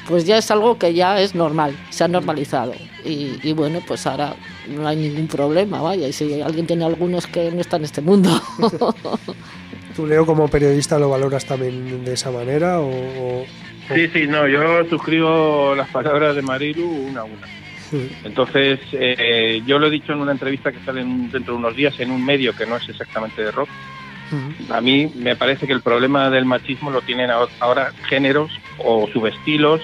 pues 0.09 0.27
ya 0.27 0.39
es 0.39 0.51
algo 0.51 0.79
que 0.79 0.93
ya 0.93 1.21
es 1.21 1.35
normal, 1.35 1.77
se 1.91 2.05
ha 2.05 2.09
normalizado. 2.09 2.73
Y, 3.05 3.39
y 3.43 3.53
bueno, 3.53 3.81
pues 3.87 4.07
ahora 4.07 4.37
no 4.69 4.87
hay 4.87 4.97
ningún 4.97 5.29
problema, 5.29 5.81
vaya, 5.81 6.09
y 6.09 6.13
si 6.13 6.41
alguien 6.41 6.67
tiene 6.67 6.85
algunos 6.85 7.27
que 7.27 7.51
no 7.51 7.61
está 7.61 7.77
en 7.77 7.85
este 7.85 8.01
mundo. 8.01 8.31
¿Tú, 9.95 10.07
Leo, 10.07 10.27
como 10.27 10.49
periodista 10.49 10.99
lo 10.99 11.09
valoras 11.11 11.45
también 11.47 12.05
de 12.05 12.15
esa 12.15 12.31
manera 12.31 12.81
o...? 12.81 12.89
o- 12.89 13.47
Sí, 13.95 14.09
sí, 14.09 14.27
no, 14.27 14.49
yo 14.49 14.83
suscribo 14.89 15.75
las 15.77 15.89
palabras 15.91 16.35
de 16.35 16.41
Marilu 16.41 16.89
una 16.89 17.21
a 17.21 17.25
una. 17.25 17.47
Entonces, 18.25 18.81
eh, 18.93 19.61
yo 19.67 19.79
lo 19.79 19.89
he 19.89 19.91
dicho 19.91 20.13
en 20.15 20.21
una 20.21 20.33
entrevista 20.33 20.73
que 20.73 20.81
sale 20.87 21.03
en- 21.03 21.31
dentro 21.31 21.53
de 21.53 21.59
unos 21.59 21.77
días 21.77 21.95
en 22.01 22.11
un 22.11 22.25
medio 22.25 22.55
que 22.55 22.65
no 22.65 22.77
es 22.79 22.89
exactamente 22.89 23.43
de 23.45 23.51
rock, 23.51 23.69
A 24.71 24.81
mí 24.81 25.13
me 25.17 25.37
parece 25.37 25.67
que 25.67 25.75
el 25.75 25.83
problema 25.83 26.31
del 26.31 26.47
machismo 26.47 26.91
lo 26.91 27.03
tienen 27.03 27.31
ahora 27.61 27.93
géneros 28.09 28.51
o 28.79 29.07
subestilos 29.13 29.83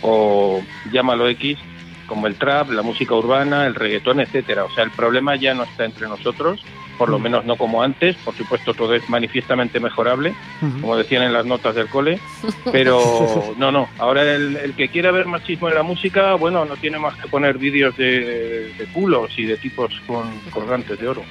o 0.00 0.62
llámalo 0.90 1.28
X, 1.28 1.58
como 2.06 2.26
el 2.26 2.34
trap, 2.36 2.70
la 2.70 2.82
música 2.82 3.14
urbana, 3.14 3.66
el 3.66 3.74
reggaetón, 3.74 4.20
etcétera. 4.20 4.64
O 4.64 4.70
sea, 4.70 4.82
el 4.84 4.90
problema 4.90 5.36
ya 5.36 5.52
no 5.54 5.64
está 5.64 5.84
entre 5.84 6.08
nosotros, 6.08 6.64
por 6.98 7.08
lo 7.08 7.18
menos 7.18 7.44
no 7.44 7.56
como 7.56 7.82
antes. 7.82 8.16
Por 8.16 8.34
supuesto, 8.34 8.74
todo 8.74 8.94
es 8.94 9.08
manifiestamente 9.08 9.80
mejorable, 9.80 10.34
como 10.60 10.96
decían 10.96 11.22
en 11.22 11.32
las 11.32 11.46
notas 11.46 11.74
del 11.74 11.88
cole. 11.88 12.18
Pero 12.70 13.54
no, 13.58 13.72
no. 13.72 13.88
Ahora 13.98 14.22
el, 14.22 14.74
que 14.76 14.88
quiera 14.88 15.10
ver 15.10 15.26
machismo 15.26 15.68
en 15.68 15.74
la 15.74 15.82
música, 15.82 16.34
bueno, 16.34 16.64
no 16.64 16.76
tiene 16.76 16.98
más 16.98 17.16
que 17.16 17.28
poner 17.28 17.58
vídeos 17.58 17.96
de, 17.96 18.72
de 18.78 18.86
culos 18.92 19.38
y 19.38 19.44
de 19.44 19.56
tipos 19.56 20.00
con 20.06 20.38
colgantes 20.50 20.98
de 20.98 21.08
oro. 21.08 21.22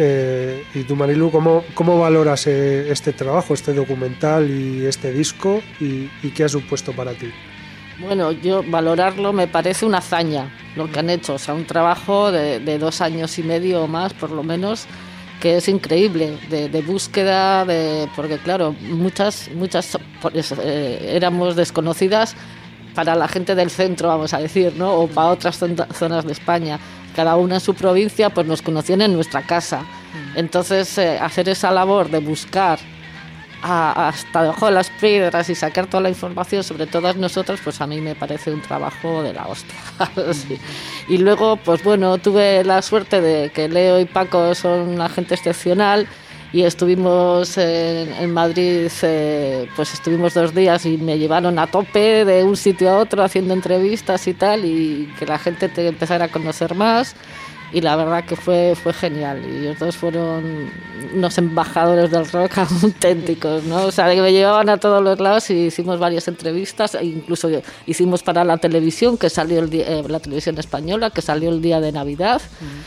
Eh, 0.00 0.62
y 0.74 0.84
tú, 0.84 0.94
Marilu, 0.94 1.30
¿cómo, 1.32 1.64
cómo 1.74 1.98
valoras 1.98 2.46
eh, 2.46 2.90
este 2.90 3.12
trabajo, 3.12 3.52
este 3.52 3.74
documental 3.74 4.48
y 4.48 4.86
este 4.86 5.12
disco 5.12 5.60
y, 5.80 6.06
qué 6.30 6.44
ha 6.44 6.48
supuesto 6.48 6.92
para 6.92 7.14
ti? 7.14 7.30
Bueno, 8.00 8.32
yo 8.32 8.62
valorarlo 8.62 9.32
me 9.32 9.48
parece 9.48 9.84
una 9.84 9.98
hazaña 9.98 10.52
lo 10.76 10.90
que 10.90 11.00
han 11.00 11.10
hecho, 11.10 11.34
o 11.34 11.38
sea, 11.38 11.54
un 11.54 11.64
trabajo 11.64 12.30
de, 12.30 12.78
dos 12.78 13.00
años 13.00 13.38
y 13.38 13.42
medio 13.42 13.82
o 13.82 13.88
más, 13.88 14.14
por 14.14 14.30
lo 14.30 14.44
menos, 14.44 14.86
que 15.40 15.56
es 15.56 15.68
increíble, 15.68 16.38
de, 16.48 16.82
búsqueda, 16.82 17.64
de, 17.64 18.08
porque 18.14 18.38
claro, 18.38 18.74
muchas, 18.80 19.50
muchas 19.54 19.98
pues, 20.22 20.52
eh, 20.52 21.10
éramos 21.16 21.56
desconocidas 21.56 22.36
para 22.94 23.16
la 23.16 23.26
gente 23.26 23.54
del 23.56 23.70
centro, 23.70 24.08
vamos 24.08 24.32
a 24.32 24.38
decir, 24.38 24.74
¿no? 24.76 24.92
O 24.94 25.08
para 25.08 25.28
otras 25.28 25.58
zonas 25.92 26.24
de 26.24 26.32
España 26.32 26.78
cada 27.16 27.34
una 27.34 27.56
en 27.56 27.60
su 27.60 27.74
provincia, 27.74 28.30
pues 28.30 28.46
nos 28.46 28.62
conocían 28.62 29.02
en 29.02 29.12
nuestra 29.12 29.42
casa. 29.42 29.80
Mm. 29.80 30.38
Entonces, 30.38 30.98
eh, 30.98 31.18
hacer 31.18 31.48
esa 31.48 31.72
labor 31.72 32.10
de 32.10 32.20
buscar 32.20 32.78
hasta 33.62 34.42
debajo 34.42 34.66
de 34.66 34.72
las 34.72 34.90
piedras 34.90 35.50
y 35.50 35.54
sacar 35.54 35.86
toda 35.86 36.02
la 36.02 36.08
información 36.08 36.62
sobre 36.62 36.86
todas 36.86 37.16
nosotras, 37.16 37.60
pues 37.62 37.80
a 37.80 37.86
mí 37.86 38.00
me 38.00 38.14
parece 38.14 38.52
un 38.52 38.62
trabajo 38.62 39.22
de 39.22 39.32
la 39.32 39.46
hostia. 39.46 39.76
Mm. 40.28 41.12
Y 41.12 41.18
luego, 41.18 41.56
pues 41.56 41.82
bueno, 41.82 42.18
tuve 42.18 42.62
la 42.64 42.82
suerte 42.82 43.20
de 43.20 43.50
que 43.50 43.68
Leo 43.68 43.98
y 44.00 44.04
Paco 44.04 44.54
son 44.54 44.88
una 44.88 45.08
gente 45.08 45.34
excepcional 45.34 46.08
y 46.52 46.62
estuvimos 46.62 47.58
en, 47.58 48.32
Madrid, 48.32 48.90
eh, 49.02 49.68
pues 49.76 49.92
estuvimos 49.92 50.32
dos 50.32 50.54
días 50.54 50.86
y 50.86 50.96
me 50.96 51.18
llevaron 51.18 51.58
a 51.58 51.66
tope 51.66 52.24
de 52.24 52.42
un 52.42 52.56
sitio 52.56 52.90
a 52.90 52.98
otro 52.98 53.22
haciendo 53.22 53.52
entrevistas 53.52 54.26
y 54.26 54.34
tal, 54.34 54.64
y 54.64 55.12
que 55.18 55.26
la 55.26 55.38
gente 55.38 55.68
te 55.68 55.86
empezara 55.86 56.26
a 56.26 56.28
conocer 56.28 56.74
más. 56.74 57.14
Y 57.72 57.80
la 57.80 57.96
verdad 57.96 58.24
que 58.24 58.36
fue, 58.36 58.74
fue 58.74 58.92
genial. 58.92 59.42
Y 59.44 59.58
ellos 59.58 59.78
dos 59.78 59.96
fueron 59.96 60.70
unos 61.14 61.38
embajadores 61.38 62.10
del 62.10 62.26
rock 62.30 62.58
auténticos, 62.82 63.64
¿no? 63.64 63.86
O 63.86 63.90
sea, 63.92 64.12
que 64.14 64.20
me 64.22 64.32
llevaban 64.32 64.68
a 64.68 64.78
todos 64.78 65.02
los 65.02 65.20
lados 65.20 65.50
y 65.50 65.66
hicimos 65.66 65.98
varias 65.98 66.28
entrevistas, 66.28 66.94
e 66.94 67.04
incluso 67.04 67.50
hicimos 67.86 68.22
para 68.22 68.44
la 68.44 68.56
televisión, 68.58 69.18
que 69.18 69.30
salió 69.30 69.60
el 69.60 69.70
eh, 69.72 70.02
la 70.08 70.20
televisión 70.20 70.58
española, 70.58 71.10
que 71.10 71.22
salió 71.22 71.50
el 71.50 71.60
día 71.60 71.80
de 71.80 71.92
Navidad, 71.92 72.40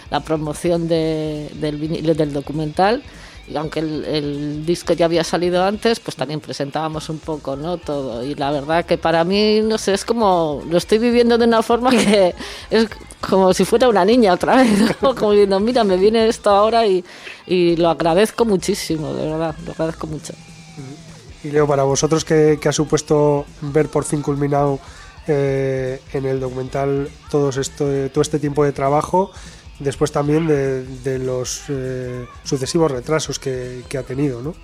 la 0.09 0.19
promoción 0.19 0.87
de, 0.87 1.49
del, 1.53 2.15
del 2.17 2.33
documental 2.33 3.03
y 3.51 3.57
aunque 3.57 3.79
el, 3.79 4.65
disco 4.65 4.93
ya 4.93 5.05
había 5.05 5.23
salido 5.23 5.63
antes, 5.63 5.99
pues 5.99 6.15
también 6.15 6.39
presentábamos 6.39 7.09
un 7.09 7.19
poco, 7.19 7.55
¿no? 7.55 7.77
Todo. 7.77 8.23
Y 8.23 8.35
la 8.35 8.51
verdad 8.51 8.85
que 8.85 8.97
para 8.97 9.23
mí, 9.23 9.61
no 9.61 9.77
sé, 9.77 9.93
es 9.93 10.05
como, 10.05 10.63
lo 10.69 10.77
estoy 10.77 10.99
viviendo 10.99 11.37
de 11.37 11.45
una 11.45 11.61
forma 11.61 11.89
que 11.91 12.33
es 12.69 12.87
como 13.21 13.53
si 13.53 13.63
fuera 13.65 13.87
una 13.87 14.03
niña 14.03 14.33
otra 14.33 14.57
vez, 14.57 14.97
¿no? 15.01 15.15
Como 15.15 15.31
diciendo, 15.31 15.59
mira, 15.59 15.83
me 15.83 15.97
viene 15.97 16.27
esto 16.27 16.49
ahora 16.49 16.85
y, 16.85 17.03
y 17.45 17.75
lo 17.77 17.89
agradezco 17.89 18.45
muchísimo, 18.45 19.13
de 19.13 19.29
verdad, 19.29 19.55
lo 19.65 19.71
agradezco 19.71 20.07
mucho. 20.07 20.33
Y 21.43 21.51
Leo, 21.51 21.67
para 21.67 21.83
vosotros, 21.83 22.25
¿qué, 22.25 22.59
qué 22.61 22.69
ha 22.69 22.73
supuesto 22.73 23.45
ver 23.61 23.89
por 23.89 24.03
fin 24.03 24.21
culminado 24.21 24.79
eh, 25.27 26.01
en 26.13 26.25
el 26.25 26.39
documental 26.39 27.09
todo, 27.29 27.49
esto, 27.49 27.85
todo 28.09 28.21
este 28.21 28.39
tiempo 28.39 28.63
de 28.63 28.71
trabajo? 28.71 29.31
después 29.83 30.11
también 30.11 30.47
de, 30.47 31.19
los 31.19 31.63
eh, 31.69 32.25
sucesivos 32.43 32.91
retrasos 32.91 33.39
que, 33.39 33.83
ha 33.97 34.03
tenido, 34.03 34.41
¿no? 34.41 34.55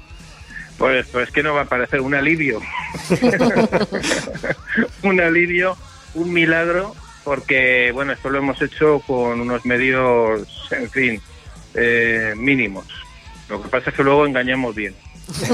Pues, 0.78 1.08
pues 1.08 1.32
que 1.32 1.42
no 1.42 1.56
va 1.56 1.62
a 1.62 1.66
parecer 1.66 2.02
un 2.02 2.14
alivio. 2.14 2.62
un 5.04 5.20
alivio, 5.20 5.76
un 6.14 6.32
milagro, 6.32 6.96
porque 7.28 7.92
bueno, 7.92 8.14
esto 8.14 8.30
lo 8.30 8.38
hemos 8.38 8.62
hecho 8.62 9.02
con 9.06 9.42
unos 9.42 9.66
medios, 9.66 10.48
en 10.72 10.90
fin, 10.90 11.22
eh, 11.74 12.34
mínimos. 12.38 12.86
Lo 13.50 13.62
que 13.62 13.68
pasa 13.68 13.90
es 13.90 13.98
que 13.98 14.04
luego 14.04 14.26
engañamos 14.26 14.74
bien. 14.74 14.96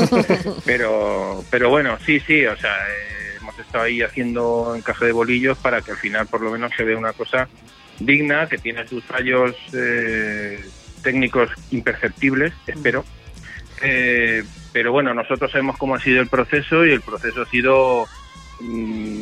pero, 0.66 1.44
pero 1.50 1.72
bueno, 1.72 1.98
sí, 2.06 2.20
sí, 2.20 2.46
o 2.46 2.56
sea, 2.58 2.76
eh, 2.76 3.38
hemos 3.42 3.58
estado 3.58 3.86
ahí 3.86 4.04
haciendo 4.04 4.76
encaje 4.76 5.06
de 5.06 5.14
bolillos 5.14 5.58
para 5.58 5.82
que 5.82 5.90
al 5.90 5.98
final 5.98 6.28
por 6.28 6.42
lo 6.42 6.52
menos 6.52 6.72
se 6.78 6.84
vea 6.84 6.96
una 6.96 7.12
cosa 7.14 7.50
digna, 8.00 8.48
que 8.48 8.60
tiene 8.60 8.88
sus 8.88 9.04
fallos 9.04 9.56
eh, 9.74 10.64
técnicos 11.02 11.50
imperceptibles, 11.72 12.54
espero. 12.68 13.04
Eh, 13.82 14.44
pero 14.72 14.92
bueno, 14.92 15.16
nosotros 15.16 15.52
sabemos 15.52 15.80
cómo 15.80 15.96
ha 15.96 16.00
sido 16.00 16.22
el 16.22 16.28
proceso 16.28 16.86
y 16.86 16.92
el 16.92 17.02
proceso 17.02 17.42
ha 17.42 17.50
sido 17.50 18.06
mm, 18.06 18.23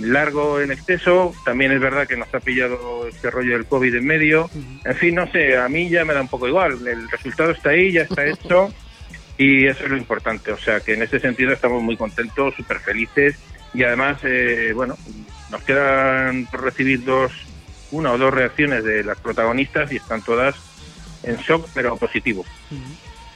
largo 0.03 0.59
en 0.59 0.71
exceso. 0.71 1.33
También 1.45 1.71
es 1.71 1.79
verdad 1.79 2.07
que 2.07 2.17
nos 2.17 2.33
ha 2.33 2.39
pillado 2.39 3.07
este 3.07 3.31
rollo 3.31 3.53
del 3.53 3.65
COVID 3.65 3.95
en 3.95 4.05
medio. 4.05 4.49
En 4.85 4.95
fin, 4.95 5.15
no 5.15 5.31
sé, 5.31 5.57
a 5.57 5.67
mí 5.69 5.89
ya 5.89 6.05
me 6.05 6.13
da 6.13 6.21
un 6.21 6.27
poco 6.27 6.47
igual. 6.47 6.87
El 6.87 7.09
resultado 7.09 7.51
está 7.51 7.71
ahí, 7.71 7.91
ya 7.91 8.03
está 8.03 8.25
hecho 8.25 8.73
y 9.37 9.65
eso 9.65 9.83
es 9.85 9.89
lo 9.89 9.97
importante. 9.97 10.51
O 10.51 10.57
sea 10.57 10.79
que 10.79 10.93
en 10.93 11.01
ese 11.01 11.19
sentido 11.19 11.51
estamos 11.51 11.81
muy 11.81 11.97
contentos, 11.97 12.55
súper 12.55 12.79
felices 12.79 13.35
y 13.73 13.83
además, 13.83 14.19
eh, 14.23 14.71
bueno, 14.75 14.97
nos 15.49 15.61
quedan 15.63 16.45
por 16.47 16.63
recibir 16.63 17.03
dos 17.03 17.31
una 17.91 18.13
o 18.13 18.17
dos 18.17 18.33
reacciones 18.33 18.83
de 18.83 19.03
las 19.03 19.17
protagonistas 19.19 19.91
y 19.91 19.97
están 19.97 20.21
todas 20.21 20.55
en 21.23 21.35
shock, 21.37 21.67
pero 21.73 21.97
positivo. 21.97 22.45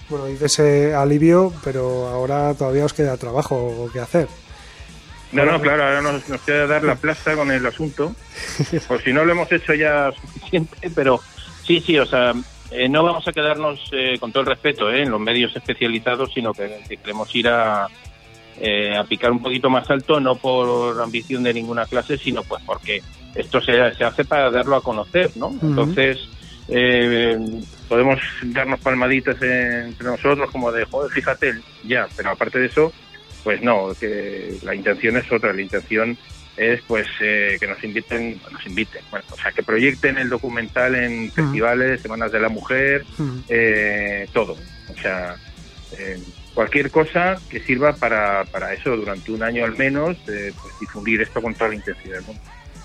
Bueno, 0.10 0.26
dices 0.28 0.60
ese 0.60 0.94
alivio, 0.94 1.54
pero 1.64 2.08
ahora 2.08 2.54
todavía 2.54 2.86
os 2.86 2.94
queda 2.94 3.18
trabajo 3.18 3.90
que 3.92 4.00
hacer. 4.00 4.28
No, 5.36 5.52
no, 5.52 5.62
claro, 5.62 5.84
ahora 5.84 6.02
nos, 6.02 6.24
queda 6.42 6.68
dar 6.68 6.84
la 6.84 6.96
plaza 6.96 7.36
con 7.36 7.52
el 7.52 7.66
asunto, 7.66 8.16
por 8.88 9.02
si 9.02 9.14
no 9.14 9.26
lo 9.26 9.32
hemos 9.32 9.52
hecho 9.52 9.74
ya 9.74 10.12
suficiente, 10.12 10.90
pero 10.94 11.20
sí, 11.64 11.82
sí, 11.82 11.98
o 12.00 12.06
sea, 12.06 12.34
eh, 12.72 12.90
no 12.90 13.04
vamos 13.04 13.28
a 13.28 13.34
quedarnos, 13.34 13.90
eh, 13.92 14.18
con 14.20 14.32
todo 14.32 14.42
el 14.42 14.48
respeto, 14.48 14.90
eh, 14.92 15.04
en 15.04 15.12
los 15.12 15.20
medios 15.20 15.56
especializados, 15.56 16.34
sino 16.34 16.54
que, 16.54 16.84
queremos 16.90 17.34
ir 17.36 17.48
a, 17.50 17.86
a 17.86 19.04
picar 19.08 19.32
un 19.32 19.42
poquito 19.42 19.70
más 19.70 19.90
alto, 19.90 20.20
no 20.20 20.36
por 20.36 21.02
ambición 21.02 21.44
de 21.44 21.54
ninguna 21.54 21.86
clase, 21.86 22.18
sino 22.18 22.44
pues 22.44 22.64
porque 22.66 23.02
esto 23.36 23.60
se, 23.62 23.82
hace 23.82 24.26
para 24.26 24.50
darlo 24.50 24.78
a 24.78 24.82
conocer, 24.82 25.32
¿no? 25.36 25.54
Entonces, 25.62 26.20
eh, 26.68 27.38
podemos 27.88 28.20
darnos 28.44 28.80
palmaditas 28.80 29.40
entre 29.42 30.08
nosotros 30.08 30.50
como 30.52 30.72
de, 30.72 30.86
joder, 30.86 31.12
fíjate, 31.12 31.54
ya, 31.84 32.08
pero 32.16 32.32
aparte 32.32 32.60
de 32.60 32.68
eso, 32.68 32.92
pues 33.46 33.62
no, 33.62 33.94
que 33.98 34.58
la 34.64 34.76
intención 34.76 35.16
es 35.16 35.32
otra, 35.32 35.54
la 35.54 35.62
intención 35.62 36.18
es 36.58 36.82
pues 36.88 37.08
eh, 37.22 37.56
que 37.58 37.68
nos 37.68 37.82
inviten, 37.82 38.42
nos 38.52 38.66
inviten, 38.66 39.02
bueno, 39.12 39.26
o 39.32 39.38
sea, 39.38 39.54
que 39.54 39.64
proyecten 39.64 40.18
el 40.18 40.28
documental 40.30 40.96
en 40.96 41.32
festivales, 41.32 42.02
Semanas 42.02 42.34
de 42.34 42.40
la 42.42 42.50
Mujer, 42.50 43.06
eh, 43.48 44.28
todo, 44.34 44.58
o 44.90 45.02
sea, 45.02 45.38
cualquier 46.54 46.92
cosa 46.92 47.38
que 47.50 47.62
sirva 47.62 47.94
para, 47.94 48.44
para 48.46 48.74
eso 48.74 48.98
durante 48.98 49.32
un 49.32 49.44
año 49.44 49.64
al 49.64 49.78
menos, 49.78 50.18
pues 50.26 50.80
difundir 50.82 51.22
esto 51.22 51.42
con 51.42 51.54
toda 51.54 51.70
la 51.70 51.76
intensidad 51.76 52.16
del 52.16 52.26
mundo. 52.26 52.42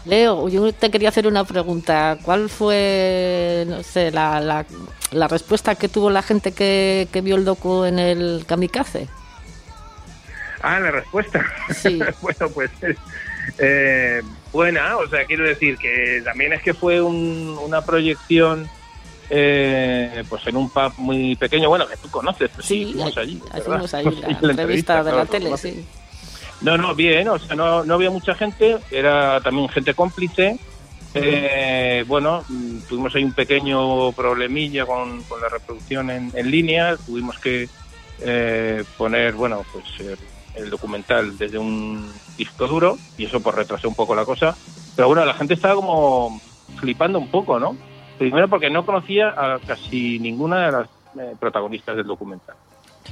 Leo, 0.06 0.48
yo 0.48 0.72
te 0.72 0.90
quería 0.90 1.10
hacer 1.10 1.26
una 1.26 1.44
pregunta. 1.44 2.18
¿Cuál 2.22 2.48
fue, 2.48 3.64
no 3.68 3.82
sé, 3.82 4.10
la, 4.10 4.64
la, 5.12 5.28
respuesta 5.28 5.74
que 5.74 5.88
tuvo 5.88 6.10
la 6.10 6.22
gente 6.22 6.52
que, 6.52 7.06
vio 7.22 7.36
el 7.36 7.44
docu 7.44 7.84
en 7.84 7.98
el 7.98 8.44
Kamikaze? 8.46 9.08
Ah, 10.62 10.80
la 10.80 10.90
respuesta. 10.90 11.44
Sí. 11.74 12.00
bueno, 12.22 12.48
pues 12.52 12.70
eh, 13.58 14.22
buena, 14.52 14.96
o 14.98 15.08
sea, 15.08 15.24
quiero 15.24 15.44
decir 15.44 15.76
que 15.78 16.22
también 16.24 16.52
es 16.52 16.62
que 16.62 16.74
fue 16.74 17.00
una 17.00 17.82
proyección 17.82 18.68
eh, 19.32 20.24
pues 20.28 20.44
en 20.48 20.56
un 20.56 20.68
pub 20.70 20.92
muy 20.98 21.36
pequeño, 21.36 21.68
bueno, 21.68 21.86
que 21.86 21.96
tú 21.96 22.10
conoces, 22.10 22.50
pues 22.52 22.66
sí, 22.66 22.92
fuimos 22.92 23.16
allí. 23.16 23.40
Hicimos 23.56 23.94
ahí 23.94 24.04
la, 24.40 24.50
entrevista 24.50 25.04
de 25.04 25.12
la 25.12 25.26
tele, 25.26 25.56
sí. 25.56 25.86
No, 26.60 26.76
no, 26.76 26.94
bien, 26.94 27.28
o 27.28 27.38
sea, 27.38 27.54
no, 27.54 27.84
no 27.84 27.94
había 27.94 28.10
mucha 28.10 28.34
gente, 28.34 28.78
era 28.90 29.40
también 29.40 29.68
gente 29.68 29.94
cómplice. 29.94 30.58
Eh, 31.14 32.04
bueno, 32.06 32.44
tuvimos 32.88 33.14
ahí 33.14 33.24
un 33.24 33.32
pequeño 33.32 34.12
problemilla 34.12 34.84
con, 34.84 35.22
la 35.40 35.48
reproducción 35.48 36.10
en, 36.10 36.50
línea, 36.50 36.96
tuvimos 36.96 37.38
que 37.38 37.68
eh, 38.20 38.84
poner, 38.98 39.34
bueno, 39.34 39.64
pues 39.72 40.18
el, 40.54 40.70
documental 40.70 41.36
desde 41.36 41.58
un 41.58 42.10
disco 42.36 42.66
duro 42.66 42.98
y 43.18 43.24
eso 43.24 43.40
pues 43.40 43.54
retrasó 43.54 43.88
un 43.88 43.94
poco 43.94 44.14
la 44.14 44.24
cosa. 44.24 44.56
Pero 44.96 45.08
bueno, 45.08 45.24
la 45.24 45.34
gente 45.34 45.54
estaba 45.54 45.74
como 45.74 46.40
flipando 46.76 47.18
un 47.18 47.28
poco, 47.28 47.58
¿no? 47.58 47.76
Primero 48.18 48.48
porque 48.48 48.70
no 48.70 48.84
conocía 48.84 49.28
a 49.28 49.58
casi 49.58 50.18
ninguna 50.18 50.66
de 50.66 50.72
las 50.72 50.88
eh, 51.18 51.34
protagonistas 51.38 51.96
del 51.96 52.06
documental. 52.06 52.56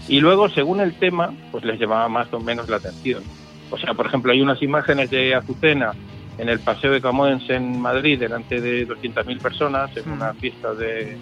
Y 0.06 0.20
luego, 0.20 0.48
según 0.48 0.80
el 0.80 0.98
tema, 0.98 1.32
pues 1.50 1.64
les 1.64 1.80
llamaba 1.80 2.08
más 2.08 2.32
o 2.32 2.40
menos 2.40 2.68
la 2.68 2.76
atención. 2.76 3.22
O 3.70 3.78
sea, 3.78 3.94
por 3.94 4.06
ejemplo, 4.06 4.32
hay 4.32 4.40
unas 4.40 4.62
imágenes 4.62 5.10
de 5.10 5.34
Azucena 5.34 5.92
en 6.38 6.48
el 6.48 6.60
Paseo 6.60 6.92
de 6.92 7.00
Camões 7.00 7.48
en 7.50 7.80
Madrid 7.80 8.18
delante 8.18 8.60
de 8.60 8.86
200.000 8.86 9.40
personas 9.40 9.96
en 9.96 10.10
una 10.10 10.32
fiesta 10.34 10.72
de 10.72 11.16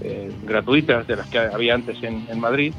eh, 0.00 0.30
gratuitas 0.44 1.06
de 1.06 1.16
las 1.16 1.26
que 1.28 1.38
había 1.38 1.74
antes 1.74 2.02
en, 2.02 2.26
en 2.28 2.40
Madrid. 2.40 2.74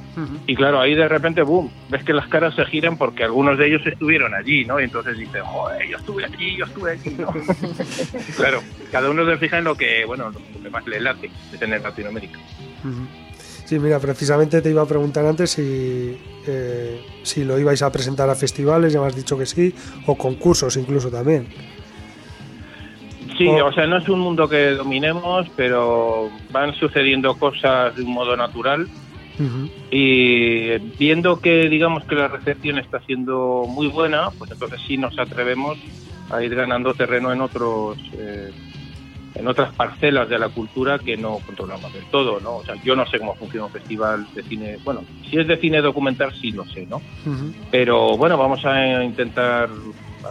Y 0.48 0.56
claro, 0.56 0.80
ahí 0.80 0.96
de 0.96 1.08
repente, 1.08 1.42
boom, 1.42 1.72
ves 1.90 2.04
que 2.04 2.14
las 2.14 2.28
caras 2.28 2.56
se 2.56 2.66
giran 2.66 2.98
porque 2.98 3.24
algunos 3.24 3.58
de 3.58 3.68
ellos 3.68 3.82
estuvieron 3.86 4.34
allí, 4.34 4.66
¿no? 4.66 4.80
Y 4.80 4.84
entonces 4.84 5.18
dicen, 5.18 5.44
joder, 5.44 5.88
yo 5.88 5.98
estuve 5.98 6.26
aquí, 6.26 6.56
yo 6.56 6.66
estuve 6.66 6.92
aquí, 6.94 7.16
¿no? 7.18 7.34
claro, 8.36 8.62
cada 8.92 9.10
uno 9.10 9.26
se 9.26 9.38
fija 9.38 9.58
en 9.58 9.64
lo 9.64 9.76
que, 9.76 10.06
bueno, 10.06 10.32
lo 10.32 10.62
que 10.62 10.70
más 10.70 10.86
le 10.88 11.00
late 11.00 11.30
de 11.52 11.58
tener 11.58 11.82
Latinoamérica. 11.82 12.40
Sí, 13.66 13.80
mira, 13.80 14.00
precisamente 14.00 14.62
te 14.62 14.70
iba 14.70 14.84
a 14.84 14.86
preguntar 14.86 15.26
antes 15.26 15.52
si, 15.52 16.18
eh, 16.46 17.02
si 17.24 17.44
lo 17.44 17.58
ibais 17.58 17.82
a 17.82 17.92
presentar 17.92 18.30
a 18.30 18.36
festivales, 18.36 18.94
ya 18.94 19.02
me 19.02 19.08
has 19.08 19.16
dicho 19.16 19.38
que 19.38 19.48
sí, 19.48 19.74
o 20.06 20.16
concursos 20.16 20.78
incluso 20.78 21.10
también. 21.10 21.48
Sí, 23.38 23.48
O- 23.48 23.72
sea, 23.74 23.86
no 23.88 23.98
es 23.98 24.08
un 24.10 24.20
mundo 24.20 24.48
que 24.48 24.72
dominemos, 24.72 25.48
pero 25.56 26.30
van 26.52 26.74
sucediendo 26.76 27.36
cosas 27.38 27.96
de 27.96 28.04
un 28.04 28.14
modo 28.14 28.36
natural 28.38 28.88
y 29.92 30.78
viendo 30.98 31.40
que 31.42 31.68
digamos 31.70 32.04
que 32.06 32.16
la 32.16 32.28
recepción 32.30 32.78
está 32.78 33.00
siendo 33.02 33.66
muy 33.68 33.88
buena, 33.88 34.30
pues 34.38 34.50
entonces 34.52 34.80
sí 34.88 34.98
nos 34.98 35.18
atrevemos 35.20 35.78
a 36.32 36.42
ir 36.42 36.56
ganando 36.56 36.94
terreno 36.94 37.32
en 37.34 37.42
otros 37.42 37.98
eh, 38.18 38.52
en 39.36 39.48
otras 39.50 39.74
parcelas 39.74 40.30
de 40.30 40.40
la 40.40 40.48
cultura 40.48 40.98
que 40.98 41.18
no 41.18 41.40
controlamos 41.46 41.92
del 41.94 42.06
todo, 42.06 42.40
¿no? 42.40 42.56
O 42.58 42.64
sea, 42.66 42.76
yo 42.86 42.96
no 42.96 43.06
sé 43.06 43.20
cómo 43.20 43.36
funciona 43.36 43.66
un 43.66 43.72
festival 43.74 44.26
de 44.34 44.44
cine, 44.44 44.78
bueno, 44.86 45.02
si 45.30 45.38
es 45.38 45.46
de 45.46 45.58
cine 45.58 45.82
documental 45.82 46.32
sí 46.40 46.52
lo 46.52 46.64
sé, 46.68 46.86
¿no? 46.90 47.02
Pero 47.70 48.16
bueno, 48.16 48.38
vamos 48.38 48.64
a 48.64 49.04
intentar 49.04 49.68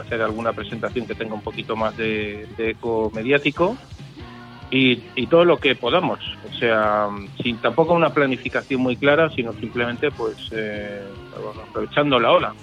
hacer 0.01 0.23
alguna 0.23 0.53
presentación 0.53 1.07
que 1.07 1.15
tenga 1.15 1.35
un 1.35 1.43
poquito 1.43 1.77
más 1.77 1.97
de, 1.97 2.47
eco 2.59 3.11
mediático 3.15 3.77
y, 4.71 4.97
todo 5.27 5.45
lo 5.45 5.59
que 5.59 5.75
podamos. 5.77 6.19
O 6.51 6.57
sea, 6.59 7.09
sin 7.43 7.59
tampoco 7.59 7.95
una 7.95 8.11
planificación 8.13 8.81
muy 8.81 8.97
clara, 8.97 9.31
sino 9.31 9.53
simplemente 9.55 10.11
pues 10.11 10.37
eh, 10.53 11.03
aprovechando 11.69 12.19
la 12.19 12.31
ola. 12.33 12.55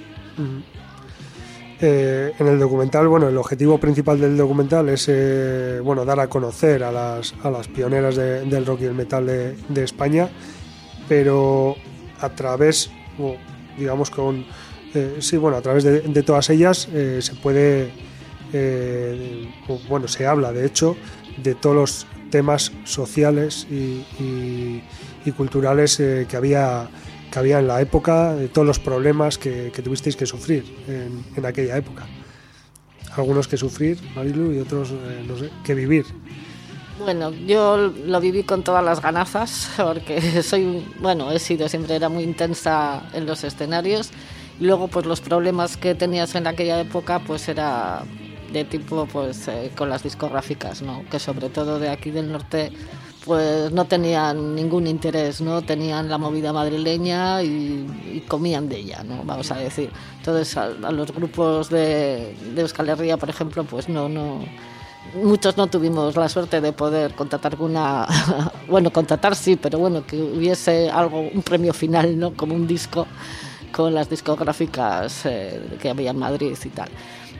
Eh, 1.83 2.33
en 2.37 2.47
el 2.47 2.59
documental, 2.59 3.07
bueno, 3.07 3.27
el 3.27 3.37
objetivo 3.37 3.79
principal 3.79 4.19
del 4.19 4.37
documental 4.37 4.87
es 4.89 5.07
eh, 5.09 5.79
bueno, 5.83 6.05
dar 6.05 6.19
a 6.19 6.27
conocer 6.27 6.83
a 6.83 6.91
las, 6.91 7.33
a 7.43 7.49
las 7.49 7.67
pioneras 7.67 8.15
de- 8.15 8.41
del 8.45 8.65
rock 8.65 8.81
y 8.81 8.85
el 8.85 8.93
metal 8.93 9.25
de, 9.25 9.55
de 9.67 9.83
España, 9.83 10.29
pero 11.09 11.75
a 12.19 12.29
través, 12.29 12.91
digamos 13.79 14.11
con, 14.11 14.45
eh, 14.93 15.17
sí, 15.19 15.37
bueno, 15.37 15.57
a 15.57 15.61
través 15.61 15.83
de, 15.83 16.23
todas 16.23 16.49
ellas 16.49 16.87
eh, 16.93 17.19
se 17.21 17.35
puede, 17.35 17.91
eh, 18.51 19.49
bueno, 19.87 20.07
se 20.07 20.27
habla 20.27 20.51
de 20.51 20.65
hecho 20.65 20.97
de 21.41 21.55
todos 21.55 21.75
los 21.75 22.07
temas 22.29 22.71
sociales 22.83 23.67
y, 23.69 24.81
culturales 25.37 25.97
que 25.97 26.35
había 26.35 26.89
que 27.31 27.39
había 27.39 27.59
en 27.59 27.67
la 27.67 27.79
época, 27.79 28.35
de 28.35 28.49
todos 28.49 28.67
los 28.67 28.79
problemas 28.79 29.37
que, 29.37 29.71
tuvisteis 29.83 30.17
que 30.17 30.25
sufrir 30.25 30.65
en, 30.87 31.45
aquella 31.45 31.77
época. 31.77 32.05
Algunos 33.15 33.47
que 33.47 33.55
sufrir, 33.55 33.97
Marilu, 34.15 34.51
y 34.51 34.59
otros, 34.59 34.91
no 35.25 35.37
sé, 35.37 35.49
que 35.63 35.73
vivir. 35.73 36.05
Bueno, 36.99 37.31
yo 37.31 37.77
lo 37.77 38.19
viví 38.19 38.43
con 38.43 38.63
todas 38.63 38.83
las 38.83 39.01
ganazas, 39.01 39.69
porque 39.77 40.43
soy, 40.43 40.85
bueno, 40.99 41.31
he 41.31 41.39
sido 41.39 41.69
siempre, 41.69 41.95
era 41.95 42.09
muy 42.09 42.23
intensa 42.23 43.03
en 43.13 43.25
los 43.25 43.45
escenarios. 43.45 44.11
Luego, 44.61 44.87
pues 44.87 45.07
los 45.07 45.21
problemas 45.21 45.75
que 45.75 45.95
tenías 45.95 46.35
en 46.35 46.45
aquella 46.45 46.79
época, 46.79 47.17
pues 47.17 47.49
era 47.49 48.03
de 48.53 48.63
tipo, 48.63 49.07
pues 49.07 49.47
eh, 49.47 49.71
con 49.75 49.89
las 49.89 50.03
discográficas, 50.03 50.83
¿no? 50.83 51.03
Que 51.09 51.17
sobre 51.17 51.49
todo 51.49 51.79
de 51.79 51.89
aquí 51.89 52.11
del 52.11 52.31
norte, 52.31 52.71
pues 53.25 53.71
no 53.71 53.85
tenían 53.85 54.53
ningún 54.53 54.85
interés, 54.85 55.41
¿no? 55.41 55.63
Tenían 55.63 56.09
la 56.09 56.19
movida 56.19 56.53
madrileña 56.53 57.41
y, 57.41 58.23
comían 58.27 58.69
de 58.69 58.77
ella, 58.77 59.03
¿no? 59.03 59.23
Vamos 59.23 59.51
a 59.51 59.55
decir. 59.55 59.89
Entonces, 60.17 60.55
a, 60.55 60.69
los 60.69 61.11
grupos 61.11 61.71
de, 61.71 62.35
de 62.53 62.61
Euskal 62.61 62.89
Herria, 62.89 63.17
por 63.17 63.31
ejemplo, 63.31 63.63
pues 63.63 63.89
no, 63.89 64.07
no, 64.09 64.45
muchos 65.15 65.57
no 65.57 65.65
tuvimos 65.65 66.15
la 66.15 66.29
suerte 66.29 66.61
de 66.61 66.71
poder 66.71 67.15
contratar 67.15 67.59
una 67.59 68.05
bueno 68.69 68.93
contratar 68.93 69.35
sí 69.35 69.55
pero 69.55 69.79
bueno 69.79 70.05
que 70.05 70.21
hubiese 70.21 70.89
algo 70.89 71.19
un 71.21 71.41
premio 71.41 71.73
final 71.73 72.17
no 72.17 72.33
como 72.33 72.55
un 72.55 72.67
disco 72.67 73.07
con 73.71 73.93
las 73.93 74.09
discográficas 74.09 75.25
eh, 75.25 75.59
que 75.81 75.89
había 75.89 76.11
en 76.11 76.17
Madrid 76.17 76.57
y 76.63 76.69
tal. 76.69 76.89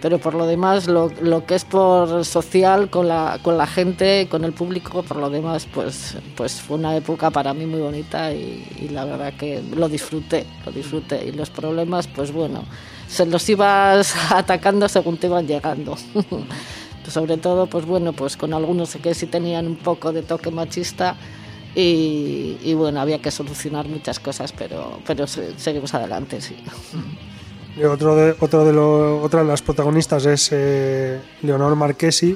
Pero 0.01 0.17
por 0.17 0.33
lo 0.33 0.47
demás 0.47 0.87
lo, 0.87 1.09
lo 1.21 1.45
que 1.45 1.53
es 1.53 1.63
por 1.63 2.25
social 2.25 2.89
con 2.89 3.07
la 3.07 3.37
con 3.43 3.55
la 3.55 3.67
gente 3.67 4.27
con 4.31 4.43
el 4.43 4.51
público 4.51 5.03
por 5.03 5.17
lo 5.17 5.29
demás 5.29 5.67
pues 5.71 6.17
pues 6.35 6.59
fue 6.59 6.77
una 6.77 6.95
época 6.95 7.29
para 7.29 7.53
mí 7.53 7.67
muy 7.67 7.81
bonita 7.81 8.33
y, 8.33 8.65
y 8.79 8.89
la 8.89 9.05
verdad 9.05 9.33
que 9.37 9.61
lo 9.75 9.87
disfruté 9.87 10.45
lo 10.65 10.71
disfruté. 10.71 11.27
Y 11.27 11.33
los 11.33 11.51
problemas 11.51 12.07
pues 12.07 12.31
bueno 12.31 12.63
se 13.07 13.25
los 13.27 13.47
ibas 13.49 14.15
atacando 14.31 14.89
según 14.89 15.17
te 15.17 15.27
iban 15.27 15.45
llegando. 15.45 15.95
Sobre 17.07 17.37
todo 17.37 17.67
pues 17.67 17.85
bueno 17.85 18.13
pues 18.13 18.37
con 18.37 18.53
algunos 18.53 18.95
que 18.95 19.13
sí 19.13 19.27
tenían 19.27 19.67
un 19.67 19.75
poco 19.75 20.11
de 20.11 20.23
toque 20.23 20.49
machista 20.49 21.15
y, 21.75 22.57
y 22.63 22.73
bueno 22.73 22.99
había 23.01 23.19
que 23.21 23.31
solucionar 23.31 23.87
muchas 23.87 24.19
cosas 24.19 24.51
pero 24.51 24.99
pero 25.07 25.25
se- 25.27 25.57
seguimos 25.57 25.93
adelante 25.93 26.41
sí 26.41 26.55
Y 27.77 27.83
otro 27.85 28.15
de, 28.17 28.35
otro 28.41 28.65
de 28.65 28.73
lo- 28.73 29.21
otra 29.23 29.41
de 29.43 29.47
las 29.47 29.61
protagonistas 29.61 30.25
es 30.25 30.49
eh, 30.51 31.17
Leonor 31.41 31.73
Marquesi, 31.77 32.35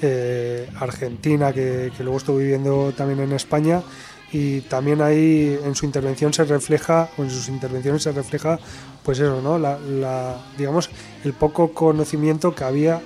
eh, 0.00 0.68
argentina, 0.78 1.52
que, 1.52 1.90
que 1.96 2.04
luego 2.04 2.18
estuvo 2.18 2.36
viviendo 2.38 2.92
también 2.96 3.18
en 3.20 3.32
España. 3.32 3.82
Y 4.32 4.60
también 4.62 5.02
ahí 5.02 5.58
en 5.64 5.74
su 5.74 5.86
intervención 5.86 6.32
se 6.32 6.44
refleja, 6.44 7.08
o 7.18 7.24
en 7.24 7.30
sus 7.30 7.48
intervenciones 7.48 8.04
se 8.04 8.12
refleja, 8.12 8.60
pues 9.02 9.18
eso, 9.18 9.40
¿no? 9.42 9.58
La, 9.58 9.76
la- 9.78 10.36
digamos, 10.56 10.88
el 11.24 11.32
poco 11.32 11.72
conocimiento 11.72 12.54
que 12.54 12.62
había 12.62 13.00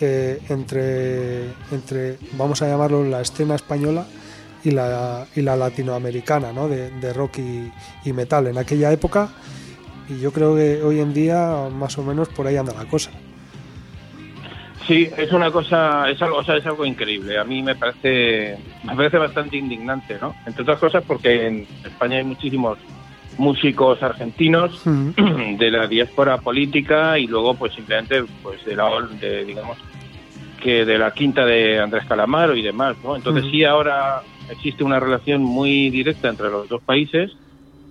eh, 0.00 0.40
entre, 0.48 1.44
entre, 1.70 2.18
vamos 2.36 2.62
a 2.62 2.66
llamarlo, 2.68 3.04
la 3.04 3.20
escena 3.20 3.54
española 3.54 4.06
y 4.64 4.70
la, 4.70 5.26
y 5.34 5.42
la 5.42 5.56
latinoamericana, 5.56 6.52
¿no? 6.52 6.68
De, 6.68 6.90
de 6.90 7.12
rock 7.12 7.38
y, 7.38 7.72
y 8.04 8.12
metal 8.12 8.46
en 8.46 8.58
aquella 8.58 8.92
época. 8.92 9.30
Y 10.08 10.20
yo 10.20 10.32
creo 10.32 10.54
que 10.56 10.82
hoy 10.82 11.00
en 11.00 11.14
día 11.14 11.68
más 11.72 11.96
o 11.98 12.02
menos 12.02 12.28
por 12.28 12.46
ahí 12.46 12.56
anda 12.56 12.72
la 12.74 12.84
cosa. 12.84 13.10
Sí, 14.86 15.08
es 15.16 15.30
una 15.32 15.50
cosa, 15.50 16.10
es 16.10 16.20
algo, 16.20 16.38
o 16.38 16.44
sea, 16.44 16.56
es 16.56 16.66
algo 16.66 16.84
increíble. 16.84 17.38
A 17.38 17.44
mí 17.44 17.62
me 17.62 17.76
parece, 17.76 18.58
me 18.82 18.96
parece 18.96 19.16
bastante 19.16 19.56
indignante, 19.56 20.18
¿no? 20.20 20.34
Entre 20.44 20.62
otras 20.62 20.80
cosas 20.80 21.04
porque 21.06 21.46
en 21.46 21.66
España 21.84 22.18
hay 22.18 22.24
muchísimos 22.24 22.78
músicos 23.38 24.02
argentinos 24.02 24.82
de 25.58 25.70
la 25.70 25.86
diáspora 25.86 26.38
política 26.38 27.18
y 27.18 27.26
luego 27.26 27.54
pues 27.54 27.72
simplemente 27.74 28.24
pues 28.42 28.64
de 28.64 28.76
la 28.76 28.90
de, 29.20 29.44
digamos 29.44 29.78
que 30.60 30.84
de 30.84 30.98
la 30.98 31.12
quinta 31.12 31.44
de 31.44 31.80
Andrés 31.80 32.04
Calamaro 32.06 32.56
y 32.56 32.62
demás, 32.62 32.96
¿no? 33.02 33.16
Entonces 33.16 33.44
Ujú. 33.44 33.52
sí 33.52 33.64
ahora 33.64 34.22
existe 34.48 34.84
una 34.84 35.00
relación 35.00 35.42
muy 35.42 35.90
directa 35.90 36.28
entre 36.28 36.50
los 36.50 36.68
dos 36.68 36.82
países, 36.84 37.32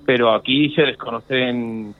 pero 0.05 0.33
aquí 0.33 0.73
se 0.73 0.83
desconocen 0.83 1.95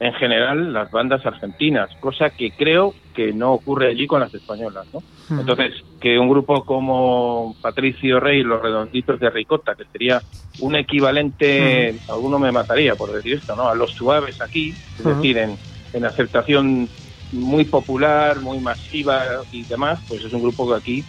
en 0.00 0.12
general 0.14 0.72
las 0.72 0.90
bandas 0.90 1.24
argentinas, 1.24 1.90
cosa 1.98 2.30
que 2.30 2.52
creo 2.52 2.94
que 3.12 3.32
no 3.32 3.52
ocurre 3.54 3.88
allí 3.88 4.06
con 4.06 4.20
las 4.20 4.34
españolas, 4.34 4.86
¿no? 4.92 4.98
Ujú. 5.30 5.40
Entonces, 5.40 5.74
que 6.00 6.18
un 6.18 6.28
grupo 6.28 6.64
como 6.64 7.56
Patricio 7.60 8.20
Rey, 8.20 8.42
Los 8.42 8.60
Redonditos 8.60 9.20
de 9.20 9.30
Ricota, 9.30 9.74
que 9.74 9.84
sería 9.84 10.22
un 10.58 10.74
equivalente, 10.74 12.00
alguno 12.08 12.38
me 12.38 12.52
mataría 12.52 12.96
por 12.96 13.12
decir 13.12 13.38
esto, 13.38 13.56
¿no? 13.56 13.68
A 13.68 13.74
los 13.74 13.92
suaves 13.92 14.40
aquí, 14.40 14.76
es 14.98 15.04
Ujú. 15.04 15.14
decir, 15.14 15.38
en, 15.38 15.58
en 15.92 16.04
aceptación 16.04 16.90
muy 17.30 17.64
popular, 17.64 18.40
muy 18.40 18.60
masiva 18.60 19.44
y 19.50 19.64
demás, 19.64 20.00
pues 20.06 20.24
es 20.24 20.32
un 20.32 20.42
grupo 20.42 20.68
que 20.68 20.76
aquí 20.76 21.06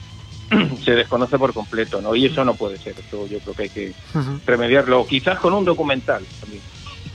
se 0.84 0.92
desconoce 0.92 1.38
por 1.38 1.54
completo, 1.54 2.02
¿no? 2.02 2.16
Y 2.16 2.26
eso 2.28 2.44
no 2.46 2.54
puede 2.56 2.78
ser, 2.78 2.96
eso 3.00 3.28
yo 3.28 3.40
creo 3.40 3.54
que 3.56 3.64
hay 3.64 3.70
que 3.70 3.94
remediarlo, 4.46 5.06
quizás 5.08 5.40
con 5.40 5.54
un 5.54 5.66
documental 5.66 6.24
también. 6.42 6.62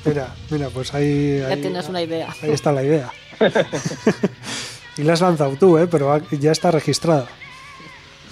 Mira, 0.04 0.34
mira, 0.50 0.68
pues 0.70 0.94
ahí, 0.94 1.40
ya 1.40 1.48
ahí, 1.48 1.60
tienes 1.60 1.88
una 1.88 2.00
idea 2.02 2.34
ahí 2.42 2.50
está 2.52 2.72
la 2.72 2.82
idea. 2.82 3.12
y 4.96 5.02
la 5.02 5.12
has 5.12 5.20
lanzado 5.20 5.56
tú, 5.56 5.76
¿eh? 5.78 5.86
pero 5.86 6.18
ya 6.32 6.52
está 6.52 6.70
registrada. 6.70 7.26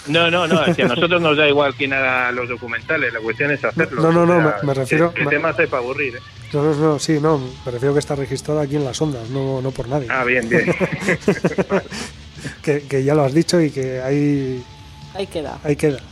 No, 0.07 0.31
no, 0.31 0.47
no, 0.47 0.75
si 0.75 0.81
a 0.81 0.87
nosotros 0.89 1.21
nos 1.21 1.37
da 1.37 1.47
igual 1.47 1.75
quién 1.75 1.93
haga 1.93 2.33
los 2.33 2.49
documentales, 2.49 3.13
la 3.13 3.21
cuestión 3.21 3.51
es 3.51 3.63
hacerlos. 3.63 4.03
No, 4.03 4.11
no, 4.11 4.25
no, 4.25 4.39
O 4.39 4.41
sea, 4.51 4.59
me- 4.63 4.67
me 4.69 4.75
refiero- 4.75 5.13
El, 5.15 5.21
el 5.21 5.25
me- 5.27 5.31
tema 5.31 5.49
hace 5.51 5.67
para 5.69 5.83
aburrir, 5.83 6.17
¿eh? 6.17 6.21
No, 6.55 6.63
no, 6.63 6.75
no, 6.75 6.99
sí, 6.99 7.19
no, 7.21 7.37
me 7.67 7.71
refiero 7.73 7.93
que 7.93 8.01
está 8.01 8.15
registrada 8.15 8.63
aquí 8.63 8.77
en 8.77 8.85
las 8.87 8.99
ondas, 9.03 9.29
no, 9.29 9.61
no 9.61 9.71
por 9.71 9.87
nadie. 9.89 10.09
Ah, 10.11 10.25
bien, 10.25 10.49
bien. 10.49 10.75
Que, 12.63 12.83
que 12.83 13.03
ya 13.03 13.15
lo 13.17 13.25
has 13.25 13.35
dicho 13.35 13.61
y 13.61 13.71
que 13.71 14.01
ahí, 14.01 14.63
ahí 15.19 15.27
queda 15.27 15.59
ahí 15.65 15.77
queda. 15.77 15.99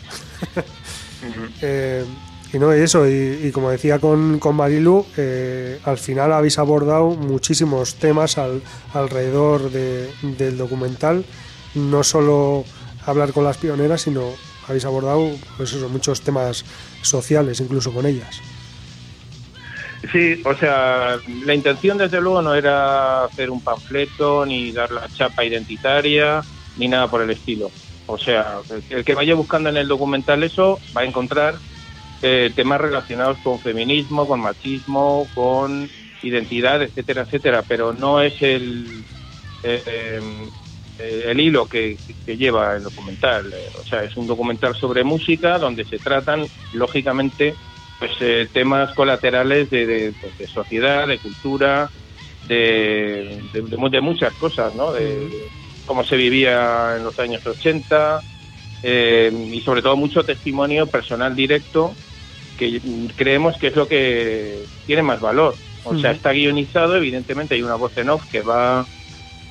Eh, 1.63 2.05
Y 2.53 2.59
no, 2.59 2.73
eso, 2.73 3.07
y, 3.09 3.51
como 3.53 3.71
decía 3.71 3.99
con, 3.99 4.39
con 4.39 4.55
Marilu, 4.55 5.05
eh, 5.17 5.81
al 5.85 5.99
final 5.99 6.33
habéis 6.33 6.59
abordado 6.59 7.11
muchísimos 7.11 7.97
temas 7.97 8.39
al, 8.39 8.63
alrededor 8.95 9.71
del 9.71 10.57
documental, 10.57 11.25
no 11.75 12.05
solo 12.05 12.65
hablar 13.05 13.33
con 13.33 13.45
las 13.45 13.59
pioneras, 13.59 14.03
sino 14.03 14.31
habéis 14.69 14.85
abordado 14.85 15.29
pues 15.57 15.73
eso, 15.73 15.89
muchos 15.89 16.21
temas 16.21 16.65
sociales 17.03 17.61
incluso 17.61 17.93
con 17.93 18.07
ellas. 18.07 18.41
Sí, 20.13 20.41
o 20.45 20.55
sea, 20.55 21.19
la 21.45 21.55
intención 21.55 21.99
desde 21.99 22.21
luego 22.21 22.43
no 22.43 22.55
era 22.55 23.25
hacer 23.25 23.51
un 23.51 23.61
panfleto 23.61 24.47
ni 24.47 24.71
dar 24.71 24.93
la 24.93 25.09
chapa 25.09 25.45
identitaria 25.45 26.43
ni 26.77 26.87
nada 26.89 27.11
por 27.11 27.23
el 27.23 27.31
estilo. 27.31 27.71
O 28.07 28.19
sea, 28.19 28.59
el 28.91 29.05
que 29.05 29.15
vaya 29.15 29.35
buscando 29.35 29.69
en 29.69 29.77
el 29.77 29.89
documental 29.89 30.43
eso 30.45 30.79
va 30.97 31.01
a 31.01 31.05
encontrar 31.05 31.57
eh, 32.23 32.51
temas 32.55 32.81
relacionados 32.81 33.37
con 33.39 33.59
feminismo, 33.59 34.27
con 34.27 34.41
machismo, 34.41 35.27
con 35.35 35.89
identidad, 36.23 36.83
etcétera, 36.83 37.23
etcétera, 37.23 37.63
pero 37.67 37.93
no 37.93 38.23
es 38.23 38.41
el, 38.43 39.05
eh, 39.63 39.83
eh, 40.99 41.25
el 41.27 41.41
hilo 41.41 41.67
que, 41.67 41.99
lleva 42.27 42.77
el 42.77 42.85
documental. 42.85 43.53
O 43.79 43.85
sea, 43.85 44.03
es 44.05 44.17
un 44.17 44.27
documental 44.27 44.75
sobre 44.77 45.05
música 45.05 45.59
donde 45.59 45.85
se 45.85 45.99
tratan, 45.99 46.47
lógicamente, 46.73 47.55
pues 47.99 48.51
temas 48.53 48.95
colaterales 48.95 49.69
de, 49.71 50.15
pues, 50.21 50.39
de, 50.39 50.47
sociedad, 50.47 51.07
de 51.07 51.19
cultura, 51.19 51.91
de, 52.47 53.43
de, 53.53 54.01
muchas 54.01 54.33
cosas, 54.35 54.75
¿no? 54.75 54.93
De 54.93 55.49
cómo 55.87 56.05
se 56.05 56.17
vivía 56.17 56.97
en 56.97 57.05
los 57.05 57.19
años 57.19 57.47
80 57.47 58.21
y 58.83 59.61
sobre 59.63 59.83
todo 59.83 59.97
mucho 59.97 60.23
testimonio 60.23 60.87
personal 60.87 61.35
directo 61.35 61.95
que 62.57 62.81
creemos 63.17 63.57
que 63.59 63.69
es 63.69 63.77
lo 63.77 63.89
que 63.89 64.65
tiene 64.87 65.03
más 65.03 65.21
valor. 65.21 65.55
O 65.85 65.97
sea, 65.97 66.11
está 66.11 66.33
guionizado, 66.33 66.97
evidentemente 66.97 67.55
hay 67.55 67.63
una 67.63 67.77
voz 67.77 67.97
en 67.97 68.11
off 68.11 68.25
que 68.31 68.41
va 68.41 68.85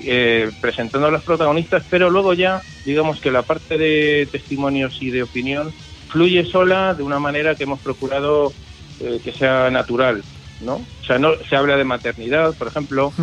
eh, 0.02 0.52
presentando 0.60 1.08
a 1.08 1.12
los 1.12 1.24
protagonistas, 1.24 1.84
pero 1.90 2.10
luego 2.10 2.34
ya, 2.34 2.62
digamos 2.84 3.22
que 3.22 3.32
la 3.32 3.42
parte 3.42 3.78
de 3.78 4.28
testimonios 4.30 5.02
y 5.02 5.12
de 5.12 5.24
opinión 5.24 5.72
fluye 6.10 6.46
sola 6.46 6.94
de 6.94 7.04
una 7.04 7.20
manera 7.20 7.56
que 7.56 7.64
hemos 7.64 7.80
procurado 7.80 8.52
eh, 9.00 9.22
que 9.24 9.32
sea 9.32 9.70
natural, 9.72 10.24
¿no? 10.60 10.76
O 10.76 11.06
sea, 11.06 11.18
no 11.20 11.32
se 11.50 11.56
habla 11.56 11.78
de 11.78 11.86
maternidad, 11.86 12.54
por 12.56 12.68
ejemplo, 12.68 13.14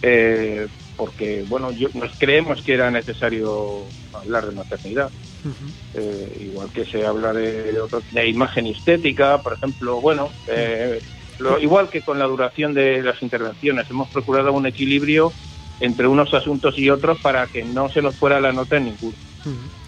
eh, 0.00 0.68
porque, 0.98 1.44
bueno, 1.48 1.70
yo, 1.70 1.88
nos 1.94 2.10
creemos 2.18 2.60
que 2.60 2.74
era 2.74 2.90
necesario 2.90 3.84
hablar 4.12 4.46
de 4.46 4.56
maternidad. 4.56 5.10
Eh, 5.94 6.48
igual 6.50 6.68
que 6.70 6.84
se 6.84 7.06
habla 7.06 7.32
de, 7.32 7.72
de, 8.10 8.28
imagen 8.28 8.66
estética, 8.66 9.40
por 9.40 9.52
ejemplo, 9.52 10.00
bueno, 10.00 10.28
eh, 10.48 11.00
igual 11.62 11.88
que 11.88 12.02
con 12.02 12.18
la 12.18 12.26
duración 12.26 12.74
de 12.74 13.00
las 13.02 13.22
intervenciones, 13.22 13.88
hemos 13.88 14.08
procurado 14.08 14.52
un 14.52 14.66
equilibrio 14.66 15.32
entre 15.78 16.08
unos 16.08 16.34
asuntos 16.34 16.76
y 16.76 16.90
otros 16.90 17.20
para 17.20 17.46
que 17.46 17.64
no 17.64 17.88
se 17.88 18.02
nos 18.02 18.16
fuera 18.16 18.40
la 18.40 18.52
nota 18.52 18.76
en 18.76 18.86
ninguno. 18.86 19.14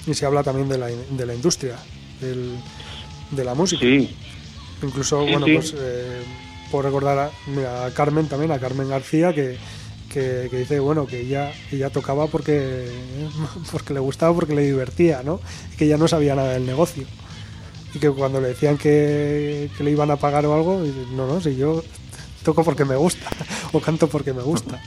Y 0.07 0.15
se 0.15 0.25
habla 0.25 0.45
también 0.45 0.69
de 0.69 0.79
la, 0.79 0.87
de 0.87 1.27
la 1.27 1.35
industria, 1.35 1.77
del, 2.21 2.57
de 3.33 3.45
la 3.45 3.55
música. 3.55 3.83
Sí. 3.83 4.15
Incluso, 4.81 5.27
bueno, 5.27 5.47
pues 5.53 5.75
eh, 5.77 6.23
por 6.71 6.85
recordar 6.85 7.19
a, 7.19 7.85
a 7.85 7.91
Carmen 7.91 8.29
también, 8.29 8.53
a 8.53 8.61
Carmen 8.61 8.89
García, 8.89 9.35
que 9.35 9.59
que, 10.11 10.49
dice 10.51 10.81
bueno 10.81 11.07
que 11.07 11.21
ella, 11.21 11.53
ella 11.73 11.89
tocaba 11.89 12.27
porque, 12.27 12.87
porque 13.73 13.95
le 13.95 14.01
gustaba, 14.01 14.35
porque 14.35 14.55
le 14.55 14.63
divertía, 14.63 15.23
¿no? 15.23 15.41
que 15.79 15.87
ella 15.87 15.97
no 15.97 16.09
sabía 16.09 16.35
nada 16.35 16.53
del 16.53 16.67
negocio. 16.67 17.07
Y 17.95 17.99
que 17.99 18.11
cuando 18.11 18.41
le 18.41 18.49
decían 18.49 18.77
que, 18.77 19.71
le 19.79 19.91
iban 19.91 20.11
a 20.11 20.17
pagar 20.17 20.45
o 20.47 20.55
algo, 20.55 20.85
no, 21.13 21.27
no, 21.27 21.41
si 21.41 21.57
yo 21.57 21.83
toco 22.45 22.63
porque 22.63 22.85
me 22.85 22.97
gusta, 22.97 23.29
o 23.73 23.81
canto 23.81 24.09
porque 24.09 24.33
me 24.33 24.43
gusta. 24.43 24.81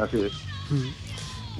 Así 0.00 0.20
es. 0.20 0.32
Mm. 0.70 1.09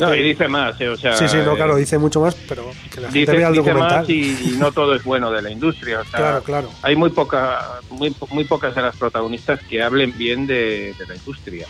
No, 0.01 0.15
y 0.15 0.23
dice 0.23 0.49
más, 0.49 0.81
eh, 0.81 0.89
o 0.89 0.97
sea... 0.97 1.15
Sí, 1.17 1.29
sí, 1.29 1.37
no, 1.45 1.55
claro, 1.55 1.77
dice 1.77 1.99
mucho 1.99 2.21
más, 2.21 2.35
pero 2.49 2.71
que 2.93 3.01
la 3.01 3.11
gente 3.11 3.33
vea 3.33 3.49
el 3.49 3.55
documental. 3.57 4.01
Más 4.01 4.09
y, 4.09 4.57
no 4.59 4.73
todo 4.73 4.95
es 4.95 5.05
bueno 5.05 5.31
de 5.31 5.43
la 5.43 5.51
industria, 5.51 6.01
o 6.01 6.05
sea, 6.05 6.19
claro, 6.19 6.43
claro. 6.43 6.71
Hay 6.83 6.97
muy, 6.97 7.11
poca, 7.11 7.81
muy, 7.91 8.15
muy 8.31 8.45
pocas 8.45 8.75
de 8.75 8.83
las 8.83 8.97
protagonistas 8.97 9.61
que 9.65 9.83
hablen 9.83 10.17
bien 10.17 10.47
de, 10.47 10.95
la 11.07 11.15
industria. 11.15 11.67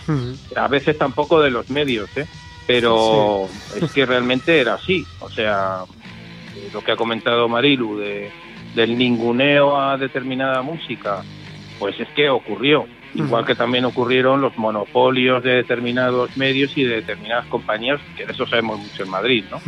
A 0.57 0.69
veces 0.69 0.97
tampoco 0.97 1.41
de 1.41 1.51
los 1.51 1.71
medios, 1.71 2.09
¿eh? 2.17 2.27
Pero 2.67 3.49
es 3.81 3.91
que 3.91 4.07
realmente 4.07 4.61
era 4.61 4.75
así, 4.75 5.05
o 5.19 5.29
sea, 5.29 5.85
lo 6.73 6.83
que 6.83 6.93
ha 6.93 6.97
comentado 6.97 7.49
Marilu 7.49 7.99
de, 7.99 8.31
del 8.75 8.97
ninguneo 8.97 9.81
a 9.81 9.97
determinada 9.97 10.63
música, 10.63 11.25
pues 11.79 11.99
es 11.99 12.09
que 12.11 12.29
ocurrió. 12.29 12.87
Igual 13.15 13.45
que 13.45 13.55
también 13.55 13.85
ocurrieron 13.85 14.41
los 14.41 14.57
monopolios 14.57 15.43
de 15.43 15.51
determinados 15.57 16.37
medios 16.37 16.77
y 16.77 16.85
de 16.85 16.97
determinadas 16.97 17.47
compañías, 17.47 18.01
que 18.17 18.25
de 18.25 18.33
eso 18.33 18.47
sabemos 18.47 18.79
mucho 18.79 19.03
en 19.03 19.11
Madrid, 19.11 19.45
¿no? 19.51 19.61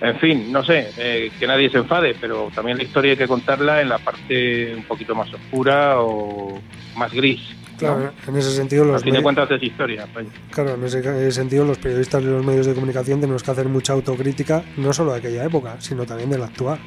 En 0.00 0.18
fin, 0.18 0.50
no 0.50 0.64
sé, 0.64 0.90
eh, 0.96 1.30
que 1.38 1.46
nadie 1.46 1.70
se 1.70 1.78
enfade, 1.78 2.16
pero 2.20 2.50
también 2.52 2.76
la 2.76 2.82
historia 2.82 3.12
hay 3.12 3.16
que 3.16 3.28
contarla 3.28 3.80
en 3.80 3.88
la 3.88 3.98
parte 3.98 4.74
un 4.74 4.82
poquito 4.82 5.14
más 5.14 5.32
oscura 5.32 6.00
o 6.00 6.60
más 6.96 7.12
gris. 7.12 7.40
Claro, 7.76 8.12
en 8.26 8.36
ese 8.36 8.50
sentido 8.50 8.84
los... 8.84 9.02
fin 9.02 9.14
de 9.14 9.22
cuentas 9.22 9.50
es 9.50 9.62
historia. 9.62 10.06
Claro, 10.50 10.74
en 10.74 10.84
ese 10.84 11.32
sentido 11.32 11.64
los 11.64 11.78
periodistas 11.78 12.24
de 12.24 12.30
los 12.30 12.44
medios 12.44 12.66
de 12.66 12.74
comunicación 12.74 13.20
tenemos 13.20 13.42
que 13.42 13.50
hacer 13.50 13.68
mucha 13.68 13.92
autocrítica, 13.92 14.64
no 14.76 14.92
solo 14.92 15.12
de 15.12 15.18
aquella 15.18 15.44
época, 15.44 15.76
sino 15.80 16.04
también 16.04 16.30
de 16.30 16.38
la 16.38 16.46
actual. 16.46 16.80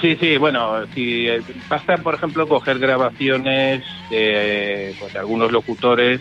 Sí, 0.00 0.16
sí, 0.20 0.36
bueno, 0.36 0.86
si 0.94 1.26
eh, 1.26 1.42
basta, 1.68 1.96
por 1.98 2.14
ejemplo, 2.14 2.46
coger 2.46 2.78
grabaciones 2.78 3.82
de, 4.10 4.94
pues, 5.00 5.16
algunos 5.16 5.50
locutores, 5.50 6.20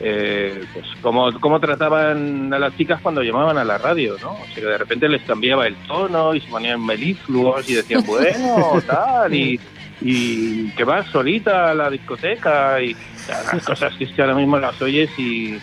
eh, 0.00 0.64
pues 0.74 0.84
cómo, 1.00 1.32
cómo 1.40 1.60
trataban 1.60 2.52
a 2.52 2.58
las 2.58 2.76
chicas 2.76 3.00
cuando 3.00 3.22
llamaban 3.22 3.56
a 3.58 3.64
la 3.64 3.78
radio, 3.78 4.16
¿no? 4.20 4.32
O 4.32 4.44
sea, 4.46 4.54
que 4.56 4.66
de 4.66 4.78
repente 4.78 5.08
les 5.08 5.22
cambiaba 5.22 5.66
el 5.66 5.76
tono 5.86 6.34
y 6.34 6.40
se 6.40 6.48
ponían 6.48 6.84
melifluos 6.84 7.68
y 7.68 7.74
decían, 7.74 8.04
bueno, 8.06 8.82
tal, 8.86 9.32
y, 9.32 9.58
y 10.00 10.70
que 10.70 10.84
vas 10.84 11.06
solita 11.06 11.70
a 11.70 11.74
la 11.74 11.88
discoteca 11.88 12.82
y 12.82 12.96
las 13.28 13.64
cosas 13.64 13.94
que, 13.96 14.04
es 14.04 14.12
que 14.12 14.22
ahora 14.22 14.34
mismo 14.34 14.58
las 14.58 14.80
oyes 14.82 15.10
y, 15.18 15.58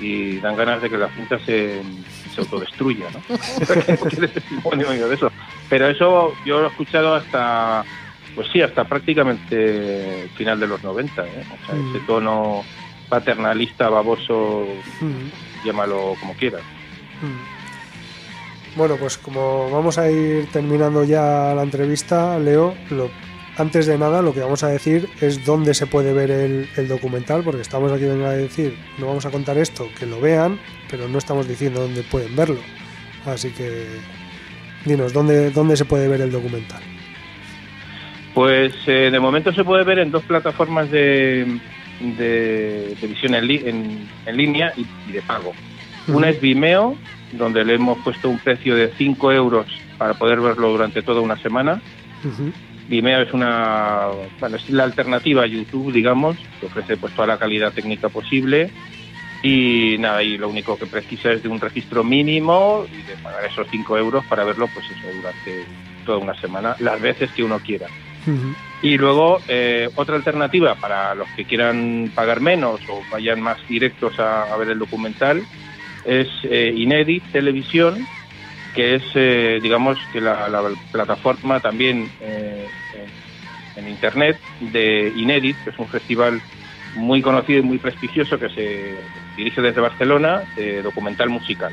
y 0.00 0.38
dan 0.38 0.56
ganas 0.56 0.82
de 0.82 0.90
que 0.90 0.98
la 0.98 1.08
cinta 1.10 1.38
se, 1.40 1.80
se 2.34 2.40
autodestruya, 2.40 3.06
¿no? 3.10 3.36
testimonio 4.08 5.08
de 5.08 5.14
eso. 5.14 5.30
Pero 5.68 5.88
eso 5.88 6.32
yo 6.44 6.60
lo 6.60 6.66
he 6.66 6.70
escuchado 6.70 7.14
hasta, 7.14 7.84
pues 8.34 8.48
sí, 8.52 8.62
hasta 8.62 8.84
prácticamente 8.84 10.22
el 10.22 10.30
final 10.30 10.58
de 10.60 10.66
los 10.66 10.82
90, 10.82 11.26
¿eh? 11.26 11.44
O 11.44 11.66
sea, 11.66 11.74
ese 11.74 11.98
mm. 11.98 12.06
tono 12.06 12.64
paternalista, 13.08 13.88
baboso, 13.88 14.66
mm. 15.00 15.66
llámalo 15.66 16.14
como 16.20 16.34
quieras. 16.34 16.62
Mm. 17.20 17.58
Bueno, 18.76 18.96
pues 18.96 19.18
como 19.18 19.70
vamos 19.70 19.98
a 19.98 20.10
ir 20.10 20.46
terminando 20.52 21.04
ya 21.04 21.52
la 21.54 21.62
entrevista, 21.62 22.38
Leo, 22.38 22.74
lo, 22.90 23.10
antes 23.56 23.86
de 23.86 23.98
nada 23.98 24.22
lo 24.22 24.32
que 24.32 24.40
vamos 24.40 24.62
a 24.62 24.68
decir 24.68 25.08
es 25.20 25.44
dónde 25.44 25.74
se 25.74 25.86
puede 25.86 26.12
ver 26.12 26.30
el, 26.30 26.68
el 26.76 26.86
documental, 26.86 27.42
porque 27.42 27.62
estamos 27.62 27.90
aquí 27.90 28.04
a 28.04 28.30
decir, 28.30 28.78
no 28.98 29.06
vamos 29.06 29.26
a 29.26 29.30
contar 29.30 29.58
esto, 29.58 29.88
que 29.98 30.06
lo 30.06 30.20
vean, 30.20 30.60
pero 30.88 31.08
no 31.08 31.18
estamos 31.18 31.48
diciendo 31.48 31.80
dónde 31.80 32.02
pueden 32.04 32.36
verlo. 32.36 32.60
Así 33.26 33.50
que 33.50 33.84
Dinos, 34.84 35.12
¿dónde, 35.12 35.50
dónde 35.50 35.76
se 35.76 35.84
puede 35.84 36.08
ver 36.08 36.20
el 36.20 36.30
documental? 36.30 36.82
Pues 38.34 38.72
eh, 38.86 39.10
de 39.10 39.20
momento 39.20 39.52
se 39.52 39.64
puede 39.64 39.84
ver 39.84 39.98
en 39.98 40.10
dos 40.10 40.22
plataformas 40.22 40.90
de, 40.90 41.58
de, 42.00 42.96
visión 43.02 43.34
en, 43.34 44.08
en, 44.26 44.36
línea 44.36 44.72
y, 44.76 45.12
de 45.12 45.22
pago. 45.22 45.52
Una 46.06 46.30
es 46.30 46.40
Vimeo, 46.40 46.96
donde 47.32 47.64
le 47.64 47.74
hemos 47.74 47.98
puesto 47.98 48.30
un 48.30 48.38
precio 48.38 48.74
de 48.76 48.92
5 48.96 49.32
euros 49.32 49.66
para 49.98 50.14
poder 50.14 50.40
verlo 50.40 50.70
durante 50.70 51.02
toda 51.02 51.20
una 51.20 51.36
semana. 51.36 51.82
Vimeo 52.88 53.22
es 53.22 53.32
una 53.34 54.06
bueno, 54.40 54.56
es 54.56 54.70
la 54.70 54.84
alternativa 54.84 55.42
a 55.42 55.46
YouTube, 55.46 55.92
digamos, 55.92 56.36
que 56.60 56.66
ofrece 56.66 56.96
pues 56.96 57.12
toda 57.14 57.26
la 57.26 57.38
calidad 57.38 57.72
técnica 57.72 58.08
posible 58.08 58.70
y 59.42 59.96
nada, 59.98 60.22
y 60.22 60.36
lo 60.36 60.48
único 60.48 60.76
que 60.76 60.86
precisa 60.86 61.30
es 61.30 61.42
de 61.42 61.48
un 61.48 61.60
registro 61.60 62.02
mínimo 62.02 62.84
y 62.92 63.02
de 63.02 63.14
pagar 63.22 63.44
esos 63.44 63.66
5 63.70 63.96
euros 63.96 64.24
para 64.26 64.44
verlo, 64.44 64.68
pues 64.72 64.86
eso, 64.86 65.16
durante 65.16 65.64
toda 66.04 66.18
una 66.18 66.34
semana, 66.40 66.74
las 66.80 67.00
veces 67.00 67.30
que 67.32 67.44
uno 67.44 67.58
quiera. 67.60 67.86
Y 68.82 68.98
luego, 68.98 69.40
eh, 69.48 69.88
otra 69.94 70.16
alternativa 70.16 70.74
para 70.74 71.14
los 71.14 71.28
que 71.30 71.44
quieran 71.44 72.12
pagar 72.14 72.40
menos 72.40 72.80
o 72.88 73.02
vayan 73.10 73.40
más 73.40 73.56
directos 73.66 74.18
a, 74.20 74.54
ver 74.56 74.68
el 74.68 74.78
documental 74.78 75.42
es 76.04 76.28
eh, 76.44 76.72
Inedit 76.76 77.24
Televisión, 77.32 78.06
que 78.74 78.96
es, 78.96 79.02
eh, 79.14 79.60
digamos, 79.62 79.98
que 80.12 80.20
la, 80.20 80.62
plataforma 80.92 81.60
también 81.60 82.10
en 83.76 83.88
Internet 83.88 84.38
de 84.60 85.12
Inedit, 85.16 85.56
que 85.64 85.70
es 85.70 85.78
un 85.78 85.88
festival 85.88 86.42
muy 86.98 87.22
conocido 87.22 87.60
y 87.60 87.62
muy 87.62 87.78
prestigioso 87.78 88.38
que 88.38 88.48
se 88.50 88.96
dirige 89.36 89.62
desde 89.62 89.80
Barcelona, 89.80 90.42
de 90.56 90.82
documental 90.82 91.30
musical. 91.30 91.72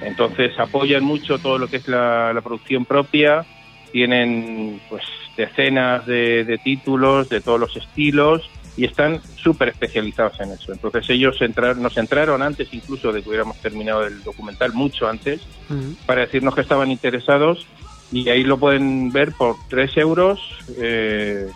Entonces 0.00 0.58
apoyan 0.58 1.04
mucho 1.04 1.38
todo 1.38 1.58
lo 1.58 1.68
que 1.68 1.76
es 1.76 1.88
la, 1.88 2.38
producción 2.42 2.84
propia 2.84 3.44
tienen 3.92 4.80
pues 4.88 5.02
decenas 5.36 6.06
de, 6.06 6.44
de 6.44 6.58
títulos 6.58 7.28
de 7.28 7.40
todos 7.40 7.58
los 7.58 7.76
estilos 7.76 8.48
y 8.76 8.84
están 8.84 9.20
súper 9.36 9.68
especializados 9.70 10.40
en 10.40 10.52
eso. 10.52 10.72
Entonces 10.72 11.04
ellos 11.10 11.36
entraron, 11.40 11.82
nos 11.82 11.96
entraron 11.96 12.40
antes 12.40 12.72
incluso 12.72 13.12
de 13.12 13.22
que 13.22 13.28
hubiéramos 13.28 13.56
terminado 13.58 14.06
el 14.06 14.22
documental, 14.22 14.72
mucho 14.72 15.08
antes, 15.08 15.42
Ujú. 15.68 15.96
para 16.06 16.22
decirnos 16.22 16.54
que 16.54 16.60
estaban 16.62 16.90
interesados 16.90 17.66
y 18.12 18.28
ahí 18.28 18.42
lo 18.42 18.58
pueden 18.58 19.12
ver 19.12 19.32
por 19.32 19.56
3 19.68 19.96
euros 19.98 20.40
eh, 20.78 21.46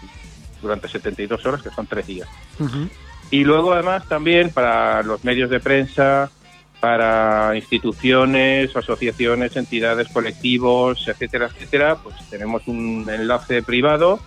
durante 0.60 0.88
72 0.88 1.44
horas, 1.46 1.62
que 1.62 1.70
son 1.70 1.86
3 1.86 2.06
días. 2.06 2.28
Ujú. 2.58 2.88
Y 3.30 3.44
luego 3.44 3.72
además 3.72 4.06
también 4.08 4.50
para 4.50 5.02
los 5.02 5.24
medios 5.24 5.50
de 5.50 5.60
prensa, 5.60 6.30
para 6.80 7.56
instituciones, 7.56 8.76
asociaciones, 8.76 9.56
entidades, 9.56 10.08
colectivos, 10.08 11.08
etcétera, 11.08 11.46
etcétera, 11.46 11.96
pues 11.96 12.14
tenemos 12.28 12.68
un 12.68 13.08
enlace 13.08 13.62
privado 13.62 14.20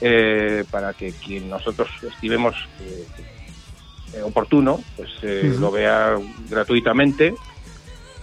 eh, 0.00 0.64
para 0.70 0.92
que 0.92 1.12
quien 1.12 1.50
nosotros 1.50 1.88
estimemos 2.02 2.54
eh, 2.80 4.22
oportuno, 4.22 4.80
pues 4.96 5.10
eh, 5.22 5.56
lo 5.58 5.70
vea 5.70 6.16
gratuitamente. 6.48 7.34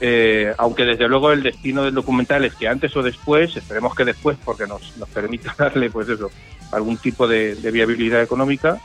Eh, 0.04 0.52
aunque 0.58 0.84
desde 0.84 1.08
luego 1.08 1.32
el 1.32 1.44
destino 1.44 1.84
del 1.84 1.94
documental 1.94 2.44
es 2.44 2.56
que 2.56 2.68
antes 2.68 2.96
o 2.96 3.04
después, 3.04 3.56
esperemos 3.56 3.94
que 3.94 4.06
después, 4.06 4.38
porque 4.44 4.66
nos, 4.66 4.98
nos 4.98 5.10
permita 5.10 5.54
darle 5.58 5.90
pues 5.92 6.10
eso, 6.10 6.32
algún 6.72 6.98
tipo 6.98 7.28
de, 7.28 7.56
de 7.56 7.72
viabilidad 7.72 8.22
económica, 8.22 8.80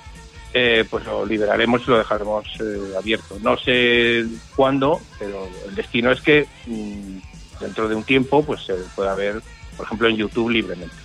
eh, 0.58 0.86
pues 0.88 1.04
lo 1.04 1.26
liberaremos 1.26 1.82
y 1.86 1.90
lo 1.90 1.98
dejaremos 1.98 2.46
eh, 2.60 2.94
abierto. 2.96 3.36
No 3.42 3.58
sé 3.58 4.24
cuándo, 4.54 5.02
pero 5.18 5.46
el 5.68 5.74
destino 5.74 6.10
es 6.10 6.22
que 6.22 6.46
mm, 6.66 7.18
dentro 7.60 7.88
de 7.90 7.94
un 7.94 8.04
tiempo 8.04 8.42
pues 8.42 8.64
se 8.64 8.72
pueda 8.94 9.14
ver, 9.14 9.42
por 9.76 9.84
ejemplo, 9.84 10.08
en 10.08 10.16
YouTube 10.16 10.48
libremente. 10.48 10.96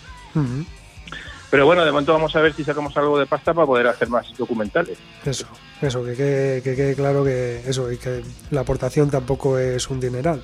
Pero 1.49 1.65
bueno, 1.65 1.83
de 1.83 1.91
momento 1.91 2.13
vamos 2.13 2.33
a 2.33 2.39
ver 2.39 2.53
si 2.53 2.63
sacamos 2.63 2.95
algo 2.95 3.19
de 3.19 3.25
pasta 3.25 3.53
para 3.53 3.67
poder 3.67 3.87
hacer 3.87 4.07
más 4.07 4.25
documentales. 4.37 4.97
Eso, 5.25 5.47
eso, 5.81 6.01
que 6.05 6.13
quede, 6.15 6.61
que 6.61 6.73
quede 6.77 6.95
claro 6.95 7.25
que 7.25 7.61
eso, 7.67 7.91
y 7.91 7.97
que 7.97 8.23
la 8.51 8.61
aportación 8.61 9.09
tampoco 9.09 9.57
es 9.57 9.89
un 9.89 9.99
dineral. 9.99 10.41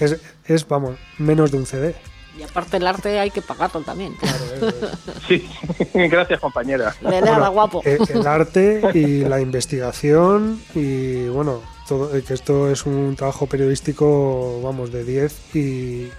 Es, 0.00 0.20
es, 0.44 0.66
vamos, 0.66 0.96
menos 1.18 1.52
de 1.52 1.58
un 1.58 1.66
CD. 1.66 1.94
Y 2.36 2.42
aparte 2.42 2.78
el 2.78 2.86
arte 2.86 3.18
hay 3.18 3.30
que 3.30 3.42
pagarlo 3.42 3.80
también. 3.82 4.14
Sí, 5.28 5.48
gracias 5.94 6.38
compañera. 6.38 6.94
Le 7.00 7.20
da 7.22 7.48
guapo. 7.48 7.80
Eh, 7.84 7.98
El 8.10 8.26
arte 8.26 8.82
y 8.92 9.24
la 9.24 9.40
investigación 9.40 10.60
y 10.74 11.28
bueno, 11.28 11.62
todo, 11.88 12.14
eh, 12.14 12.22
que 12.22 12.34
esto 12.34 12.70
es 12.70 12.84
un 12.84 13.16
trabajo 13.16 13.46
periodístico, 13.46 14.60
vamos, 14.62 14.92
de 14.92 15.02
10 15.02 15.56
y, 15.56 16.10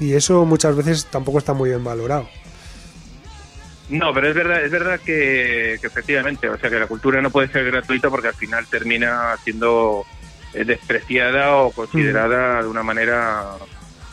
y 0.00 0.14
eso 0.14 0.46
muchas 0.46 0.76
veces 0.76 1.04
tampoco 1.06 1.38
está 1.38 1.52
muy 1.52 1.68
bien 1.68 1.84
valorado. 1.84 2.26
No, 3.90 4.12
pero 4.14 4.28
es 4.28 4.34
verdad, 4.34 4.64
es 4.64 4.70
verdad 4.70 5.00
que, 5.00 5.78
que 5.80 5.86
efectivamente, 5.86 6.48
o 6.48 6.58
sea 6.58 6.68
que 6.70 6.78
la 6.78 6.86
cultura 6.86 7.20
no 7.20 7.30
puede 7.30 7.48
ser 7.48 7.64
gratuita 7.64 8.08
porque 8.10 8.28
al 8.28 8.34
final 8.34 8.66
termina 8.66 9.34
siendo 9.44 10.04
eh, 10.54 10.64
despreciada 10.64 11.56
o 11.56 11.70
considerada 11.70 12.62
de 12.62 12.68
una 12.68 12.82
manera 12.82 13.44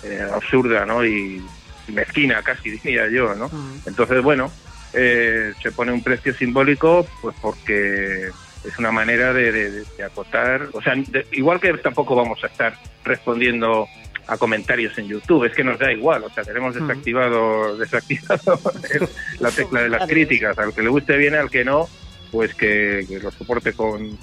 eh, 0.05 0.27
absurda, 0.33 0.85
¿no? 0.85 1.05
Y, 1.05 1.43
mezquina 1.87 2.41
casi 2.41 2.71
diría 2.83 3.07
yo, 3.09 3.35
¿no? 3.35 3.49
Entonces, 3.85 4.23
bueno, 4.23 4.51
eh, 4.93 5.53
se 5.61 5.71
pone 5.71 5.91
un 5.91 6.01
precio 6.01 6.33
simbólico, 6.33 7.05
pues 7.21 7.35
porque 7.41 8.29
es 8.63 8.79
una 8.79 8.91
manera 8.91 9.33
de, 9.33 9.51
de- 9.51 9.71
de 9.83 10.03
acotar, 10.03 10.67
o 10.73 10.81
sea, 10.81 10.95
de- 10.95 11.27
igual 11.33 11.59
que 11.59 11.71
tampoco 11.75 12.15
vamos 12.15 12.43
a 12.43 12.47
estar 12.47 12.75
respondiendo 13.03 13.87
a 14.27 14.37
comentarios 14.37 14.97
en 14.97 15.07
YouTube, 15.07 15.45
es 15.45 15.53
que 15.53 15.63
nos 15.63 15.77
da 15.77 15.91
igual, 15.91 16.23
o 16.23 16.29
sea, 16.31 16.43
tenemos 16.43 16.73
desactivado, 16.73 17.77
desactivado 17.79 18.59
el- 18.91 19.07
la 19.39 19.51
tecla 19.51 19.81
de 19.83 19.89
las 19.89 20.07
críticas, 20.07 20.57
al 20.57 20.73
que 20.73 20.81
le 20.81 20.89
guste 20.89 21.15
bien, 21.17 21.35
al 21.35 21.51
que 21.51 21.63
no, 21.63 21.87
pues 22.31 22.55
que, 22.55 23.05
que 23.07 23.19
lo 23.19 23.29
soporte 23.29 23.73
con, 23.73 24.17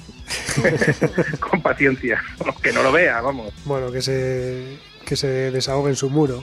con 1.39 1.63
paciencia, 1.63 2.21
que 2.61 2.73
no 2.73 2.83
lo 2.83 2.91
vea, 2.91 3.21
vamos. 3.21 3.53
Bueno, 3.65 3.93
que 3.93 4.03
se, 4.03 4.77
que 5.05 5.17
se 5.17 5.51
desahogue 5.51 5.91
en 5.91 5.97
su 5.97 6.11
muro. 6.11 6.43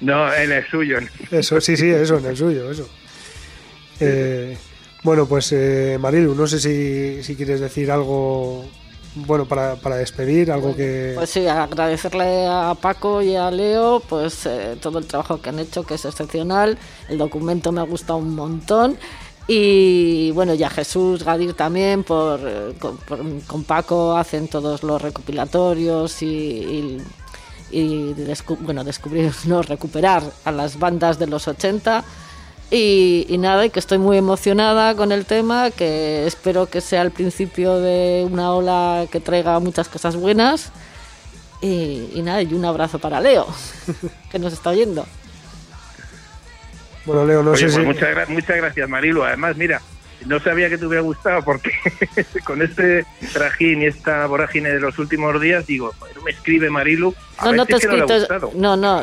No, 0.00 0.32
en 0.34 0.50
el 0.52 0.66
suyo. 0.68 0.98
Eso, 1.30 1.60
sí, 1.60 1.76
sí, 1.76 1.88
eso, 1.88 2.18
en 2.18 2.26
el 2.26 2.36
suyo, 2.36 2.70
eso. 2.70 2.88
Eh, 4.00 4.56
bueno, 5.02 5.26
pues 5.26 5.52
eh, 5.52 5.96
Marilu, 6.00 6.34
no 6.34 6.46
sé 6.46 6.58
si, 6.60 7.22
si 7.22 7.36
quieres 7.36 7.60
decir 7.60 7.90
algo, 7.90 8.64
bueno, 9.14 9.46
para, 9.46 9.76
para 9.76 9.96
despedir, 9.96 10.50
algo 10.50 10.74
que... 10.74 11.12
Pues 11.14 11.30
sí, 11.30 11.46
agradecerle 11.46 12.46
a 12.46 12.74
Paco 12.80 13.22
y 13.22 13.36
a 13.36 13.50
Leo 13.50 14.00
pues 14.08 14.46
eh, 14.46 14.76
todo 14.80 14.98
el 14.98 15.06
trabajo 15.06 15.40
que 15.40 15.50
han 15.50 15.58
hecho, 15.60 15.84
que 15.84 15.94
es 15.94 16.04
excepcional. 16.04 16.78
El 17.08 17.18
documento 17.18 17.70
me 17.72 17.80
ha 17.80 17.84
gustado 17.84 18.18
un 18.18 18.34
montón. 18.34 18.96
Y 19.48 20.30
bueno, 20.32 20.54
y 20.54 20.62
a 20.62 20.70
Jesús 20.70 21.24
Gadir 21.24 21.54
también, 21.54 22.04
por, 22.04 22.40
eh, 22.44 22.74
con, 22.78 22.96
por- 22.98 23.20
con 23.46 23.64
Paco 23.64 24.16
hacen 24.16 24.46
todos 24.48 24.84
los 24.84 25.02
recopilatorios 25.02 26.22
y, 26.22 26.26
y, 26.26 26.98
y 27.72 28.14
descu- 28.14 28.58
bueno, 28.60 28.84
descubrir, 28.84 29.32
no, 29.46 29.62
recuperar 29.62 30.22
a 30.44 30.52
las 30.52 30.78
bandas 30.78 31.18
de 31.18 31.26
los 31.26 31.48
80. 31.48 32.04
Y, 32.70 33.26
y 33.28 33.36
nada, 33.36 33.66
y 33.66 33.70
que 33.70 33.80
estoy 33.80 33.98
muy 33.98 34.16
emocionada 34.16 34.94
con 34.94 35.12
el 35.12 35.26
tema, 35.26 35.70
que 35.70 36.26
espero 36.26 36.66
que 36.70 36.80
sea 36.80 37.02
el 37.02 37.10
principio 37.10 37.78
de 37.80 38.26
una 38.30 38.54
ola 38.54 39.06
que 39.10 39.20
traiga 39.20 39.58
muchas 39.60 39.88
cosas 39.88 40.16
buenas. 40.16 40.70
Y, 41.60 42.08
y 42.14 42.22
nada, 42.22 42.40
y 42.42 42.54
un 42.54 42.64
abrazo 42.64 42.98
para 42.98 43.20
Leo, 43.20 43.46
que 44.30 44.38
nos 44.38 44.52
está 44.52 44.70
oyendo. 44.70 45.06
Bueno, 47.04 47.26
Leo, 47.26 47.42
no 47.42 47.50
Oye, 47.52 47.58
sé 47.58 47.64
pues 47.66 47.74
si... 47.76 47.80
muchas, 47.82 48.08
gra- 48.14 48.28
muchas 48.28 48.56
gracias, 48.56 48.88
Marilu. 48.88 49.22
Además, 49.24 49.56
mira, 49.56 49.80
no 50.26 50.40
sabía 50.40 50.68
que 50.68 50.78
te 50.78 50.86
hubiera 50.86 51.02
gustado 51.02 51.42
porque 51.42 51.70
con 52.44 52.62
este 52.62 53.04
trajín 53.32 53.82
y 53.82 53.86
esta 53.86 54.26
vorágine 54.26 54.70
de 54.70 54.80
los 54.80 54.98
últimos 54.98 55.40
días, 55.40 55.66
digo, 55.66 55.92
me 56.24 56.30
escribe 56.30 56.70
Marilu. 56.70 57.14
A 57.38 57.46
No, 57.46 57.52
no 57.52 57.66
te 57.66 57.72
he 57.72 57.86
no 57.86 58.04
escrito, 58.04 58.50
no, 58.54 58.76
no, 58.76 59.02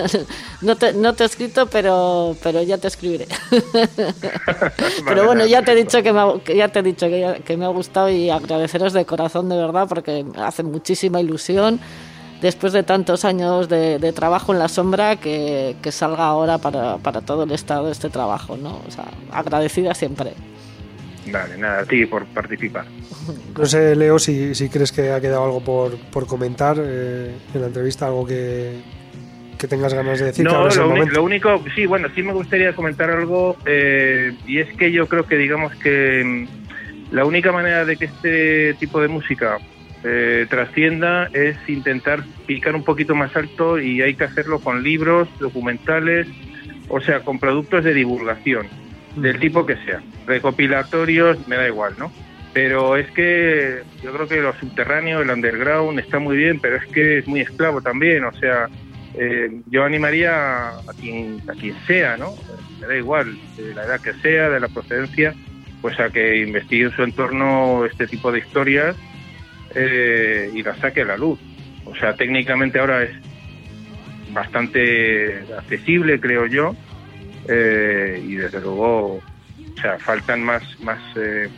no 0.62 0.76
te, 0.76 0.92
no 0.92 1.14
te 1.14 1.22
he 1.22 1.26
escrito, 1.26 1.66
pero, 1.66 2.36
pero 2.42 2.62
ya 2.62 2.78
te 2.78 2.88
escribiré. 2.88 3.26
pero 5.06 5.26
bueno, 5.26 5.46
ya 5.46 5.62
te 5.62 5.72
he 5.72 5.74
dicho 5.76 6.02
que 6.02 6.12
me 6.12 6.20
ha, 6.20 6.32
que 6.44 6.56
ya 6.56 6.68
te 6.68 6.80
he 6.80 6.82
dicho 6.82 7.06
que 7.08 7.56
me 7.56 7.64
ha 7.64 7.68
gustado 7.68 8.10
y 8.10 8.30
agradeceros 8.30 8.92
de 8.92 9.04
corazón 9.04 9.48
de 9.48 9.56
verdad 9.56 9.86
porque 9.88 10.24
me 10.24 10.42
hace 10.42 10.62
muchísima 10.62 11.20
ilusión 11.20 11.80
después 12.40 12.72
de 12.72 12.82
tantos 12.82 13.24
años 13.24 13.68
de, 13.68 13.98
de 13.98 14.12
trabajo 14.12 14.52
en 14.52 14.58
la 14.58 14.68
sombra 14.68 15.16
que, 15.16 15.76
que 15.82 15.92
salga 15.92 16.24
ahora 16.26 16.58
para, 16.58 16.98
para 16.98 17.20
todo 17.20 17.44
el 17.44 17.52
estado 17.52 17.90
este 17.90 18.10
trabajo, 18.10 18.56
¿no? 18.56 18.80
O 18.86 18.90
sea, 18.90 19.06
agradecida 19.32 19.94
siempre. 19.94 20.34
Vale, 21.26 21.58
nada, 21.58 21.80
a 21.80 21.84
ti 21.84 22.06
por 22.06 22.24
participar. 22.26 22.86
No 23.56 23.66
sé, 23.66 23.94
Leo, 23.94 24.18
si, 24.18 24.54
si 24.54 24.68
crees 24.68 24.92
que 24.92 25.12
ha 25.12 25.20
quedado 25.20 25.44
algo 25.44 25.60
por, 25.62 25.98
por 26.10 26.26
comentar 26.26 26.76
eh, 26.80 27.34
en 27.54 27.60
la 27.60 27.66
entrevista, 27.66 28.06
algo 28.06 28.26
que, 28.26 28.80
que 29.58 29.68
tengas 29.68 29.92
ganas 29.92 30.18
de 30.18 30.26
decir. 30.26 30.44
No, 30.44 30.68
lo 30.68 31.22
único, 31.22 31.62
sí, 31.74 31.86
bueno, 31.86 32.08
sí 32.14 32.22
me 32.22 32.32
gustaría 32.32 32.74
comentar 32.74 33.10
algo, 33.10 33.56
eh, 33.66 34.34
y 34.46 34.58
es 34.58 34.74
que 34.76 34.90
yo 34.90 35.06
creo 35.06 35.26
que, 35.26 35.36
digamos 35.36 35.74
que 35.76 36.22
mm, 36.24 37.14
la 37.14 37.24
única 37.24 37.52
manera 37.52 37.84
de 37.84 37.96
que 37.96 38.06
este 38.06 38.74
tipo 38.74 39.00
de 39.00 39.08
música 39.08 39.58
eh, 40.02 40.46
trascienda 40.48 41.28
es 41.34 41.56
intentar 41.68 42.24
picar 42.46 42.74
un 42.74 42.84
poquito 42.84 43.14
más 43.14 43.36
alto 43.36 43.78
y 43.78 44.00
hay 44.00 44.14
que 44.14 44.24
hacerlo 44.24 44.60
con 44.60 44.82
libros, 44.82 45.28
documentales, 45.38 46.26
o 46.88 47.00
sea, 47.00 47.20
con 47.20 47.38
productos 47.38 47.84
de 47.84 47.92
divulgación, 47.92 48.66
del 49.16 49.38
tipo 49.38 49.66
que 49.66 49.76
sea, 49.84 50.02
recopilatorios, 50.26 51.46
me 51.48 51.56
da 51.56 51.66
igual, 51.66 51.94
¿no? 51.98 52.12
Pero 52.52 52.96
es 52.96 53.10
que 53.12 53.82
yo 54.02 54.12
creo 54.12 54.26
que 54.26 54.40
lo 54.40 54.52
subterráneo, 54.54 55.20
el 55.20 55.30
underground 55.30 55.98
está 55.98 56.18
muy 56.18 56.36
bien, 56.36 56.58
pero 56.60 56.76
es 56.76 56.86
que 56.86 57.18
es 57.18 57.28
muy 57.28 57.40
esclavo 57.40 57.80
también, 57.80 58.24
o 58.24 58.32
sea, 58.32 58.68
eh, 59.14 59.60
yo 59.66 59.84
animaría 59.84 60.68
a 60.68 60.92
quien, 60.98 61.42
a 61.48 61.52
quien 61.52 61.76
sea, 61.86 62.16
¿no? 62.16 62.34
Me 62.80 62.86
da 62.86 62.96
igual, 62.96 63.36
de 63.56 63.74
la 63.74 63.84
edad 63.84 64.00
que 64.00 64.14
sea, 64.14 64.48
de 64.48 64.60
la 64.60 64.68
procedencia, 64.68 65.34
pues 65.80 65.98
a 66.00 66.10
que 66.10 66.38
investigue 66.38 66.84
en 66.84 66.92
su 66.92 67.02
entorno 67.02 67.84
este 67.84 68.06
tipo 68.06 68.30
de 68.32 68.40
historias 68.40 68.96
eh, 69.74 70.50
y 70.52 70.62
las 70.62 70.78
saque 70.78 71.02
a 71.02 71.06
la 71.06 71.16
luz. 71.16 71.38
O 71.84 71.94
sea, 71.96 72.14
técnicamente 72.14 72.78
ahora 72.78 73.02
es 73.02 73.10
bastante 74.32 75.44
accesible, 75.58 76.20
creo 76.20 76.46
yo, 76.46 76.76
eh, 77.52 78.22
y 78.24 78.36
desde 78.36 78.60
luego, 78.60 79.16
o 79.16 79.80
sea, 79.80 79.98
faltan 79.98 80.42
más, 80.42 80.62
más, 80.80 81.00
eh, 81.16 81.48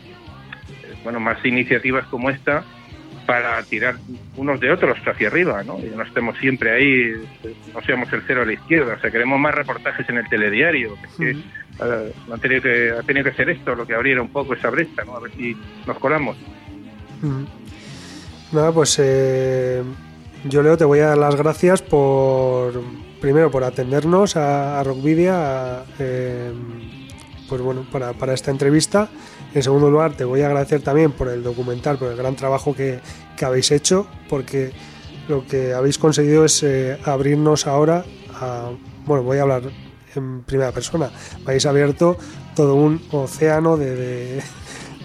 bueno, 1.04 1.20
más 1.20 1.44
iniciativas 1.44 2.06
como 2.06 2.30
esta 2.30 2.64
para 3.26 3.62
tirar 3.64 3.96
unos 4.36 4.58
de 4.58 4.72
otros 4.72 4.98
hacia 5.06 5.28
arriba, 5.28 5.62
¿no? 5.62 5.78
Y 5.78 5.90
no 5.94 6.02
estemos 6.02 6.36
siempre 6.38 6.72
ahí, 6.72 7.12
no 7.72 7.82
seamos 7.82 8.12
el 8.12 8.22
cero 8.26 8.42
a 8.42 8.46
la 8.46 8.54
izquierda, 8.54 8.94
o 8.94 9.00
sea, 9.00 9.10
queremos 9.10 9.38
más 9.38 9.54
reportajes 9.54 10.08
en 10.08 10.18
el 10.18 10.28
telediario, 10.28 10.96
que, 11.18 11.36
ha, 11.78 12.38
tenido 12.38 12.62
que, 12.62 12.90
ha 12.98 13.02
tenido 13.02 13.30
que 13.30 13.36
ser 13.36 13.50
esto 13.50 13.74
lo 13.74 13.86
que 13.86 13.94
abriera 13.94 14.22
un 14.22 14.30
poco 14.30 14.54
esa 14.54 14.70
brecha, 14.70 15.04
¿no? 15.04 15.16
A 15.16 15.20
ver 15.20 15.32
si 15.32 15.56
nos 15.86 15.98
colamos. 15.98 16.36
Nada, 18.50 18.72
pues 18.72 18.98
eh, 18.98 19.82
yo, 20.44 20.62
Leo, 20.62 20.76
te 20.76 20.84
voy 20.84 21.00
a 21.00 21.08
dar 21.08 21.18
las 21.18 21.36
gracias 21.36 21.82
por, 21.82 22.82
primero 23.22 23.52
por 23.52 23.62
atendernos 23.62 24.36
a, 24.36 24.82
Rockvidia, 24.82 25.84
eh, 26.00 26.52
pues 27.48 27.62
bueno, 27.62 27.86
para, 27.90 28.34
esta 28.34 28.50
entrevista. 28.50 29.08
En 29.54 29.62
segundo 29.62 29.88
lugar, 29.88 30.16
te 30.16 30.24
voy 30.24 30.42
a 30.42 30.46
agradecer 30.46 30.82
también 30.82 31.12
por 31.12 31.28
el 31.28 31.44
documental, 31.44 31.98
por 31.98 32.10
el 32.10 32.16
gran 32.16 32.34
trabajo 32.34 32.74
que, 32.74 32.98
que 33.36 33.44
habéis 33.44 33.70
hecho, 33.70 34.08
porque 34.28 34.72
lo 35.28 35.46
que 35.46 35.72
habéis 35.72 35.98
conseguido 35.98 36.44
es 36.44 36.64
eh, 36.64 36.98
abrirnos 37.04 37.68
ahora 37.68 38.04
a, 38.40 38.70
bueno, 39.06 39.22
voy 39.22 39.38
a 39.38 39.42
hablar 39.42 39.62
en 40.16 40.42
primera 40.42 40.72
persona, 40.72 41.12
habéis 41.46 41.64
abierto 41.64 42.16
todo 42.56 42.74
un 42.74 43.00
océano 43.12 43.76
de, 43.76 44.42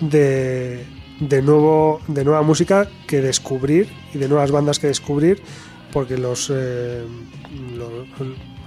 de, 0.01 0.85
de 1.19 1.41
nuevo, 1.43 2.01
de 2.07 2.25
nueva 2.25 2.41
música 2.41 2.89
que 3.05 3.21
descubrir 3.21 3.89
y 4.11 4.17
de 4.17 4.27
nuevas 4.27 4.49
bandas 4.49 4.79
que 4.79 4.87
descubrir, 4.87 5.43
porque 5.91 6.17
los 6.17 6.51
eh, 6.53 7.03
lo, 7.75 8.05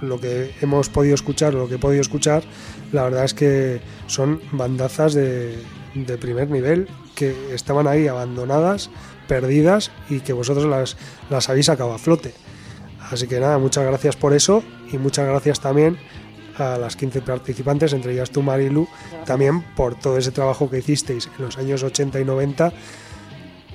lo 0.01 0.19
que 0.19 0.53
hemos 0.61 0.89
podido 0.89 1.15
escuchar, 1.15 1.53
lo 1.53 1.67
que 1.67 1.75
he 1.75 1.79
podido 1.79 2.01
escuchar, 2.01 2.43
la 2.91 3.03
verdad 3.03 3.25
es 3.25 3.33
que 3.33 3.81
son 4.07 4.41
bandazas 4.51 5.13
de, 5.13 5.57
de 5.95 6.17
primer 6.17 6.49
nivel 6.49 6.87
que 7.15 7.35
estaban 7.53 7.87
ahí 7.87 8.07
abandonadas, 8.07 8.89
perdidas 9.27 9.91
y 10.09 10.19
que 10.21 10.33
vosotros 10.33 10.65
las, 10.65 10.97
las 11.29 11.49
habéis 11.49 11.67
sacado 11.67 11.93
a 11.93 11.97
flote. 11.97 12.33
Así 13.11 13.27
que 13.27 13.39
nada, 13.39 13.57
muchas 13.57 13.85
gracias 13.85 14.15
por 14.15 14.33
eso 14.33 14.63
y 14.91 14.97
muchas 14.97 15.27
gracias 15.27 15.59
también 15.59 15.97
a 16.57 16.77
las 16.77 16.95
15 16.95 17.21
participantes, 17.21 17.93
entre 17.93 18.13
ellas 18.13 18.29
tú, 18.29 18.41
Marilu, 18.41 18.87
también 19.25 19.63
por 19.75 19.95
todo 19.95 20.17
ese 20.17 20.31
trabajo 20.31 20.69
que 20.69 20.79
hicisteis 20.79 21.29
en 21.37 21.45
los 21.45 21.57
años 21.57 21.83
80 21.83 22.19
y 22.19 22.25
90, 22.25 22.73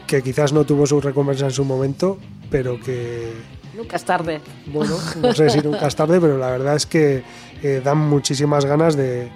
que 0.07 0.23
quizás 0.23 0.53
no 0.53 0.65
tuvo 0.65 0.87
su 0.87 1.01
recompensa 1.01 1.47
en 1.47 1.51
su 1.51 1.65
momento, 1.65 2.19
pero 2.51 2.81
que, 2.81 3.33
Nunca 3.77 3.97
es 3.97 4.05
tarde. 4.05 4.41
bueno, 4.67 4.97
no 5.21 5.35
sé 5.35 5.51
si 5.51 5.61
nunca 5.61 5.87
es 5.87 5.97
tarde, 5.97 6.21
pero 6.21 6.39
la 6.39 6.51
verdad 6.51 6.77
es 6.77 6.87
que 6.87 7.23
eh, 7.63 7.83
dan 7.85 7.99
muchísimas 7.99 8.65
ganas 8.65 8.97
de, 8.97 9.29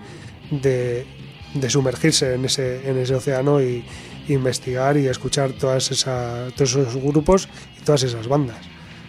de, 0.50 1.06
de 1.54 1.70
sumergirse 1.70 2.34
en 2.34 2.44
ese, 2.46 2.88
en 2.88 2.98
ese 2.98 3.14
océano 3.14 3.60
y 3.60 3.84
investigar 4.28 4.96
y 4.96 5.08
escuchar 5.08 5.52
todas 5.52 5.90
esa, 5.90 6.48
todos 6.56 6.76
esos 6.76 6.96
grupos 6.96 7.48
y 7.78 7.84
todas 7.84 8.02
esas 8.02 8.28
bandas. 8.28 8.58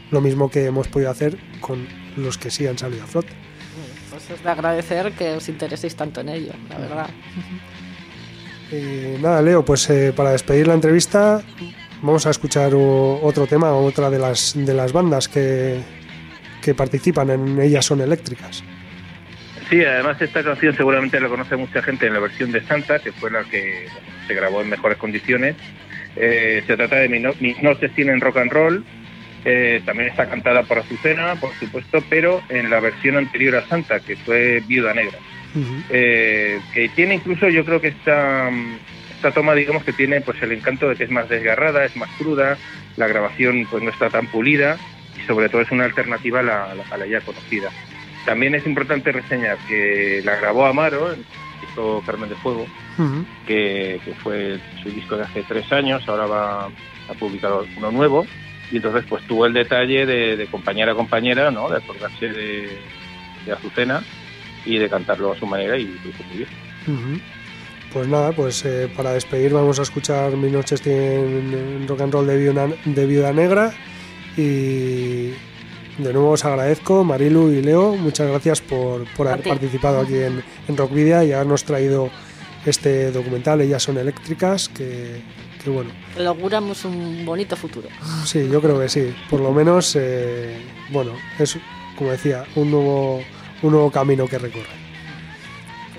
Lo 0.10 0.20
mismo 0.20 0.50
que 0.50 0.66
hemos 0.66 0.88
podido 0.88 1.12
hacer 1.12 1.38
con 1.62 1.88
los 2.18 2.38
que 2.38 2.52
sí 2.52 2.68
han 2.68 2.78
salido 2.78 3.04
a 3.04 3.08
flote. 3.08 3.32
Pues 4.10 4.30
es 4.30 4.44
de 4.44 4.50
agradecer 4.50 5.14
que 5.14 5.36
os 5.36 5.48
intereséis 5.48 5.96
tanto 5.96 6.20
en 6.22 6.30
ello, 6.30 6.52
la 6.70 6.78
verdad. 6.78 7.10
Nada, 9.22 9.42
Leo, 9.42 9.64
pues 9.66 9.90
eh, 9.90 10.14
para 10.16 10.32
despedir 10.32 10.68
la 10.68 10.74
entrevista 10.74 11.42
vamos 12.02 12.26
a 12.26 12.30
escuchar 12.32 12.72
otro 12.74 13.46
tema, 13.48 13.72
otra 13.74 14.10
de 14.10 14.18
las, 14.18 14.54
de 14.56 14.74
las 14.74 14.92
bandas 14.94 15.28
que, 15.28 15.80
que 16.62 16.74
participan 16.74 17.30
en 17.30 17.60
Ellas 17.62 17.86
son 17.86 18.02
eléctricas. 18.02 18.64
Sí, 19.70 19.84
además 19.84 20.22
esta 20.22 20.44
canción 20.44 20.76
seguramente 20.76 21.20
la 21.20 21.30
conoce 21.30 21.56
mucha 21.56 21.82
gente 21.82 22.08
en 22.08 22.14
la 22.14 22.20
versión 22.20 22.52
de 22.52 22.62
Santa, 22.66 23.00
que 23.00 23.12
fue 23.12 23.30
la 23.32 23.44
que 23.44 23.86
se 24.28 24.34
grabó 24.34 24.62
en 24.62 24.70
mejores 24.70 24.98
condiciones. 24.98 25.56
Eh, 26.16 26.64
se 26.68 26.76
trata 26.76 26.98
de 26.98 27.08
Mi 27.08 27.20
no- 27.20 27.34
Mis 27.40 27.62
noches 27.64 27.94
tienen 27.96 28.20
rock 28.20 28.38
and 28.38 28.52
roll. 28.52 28.84
Eh, 29.46 29.82
también 29.86 30.10
está 30.10 30.30
cantada 30.30 30.64
por 30.64 30.80
Azucena, 30.80 31.36
por 31.36 31.54
supuesto, 31.56 32.04
pero 32.10 32.42
en 32.50 32.70
la 32.70 32.80
versión 32.80 33.16
anterior 33.18 33.56
a 33.56 33.68
Santa, 33.68 34.00
que 34.00 34.16
fue 34.18 34.62
Viuda 34.68 34.94
Negra. 34.94 35.18
Eh, 35.90 36.62
que 36.72 36.90
tiene 36.90 37.16
incluso, 37.16 37.50
yo 37.50 37.66
creo 37.66 37.82
que 37.82 37.90
esta, 37.90 38.50
esta 39.10 39.32
toma, 39.34 39.54
digamos 39.56 39.84
que 39.84 39.94
tiene 39.94 40.22
pues 40.22 40.42
el 40.42 40.52
encanto 40.54 40.88
de 40.88 40.96
que 40.96 41.04
es 41.04 41.12
más 41.12 41.28
desgarrada, 41.28 41.86
es 41.86 41.96
más 41.96 42.10
cruda, 42.18 42.58
la 42.96 43.08
grabación 43.08 43.68
pues 43.70 43.84
no 43.84 43.90
está 43.90 44.10
tan 44.10 44.28
pulida 44.28 44.80
y 45.18 45.22
sobre 45.28 45.50
todo 45.50 45.62
es 45.62 45.72
una 45.72 45.86
alternativa 45.86 46.40
a 46.40 46.44
la, 46.44 46.72
a 46.90 46.98
la- 46.98 47.08
ya 47.08 47.22
conocida. 47.22 47.72
También 48.26 48.56
es 48.56 48.66
importante 48.66 49.12
reseñar 49.12 49.58
que 49.68 50.22
la 50.24 50.36
grabó 50.36 50.66
Amaro, 50.66 51.12
el 51.12 51.26
disco 51.60 52.02
Carmen 52.06 52.30
de 52.30 52.36
Fuego, 52.36 52.68
Ujú. 52.98 53.26
que, 53.46 54.00
que 54.06 54.14
fue 54.16 54.60
su 54.82 54.90
disco 54.92 55.18
de 55.18 55.24
hace 55.24 55.44
tres 55.44 55.70
años, 55.72 56.04
ahora 56.08 56.26
va 56.28 56.66
a 56.66 57.14
publicar 57.20 57.52
uno 57.76 57.92
nuevo, 57.92 58.26
y 58.72 58.78
entonces 58.78 59.04
pues 59.10 59.24
tuvo 59.26 59.46
el 59.46 59.54
detalle 59.54 60.06
de, 60.06 60.38
de 60.38 60.48
compañera 60.48 60.94
a 60.94 60.96
compañera, 60.96 61.52
¿no? 61.52 61.70
de 61.70 61.78
acordarse 61.78 62.28
de, 62.28 62.80
de 63.46 63.52
Azucena 63.52 64.02
y 64.66 64.78
de 64.78 64.90
cantarlo 64.90 65.32
a 65.34 65.38
su 65.38 65.46
manera 65.46 65.78
y 65.78 65.86
lo 65.86 66.10
hizo 66.10 66.24
muy 66.30 66.38
bien. 66.38 66.50
Ujú. 66.88 67.22
Pues 67.94 68.08
nada, 68.08 68.32
pues 68.32 68.64
eh, 68.66 68.90
para 68.96 69.12
despedir 69.14 69.52
vamos 69.52 69.78
a 69.78 69.82
escuchar 69.82 70.32
Mis 70.38 70.52
noches 70.52 70.82
tienen 70.82 71.86
rock 71.88 72.02
and 72.02 72.14
roll 72.14 72.26
de 72.26 72.38
Viuda, 72.38 72.68
de 72.86 73.06
Viuda 73.06 73.34
Negra 73.34 73.74
y 74.38 75.32
de 75.98 76.14
nuevo 76.14 76.32
os 76.32 76.46
agradezco, 76.46 77.04
Marilu 77.04 77.52
y 77.52 77.62
Leo, 77.62 77.96
muchas 77.98 78.28
gracias 78.30 78.62
por, 78.62 79.04
por 79.16 79.28
haber 79.28 79.42
ti. 79.44 79.50
participado 79.50 80.00
aquí 80.00 80.16
en, 80.16 80.42
en 80.68 80.78
Rockvidia 80.78 81.24
y 81.26 81.34
habernos 81.34 81.64
traído 81.66 82.10
este 82.66 83.12
documental, 83.12 83.60
Ellas 83.62 83.84
son 83.84 83.98
eléctricas, 83.98 84.70
que, 84.70 85.22
que 85.64 85.70
bueno, 85.70 85.92
Le 86.18 86.26
auguramos 86.28 86.86
un 86.86 87.26
bonito 87.26 87.56
futuro. 87.58 87.90
sí, 88.26 88.48
yo 88.50 88.62
creo 88.62 88.80
que 88.80 88.88
sí, 88.88 89.14
por 89.30 89.42
lo 89.42 89.52
menos, 89.52 89.96
eh, 90.00 90.56
bueno, 90.92 91.12
es 91.38 91.58
como 91.98 92.12
decía, 92.12 92.46
un 92.56 92.72
nuevo, 92.72 93.22
un 93.62 93.72
nuevo 93.72 93.92
camino 93.92 94.28
que 94.28 94.38
recorre. 94.38 94.66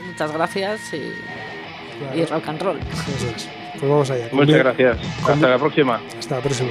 Muchas 0.07 0.33
gracias 0.33 0.93
y, 0.95 2.19
y 2.19 2.25
rock 2.25 2.49
and 2.49 2.63
roll. 2.63 2.79
Eso 2.79 3.29
es. 3.35 3.49
Pues 3.79 3.91
vamos 3.91 4.11
allá. 4.11 4.29
Muchas 4.33 4.59
gracias. 4.59 4.99
Hasta 5.27 5.49
la 5.49 5.59
próxima. 5.59 6.01
Hasta 6.19 6.37
la 6.37 6.41
próxima. 6.43 6.71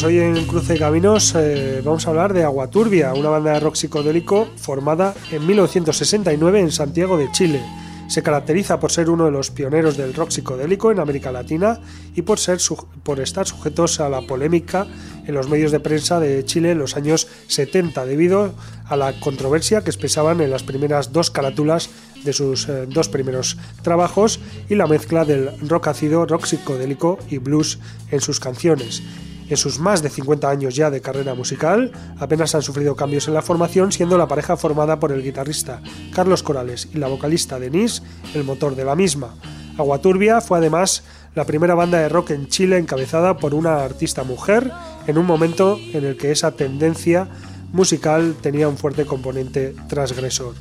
pues 0.00 0.14
hoy 0.14 0.20
en 0.20 0.46
Cruce 0.46 0.74
de 0.74 0.78
Caminos 0.78 1.34
eh, 1.34 1.82
vamos 1.84 2.06
a 2.06 2.10
hablar 2.10 2.32
de 2.32 2.44
Agua 2.44 2.70
Turbia, 2.70 3.14
una 3.14 3.30
banda 3.30 3.54
de 3.54 3.58
rock 3.58 3.74
psicodélico 3.74 4.46
formada 4.56 5.12
en 5.32 5.44
1969 5.44 6.60
en 6.60 6.70
Santiago 6.70 7.16
de 7.18 7.28
Chile. 7.32 7.60
Se 8.06 8.22
caracteriza 8.22 8.78
por 8.78 8.92
ser 8.92 9.10
uno 9.10 9.24
de 9.24 9.32
los 9.32 9.50
pioneros 9.50 9.96
del 9.96 10.14
rock 10.14 10.30
psicodélico 10.30 10.92
en 10.92 11.00
América 11.00 11.32
Latina 11.32 11.80
y 12.14 12.22
por 12.22 12.38
estar 12.38 13.46
sujetos 13.46 13.98
a 13.98 14.08
la 14.08 14.20
polémica 14.20 14.86
en 15.26 15.34
los 15.34 15.48
medios 15.48 15.72
de 15.72 15.80
prensa 15.80 16.20
de 16.20 16.44
Chile 16.44 16.70
en 16.70 16.78
los 16.78 16.96
años 16.96 17.26
70 17.48 18.06
debido 18.06 18.54
a 18.84 18.96
la 18.96 19.18
controversia 19.18 19.82
que 19.82 19.90
expresaban 19.90 20.40
en 20.40 20.52
las 20.52 20.62
primeras 20.62 21.12
dos 21.12 21.32
carátulas 21.32 21.90
de 22.24 22.32
sus 22.32 22.68
eh, 22.68 22.86
dos 22.86 23.08
primeros 23.08 23.56
trabajos 23.82 24.38
y 24.68 24.76
la 24.76 24.86
mezcla 24.86 25.24
del 25.24 25.58
rock 25.68 25.88
ácido, 25.88 26.24
rock 26.24 26.44
psicodélico 26.44 27.18
y 27.28 27.38
blues 27.38 27.80
en 28.12 28.20
sus 28.20 28.38
canciones. 28.38 29.02
En 29.48 29.56
sus 29.56 29.78
más 29.78 30.02
de 30.02 30.10
50 30.10 30.48
años 30.48 30.74
ya 30.74 30.90
de 30.90 31.00
carrera 31.00 31.34
musical, 31.34 31.90
apenas 32.18 32.54
han 32.54 32.62
sufrido 32.62 32.94
cambios 32.94 33.28
en 33.28 33.34
la 33.34 33.42
formación, 33.42 33.92
siendo 33.92 34.18
la 34.18 34.28
pareja 34.28 34.56
formada 34.56 35.00
por 35.00 35.10
el 35.10 35.22
guitarrista 35.22 35.80
Carlos 36.14 36.42
Corales 36.42 36.88
y 36.92 36.98
la 36.98 37.08
vocalista 37.08 37.58
Denise 37.58 38.02
el 38.34 38.44
motor 38.44 38.76
de 38.76 38.84
la 38.84 38.94
misma. 38.94 39.34
Agua 39.78 40.00
Turbia 40.00 40.40
fue 40.40 40.58
además 40.58 41.04
la 41.34 41.44
primera 41.44 41.74
banda 41.74 41.98
de 41.98 42.08
rock 42.08 42.30
en 42.30 42.48
Chile 42.48 42.78
encabezada 42.78 43.36
por 43.36 43.54
una 43.54 43.84
artista 43.84 44.24
mujer 44.24 44.70
en 45.06 45.16
un 45.18 45.24
momento 45.24 45.78
en 45.92 46.04
el 46.04 46.16
que 46.16 46.32
esa 46.32 46.50
tendencia 46.50 47.28
musical 47.72 48.34
tenía 48.40 48.68
un 48.68 48.76
fuerte 48.76 49.06
componente 49.06 49.74
transgresor. 49.88 50.54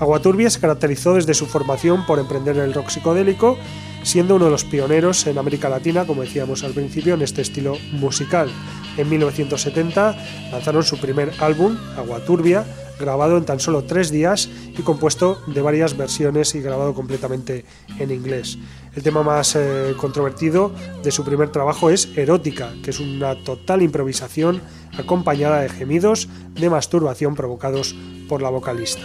Aguaturbia 0.00 0.48
se 0.48 0.60
caracterizó 0.60 1.14
desde 1.14 1.34
su 1.34 1.44
formación 1.44 2.06
por 2.06 2.18
emprender 2.18 2.56
el 2.56 2.72
rock 2.72 2.88
psicodélico, 2.88 3.58
siendo 4.02 4.36
uno 4.36 4.46
de 4.46 4.50
los 4.50 4.64
pioneros 4.64 5.26
en 5.26 5.36
América 5.36 5.68
Latina, 5.68 6.06
como 6.06 6.22
decíamos 6.22 6.64
al 6.64 6.72
principio, 6.72 7.12
en 7.14 7.22
este 7.22 7.42
estilo 7.42 7.76
musical. 7.92 8.50
En 8.96 9.10
1970 9.10 10.16
lanzaron 10.52 10.84
su 10.84 10.98
primer 10.98 11.32
álbum, 11.38 11.76
Aguaturbia, 11.98 12.64
grabado 12.98 13.36
en 13.36 13.44
tan 13.44 13.60
solo 13.60 13.84
tres 13.84 14.10
días 14.10 14.48
y 14.76 14.80
compuesto 14.80 15.42
de 15.46 15.60
varias 15.60 15.94
versiones 15.94 16.54
y 16.54 16.62
grabado 16.62 16.94
completamente 16.94 17.66
en 17.98 18.10
inglés. 18.10 18.56
El 18.94 19.02
tema 19.02 19.22
más 19.22 19.54
eh, 19.54 19.92
controvertido 19.98 20.72
de 21.02 21.10
su 21.10 21.26
primer 21.26 21.52
trabajo 21.52 21.90
es 21.90 22.08
Erótica, 22.16 22.72
que 22.82 22.90
es 22.90 23.00
una 23.00 23.34
total 23.44 23.82
improvisación 23.82 24.62
acompañada 24.98 25.60
de 25.60 25.68
gemidos 25.68 26.26
de 26.54 26.70
masturbación 26.70 27.34
provocados 27.34 27.94
por 28.28 28.40
la 28.40 28.48
vocalista. 28.48 29.04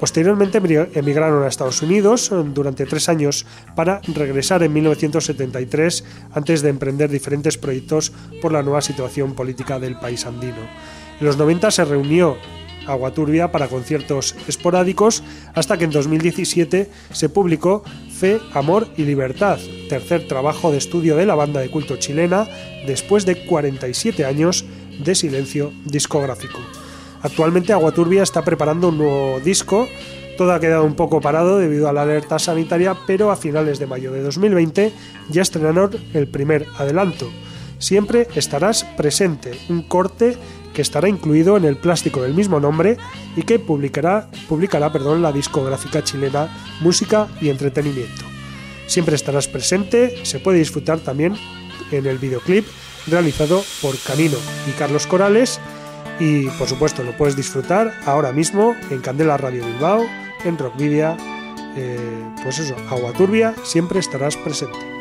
Posteriormente 0.00 0.60
emigr- 0.62 0.88
emigraron 0.94 1.44
a 1.44 1.48
Estados 1.48 1.82
Unidos 1.82 2.32
eh, 2.32 2.42
durante 2.54 2.86
tres 2.86 3.08
años 3.10 3.44
para 3.76 4.00
regresar 4.14 4.62
en 4.62 4.72
1973 4.72 6.04
antes 6.32 6.62
de 6.62 6.70
emprender 6.70 7.10
diferentes 7.10 7.58
proyectos 7.58 8.10
por 8.40 8.50
la 8.52 8.62
nueva 8.62 8.80
situación 8.80 9.34
política 9.34 9.78
del 9.78 9.96
país 9.98 10.24
andino. 10.24 10.56
En 11.20 11.26
los 11.26 11.36
90 11.36 11.70
se 11.70 11.84
reunió 11.84 12.38
Agua 12.86 13.12
Turbia 13.12 13.52
para 13.52 13.68
conciertos 13.68 14.34
esporádicos 14.48 15.22
hasta 15.54 15.76
que 15.76 15.84
en 15.84 15.90
2017 15.90 16.90
se 17.12 17.28
publicó 17.28 17.84
Fe, 18.10 18.40
Amor 18.54 18.88
y 18.96 19.02
Libertad, 19.04 19.58
tercer 19.90 20.26
trabajo 20.26 20.72
de 20.72 20.78
estudio 20.78 21.14
de 21.16 21.26
la 21.26 21.34
banda 21.34 21.60
de 21.60 21.70
culto 21.70 21.96
chilena 21.96 22.48
después 22.86 23.26
de 23.26 23.44
47 23.44 24.24
años 24.24 24.64
de 25.04 25.14
silencio 25.14 25.72
discográfico. 25.84 26.58
Actualmente 27.22 27.72
Agua 27.72 27.92
Turbia 27.92 28.22
está 28.22 28.42
preparando 28.42 28.88
un 28.88 28.98
nuevo 28.98 29.40
disco. 29.40 29.88
Todo 30.38 30.52
ha 30.52 30.60
quedado 30.60 30.84
un 30.84 30.94
poco 30.94 31.20
parado 31.20 31.58
debido 31.58 31.88
a 31.88 31.92
la 31.92 32.02
alerta 32.02 32.38
sanitaria, 32.38 32.96
pero 33.06 33.30
a 33.30 33.36
finales 33.36 33.78
de 33.78 33.86
mayo 33.86 34.12
de 34.12 34.22
2020 34.22 34.92
ya 35.28 35.42
estrenaron 35.42 35.90
el 36.14 36.28
primer 36.28 36.66
adelanto. 36.78 37.30
Siempre 37.78 38.28
estarás 38.34 38.84
presente, 38.84 39.52
un 39.68 39.82
corte 39.82 40.36
que 40.72 40.82
estará 40.82 41.08
incluido 41.08 41.56
en 41.56 41.64
el 41.64 41.76
plástico 41.76 42.22
del 42.22 42.34
mismo 42.34 42.60
nombre 42.60 42.96
y 43.36 43.42
que 43.42 43.58
publicará, 43.58 44.30
publicará 44.48 44.92
perdón, 44.92 45.22
la 45.22 45.32
discográfica 45.32 46.02
chilena 46.02 46.48
Música 46.80 47.28
y 47.40 47.48
Entretenimiento. 47.48 48.24
Siempre 48.86 49.16
estarás 49.16 49.48
presente, 49.48 50.24
se 50.24 50.40
puede 50.40 50.58
disfrutar 50.58 51.00
también 51.00 51.36
en 51.90 52.06
el 52.06 52.18
videoclip 52.18 52.66
realizado 53.06 53.62
por 53.82 53.98
Canino 53.98 54.36
y 54.68 54.72
Carlos 54.72 55.06
Corales 55.06 55.60
y 56.20 56.48
por 56.50 56.68
supuesto 56.68 57.02
lo 57.02 57.16
puedes 57.16 57.34
disfrutar 57.34 57.92
ahora 58.04 58.30
mismo 58.30 58.76
en 58.90 59.00
Candela 59.00 59.36
Radio 59.36 59.64
Bilbao, 59.64 60.06
en 60.44 60.58
Rockvidia, 60.58 61.16
eh, 61.76 62.22
pues 62.42 62.58
eso, 62.58 62.76
Agua 62.90 63.12
Turbia, 63.12 63.54
siempre 63.64 63.98
estarás 63.98 64.36
presente. 64.36 64.99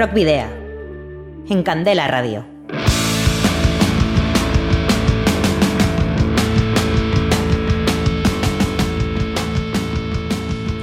Rock 0.00 0.14
Video. 0.14 0.48
En 1.50 1.62
Candela 1.62 2.08
Radio. 2.08 2.42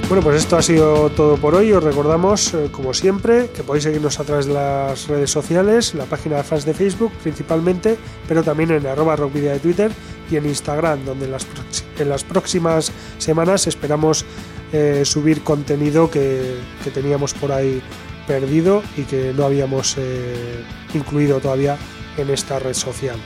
Bueno, 0.06 0.22
pues 0.22 0.36
esto 0.36 0.56
ha 0.56 0.62
sido 0.62 1.10
todo 1.10 1.36
por 1.36 1.56
hoy. 1.56 1.72
Os 1.72 1.82
recordamos, 1.82 2.54
eh, 2.54 2.68
como 2.70 2.94
siempre, 2.94 3.50
que 3.50 3.64
podéis 3.64 3.82
seguirnos 3.82 4.20
a 4.20 4.24
través 4.24 4.46
de 4.46 4.54
las 4.54 5.08
redes 5.08 5.32
sociales, 5.32 5.96
la 5.96 6.04
página 6.04 6.36
de 6.36 6.44
fans 6.44 6.64
de 6.64 6.74
Facebook 6.74 7.10
principalmente, 7.20 7.96
pero 8.28 8.44
también 8.44 8.70
en 8.70 8.86
arroba 8.86 9.16
rockvidia 9.16 9.50
de 9.50 9.58
Twitter 9.58 9.90
y 10.30 10.36
en 10.36 10.46
Instagram, 10.46 11.04
donde 11.04 11.24
en 11.24 12.08
las, 12.08 12.22
próximas 12.22 12.92
semanas 13.18 13.66
esperamos 13.66 14.24
eh, 14.72 15.02
subir 15.04 15.42
contenido 15.42 16.08
que 16.08 16.60
teníamos 16.94 17.34
por 17.34 17.50
ahí 17.50 17.82
perdido 18.28 18.82
y 18.96 19.02
que 19.02 19.32
no 19.34 19.44
habíamos 19.44 19.96
eh, 19.98 20.62
incluido 20.94 21.40
todavía 21.40 21.76
en 22.18 22.30
esta 22.30 22.58
red 22.58 22.74
social. 22.74 23.16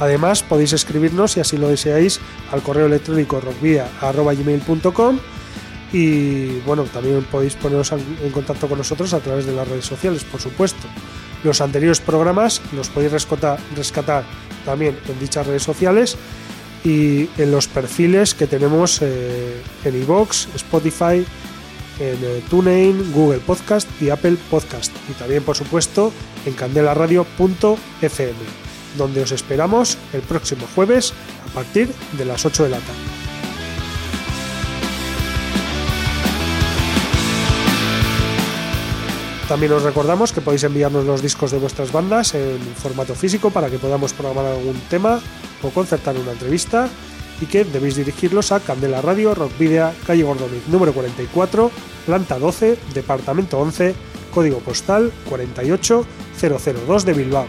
Además, 0.00 0.42
podéis 0.42 0.72
escribirnos, 0.72 1.32
si 1.32 1.40
así 1.40 1.56
lo 1.56 1.68
deseáis, 1.68 2.20
al 2.50 2.62
correo 2.62 2.86
electrónico 2.86 3.40
rockvia.gmail.com 3.40 5.18
y 5.92 6.58
bueno, 6.66 6.84
también 6.84 7.22
podéis 7.30 7.54
poneros 7.54 7.92
en 7.92 8.30
contacto 8.32 8.66
con 8.68 8.78
nosotros 8.78 9.14
a 9.14 9.20
través 9.20 9.46
de 9.46 9.52
las 9.52 9.68
redes 9.68 9.84
sociales, 9.84 10.24
por 10.24 10.40
supuesto. 10.40 10.88
Los 11.44 11.60
anteriores 11.60 12.00
programas 12.00 12.60
los 12.72 12.88
podéis 12.88 13.12
rescatar 13.12 14.24
también 14.64 14.98
en 15.08 15.18
dichas 15.20 15.46
redes 15.46 15.62
sociales 15.62 16.16
y 16.84 17.28
en 17.38 17.50
los 17.50 17.68
perfiles 17.68 18.34
que 18.34 18.46
tenemos 18.46 19.00
eh, 19.02 19.62
en 19.84 20.02
iVoox, 20.02 20.54
Spotify, 20.56 21.24
en 21.98 22.18
eh, 22.22 22.42
TuneIn, 22.48 23.12
Google 23.12 23.38
Podcast 23.38 23.88
y 24.00 24.10
Apple 24.10 24.36
Podcast. 24.50 24.92
Y 25.10 25.12
también, 25.14 25.42
por 25.42 25.56
supuesto, 25.56 26.12
en 26.44 26.54
candelaradio.fm, 26.54 28.34
donde 28.96 29.22
os 29.22 29.32
esperamos 29.32 29.98
el 30.12 30.22
próximo 30.22 30.66
jueves 30.74 31.12
a 31.50 31.54
partir 31.54 31.92
de 32.16 32.24
las 32.24 32.44
8 32.44 32.64
de 32.64 32.70
la 32.70 32.78
tarde. 32.78 33.26
También 39.48 39.72
os 39.72 39.82
recordamos 39.84 40.32
que 40.32 40.40
podéis 40.40 40.64
enviarnos 40.64 41.04
los 41.04 41.22
discos 41.22 41.52
de 41.52 41.58
vuestras 41.58 41.92
bandas 41.92 42.34
en 42.34 42.58
formato 42.58 43.14
físico 43.14 43.50
para 43.50 43.70
que 43.70 43.78
podamos 43.78 44.12
programar 44.12 44.46
algún 44.46 44.74
tema 44.90 45.20
o 45.62 45.70
concertar 45.70 46.16
una 46.16 46.32
entrevista 46.32 46.88
y 47.40 47.46
que 47.46 47.64
debéis 47.64 47.96
dirigirlos 47.96 48.52
a 48.52 48.60
Candela 48.60 49.02
Radio, 49.02 49.34
Rock 49.34 49.58
Video, 49.58 49.92
calle 50.06 50.22
Gordoniz 50.22 50.66
número 50.68 50.92
44, 50.92 51.70
planta 52.06 52.38
12, 52.38 52.78
departamento 52.94 53.58
11, 53.58 53.94
código 54.32 54.58
postal 54.60 55.12
48002 55.28 57.04
de 57.04 57.12
Bilbao. 57.12 57.46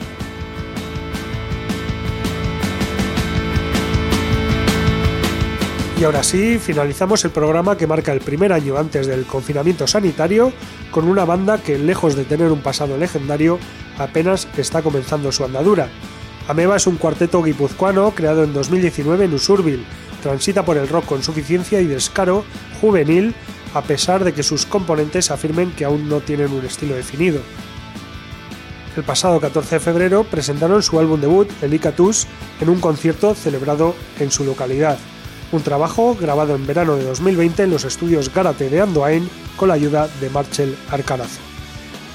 Y 6.00 6.04
ahora 6.04 6.22
sí, 6.22 6.60
finalizamos 6.60 7.26
el 7.26 7.32
programa 7.32 7.76
que 7.76 7.88
marca 7.88 8.14
el 8.14 8.20
primer 8.20 8.54
año 8.54 8.78
antes 8.78 9.08
del 9.08 9.26
confinamiento 9.26 9.88
sanitario 9.88 10.54
con 10.92 11.08
una 11.08 11.26
banda 11.26 11.58
que, 11.58 11.80
lejos 11.80 12.16
de 12.16 12.24
tener 12.24 12.52
un 12.52 12.62
pasado 12.62 12.98
legendario, 12.98 13.58
apenas 13.98 14.48
está 14.58 14.84
comenzando 14.84 15.32
su 15.32 15.44
andadura. 15.44 15.90
Ameba 16.48 16.78
es 16.78 16.88
un 16.88 16.96
cuarteto 16.96 17.44
guipuzcoano 17.44 18.12
creado 18.12 18.44
en 18.46 18.54
2019 18.54 19.26
en 19.26 19.34
Usurbil. 19.34 19.86
Transita 20.24 20.64
por 20.64 20.78
el 20.78 20.88
rock 20.88 21.06
con 21.06 21.22
suficiencia 21.22 21.82
y 21.82 21.86
descaro 21.86 22.46
juvenil, 22.80 23.36
a 23.74 23.82
pesar 23.82 24.24
de 24.24 24.34
que 24.34 24.44
sus 24.44 24.66
componentes 24.66 25.30
afirmen 25.30 25.72
que 25.72 25.84
aún 25.84 26.08
no 26.08 26.22
tienen 26.22 26.54
un 26.54 26.66
estilo 26.66 26.96
definido. 26.96 27.42
El 28.96 29.04
pasado 29.04 29.42
14 29.42 29.76
de 29.76 29.80
febrero 29.80 30.24
presentaron 30.24 30.82
su 30.82 30.98
álbum 31.00 31.20
debut, 31.20 31.50
El 31.62 31.74
Icatus, 31.74 32.28
en 32.62 32.70
un 32.70 32.80
concierto 32.80 33.36
celebrado 33.36 33.94
en 34.20 34.32
su 34.32 34.46
localidad. 34.46 34.98
Un 35.52 35.62
trabajo 35.62 36.16
grabado 36.20 36.56
en 36.56 36.66
verano 36.66 36.96
de 36.96 37.04
2020 37.04 37.64
en 37.64 37.72
los 37.72 37.84
estudios 37.84 38.34
Gárate 38.34 38.70
de 38.70 38.82
Andoain 38.82 39.30
con 39.58 39.68
la 39.68 39.76
ayuda 39.76 40.08
de 40.22 40.30
Marcel 40.30 40.78
Arcarazo. 40.90 41.47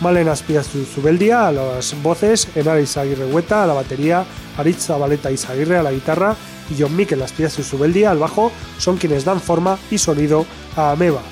Malena 0.03 0.33
Aspiazu 0.33 0.85
Zubeldia 0.85 1.47
a 1.47 1.53
las 1.53 1.95
voces, 2.03 2.49
Enara 2.57 2.81
Izaguirre 2.81 3.25
Hueta 3.25 3.63
a 3.63 3.69
la 3.69 3.75
batería, 3.75 4.25
Aritz 4.59 4.87
Zabaleta 4.87 5.31
Izaguirre 5.31 5.79
a 5.79 5.83
la 5.85 5.93
guitarra 5.93 6.35
y 6.69 6.83
John 6.83 6.97
Mikel 6.97 7.23
Aspiazu 7.23 7.63
Zubeldia 7.63 8.11
al 8.11 8.19
bajo 8.19 8.51
son 8.79 8.97
quienes 8.97 9.25
dan 9.25 9.41
forma 9.41 9.79
y 9.93 9.99
sonido 9.99 10.45
a 10.77 10.91
Ameba. 10.91 11.23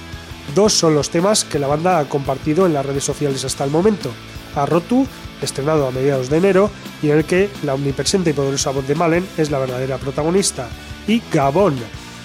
Dos 0.54 0.72
son 0.72 0.94
los 0.94 1.10
temas 1.10 1.42
que 1.42 1.58
la 1.58 1.66
banda 1.66 1.98
ha 1.98 2.08
compartido 2.08 2.64
en 2.64 2.72
las 2.72 2.86
redes 2.86 3.02
sociales 3.02 3.44
hasta 3.44 3.64
el 3.64 3.72
momento. 3.72 4.08
A 4.54 4.66
Rotu, 4.66 5.04
estrenado 5.42 5.88
a 5.88 5.90
mediados 5.90 6.30
de 6.30 6.38
enero, 6.38 6.70
y 7.02 7.10
en 7.10 7.18
el 7.18 7.24
que 7.24 7.50
la 7.64 7.74
omnipresente 7.74 8.30
y 8.30 8.34
poderosa 8.34 8.70
voz 8.70 8.86
de 8.86 8.94
Malen 8.94 9.26
es 9.36 9.50
la 9.50 9.58
verdadera 9.58 9.98
protagonista. 9.98 10.68
Y 11.08 11.20
Gabón, 11.32 11.74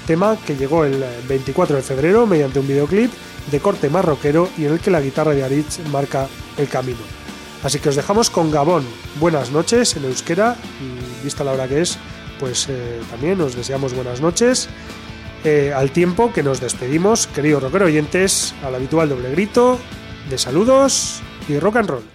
tema 0.05 0.37
que 0.45 0.55
llegó 0.55 0.85
el 0.85 1.03
24 1.27 1.75
de 1.75 1.81
febrero 1.81 2.27
mediante 2.27 2.59
un 2.59 2.67
videoclip 2.67 3.11
de 3.51 3.59
corte 3.59 3.89
más 3.89 4.05
y 4.57 4.65
en 4.65 4.73
el 4.73 4.79
que 4.79 4.91
la 4.91 5.01
guitarra 5.01 5.31
de 5.33 5.43
Aritz 5.43 5.79
marca 5.91 6.27
el 6.57 6.67
camino. 6.67 6.99
Así 7.63 7.79
que 7.79 7.89
os 7.89 7.95
dejamos 7.95 8.29
con 8.29 8.51
Gabón. 8.51 8.85
Buenas 9.19 9.51
noches 9.51 9.95
en 9.95 10.05
euskera 10.05 10.55
y 10.79 11.23
vista 11.23 11.43
la 11.43 11.53
hora 11.53 11.67
que 11.67 11.81
es, 11.81 11.97
pues 12.39 12.67
eh, 12.69 13.01
también 13.09 13.41
os 13.41 13.55
deseamos 13.55 13.93
buenas 13.93 14.21
noches. 14.21 14.69
Eh, 15.43 15.73
al 15.75 15.91
tiempo 15.91 16.31
que 16.33 16.43
nos 16.43 16.59
despedimos, 16.59 17.27
queridos 17.27 17.63
rockero 17.63 17.85
oyentes, 17.85 18.53
al 18.63 18.75
habitual 18.75 19.09
doble 19.09 19.31
grito 19.31 19.79
de 20.29 20.37
saludos 20.37 21.21
y 21.47 21.59
rock 21.59 21.77
and 21.77 21.89
roll. 21.89 22.14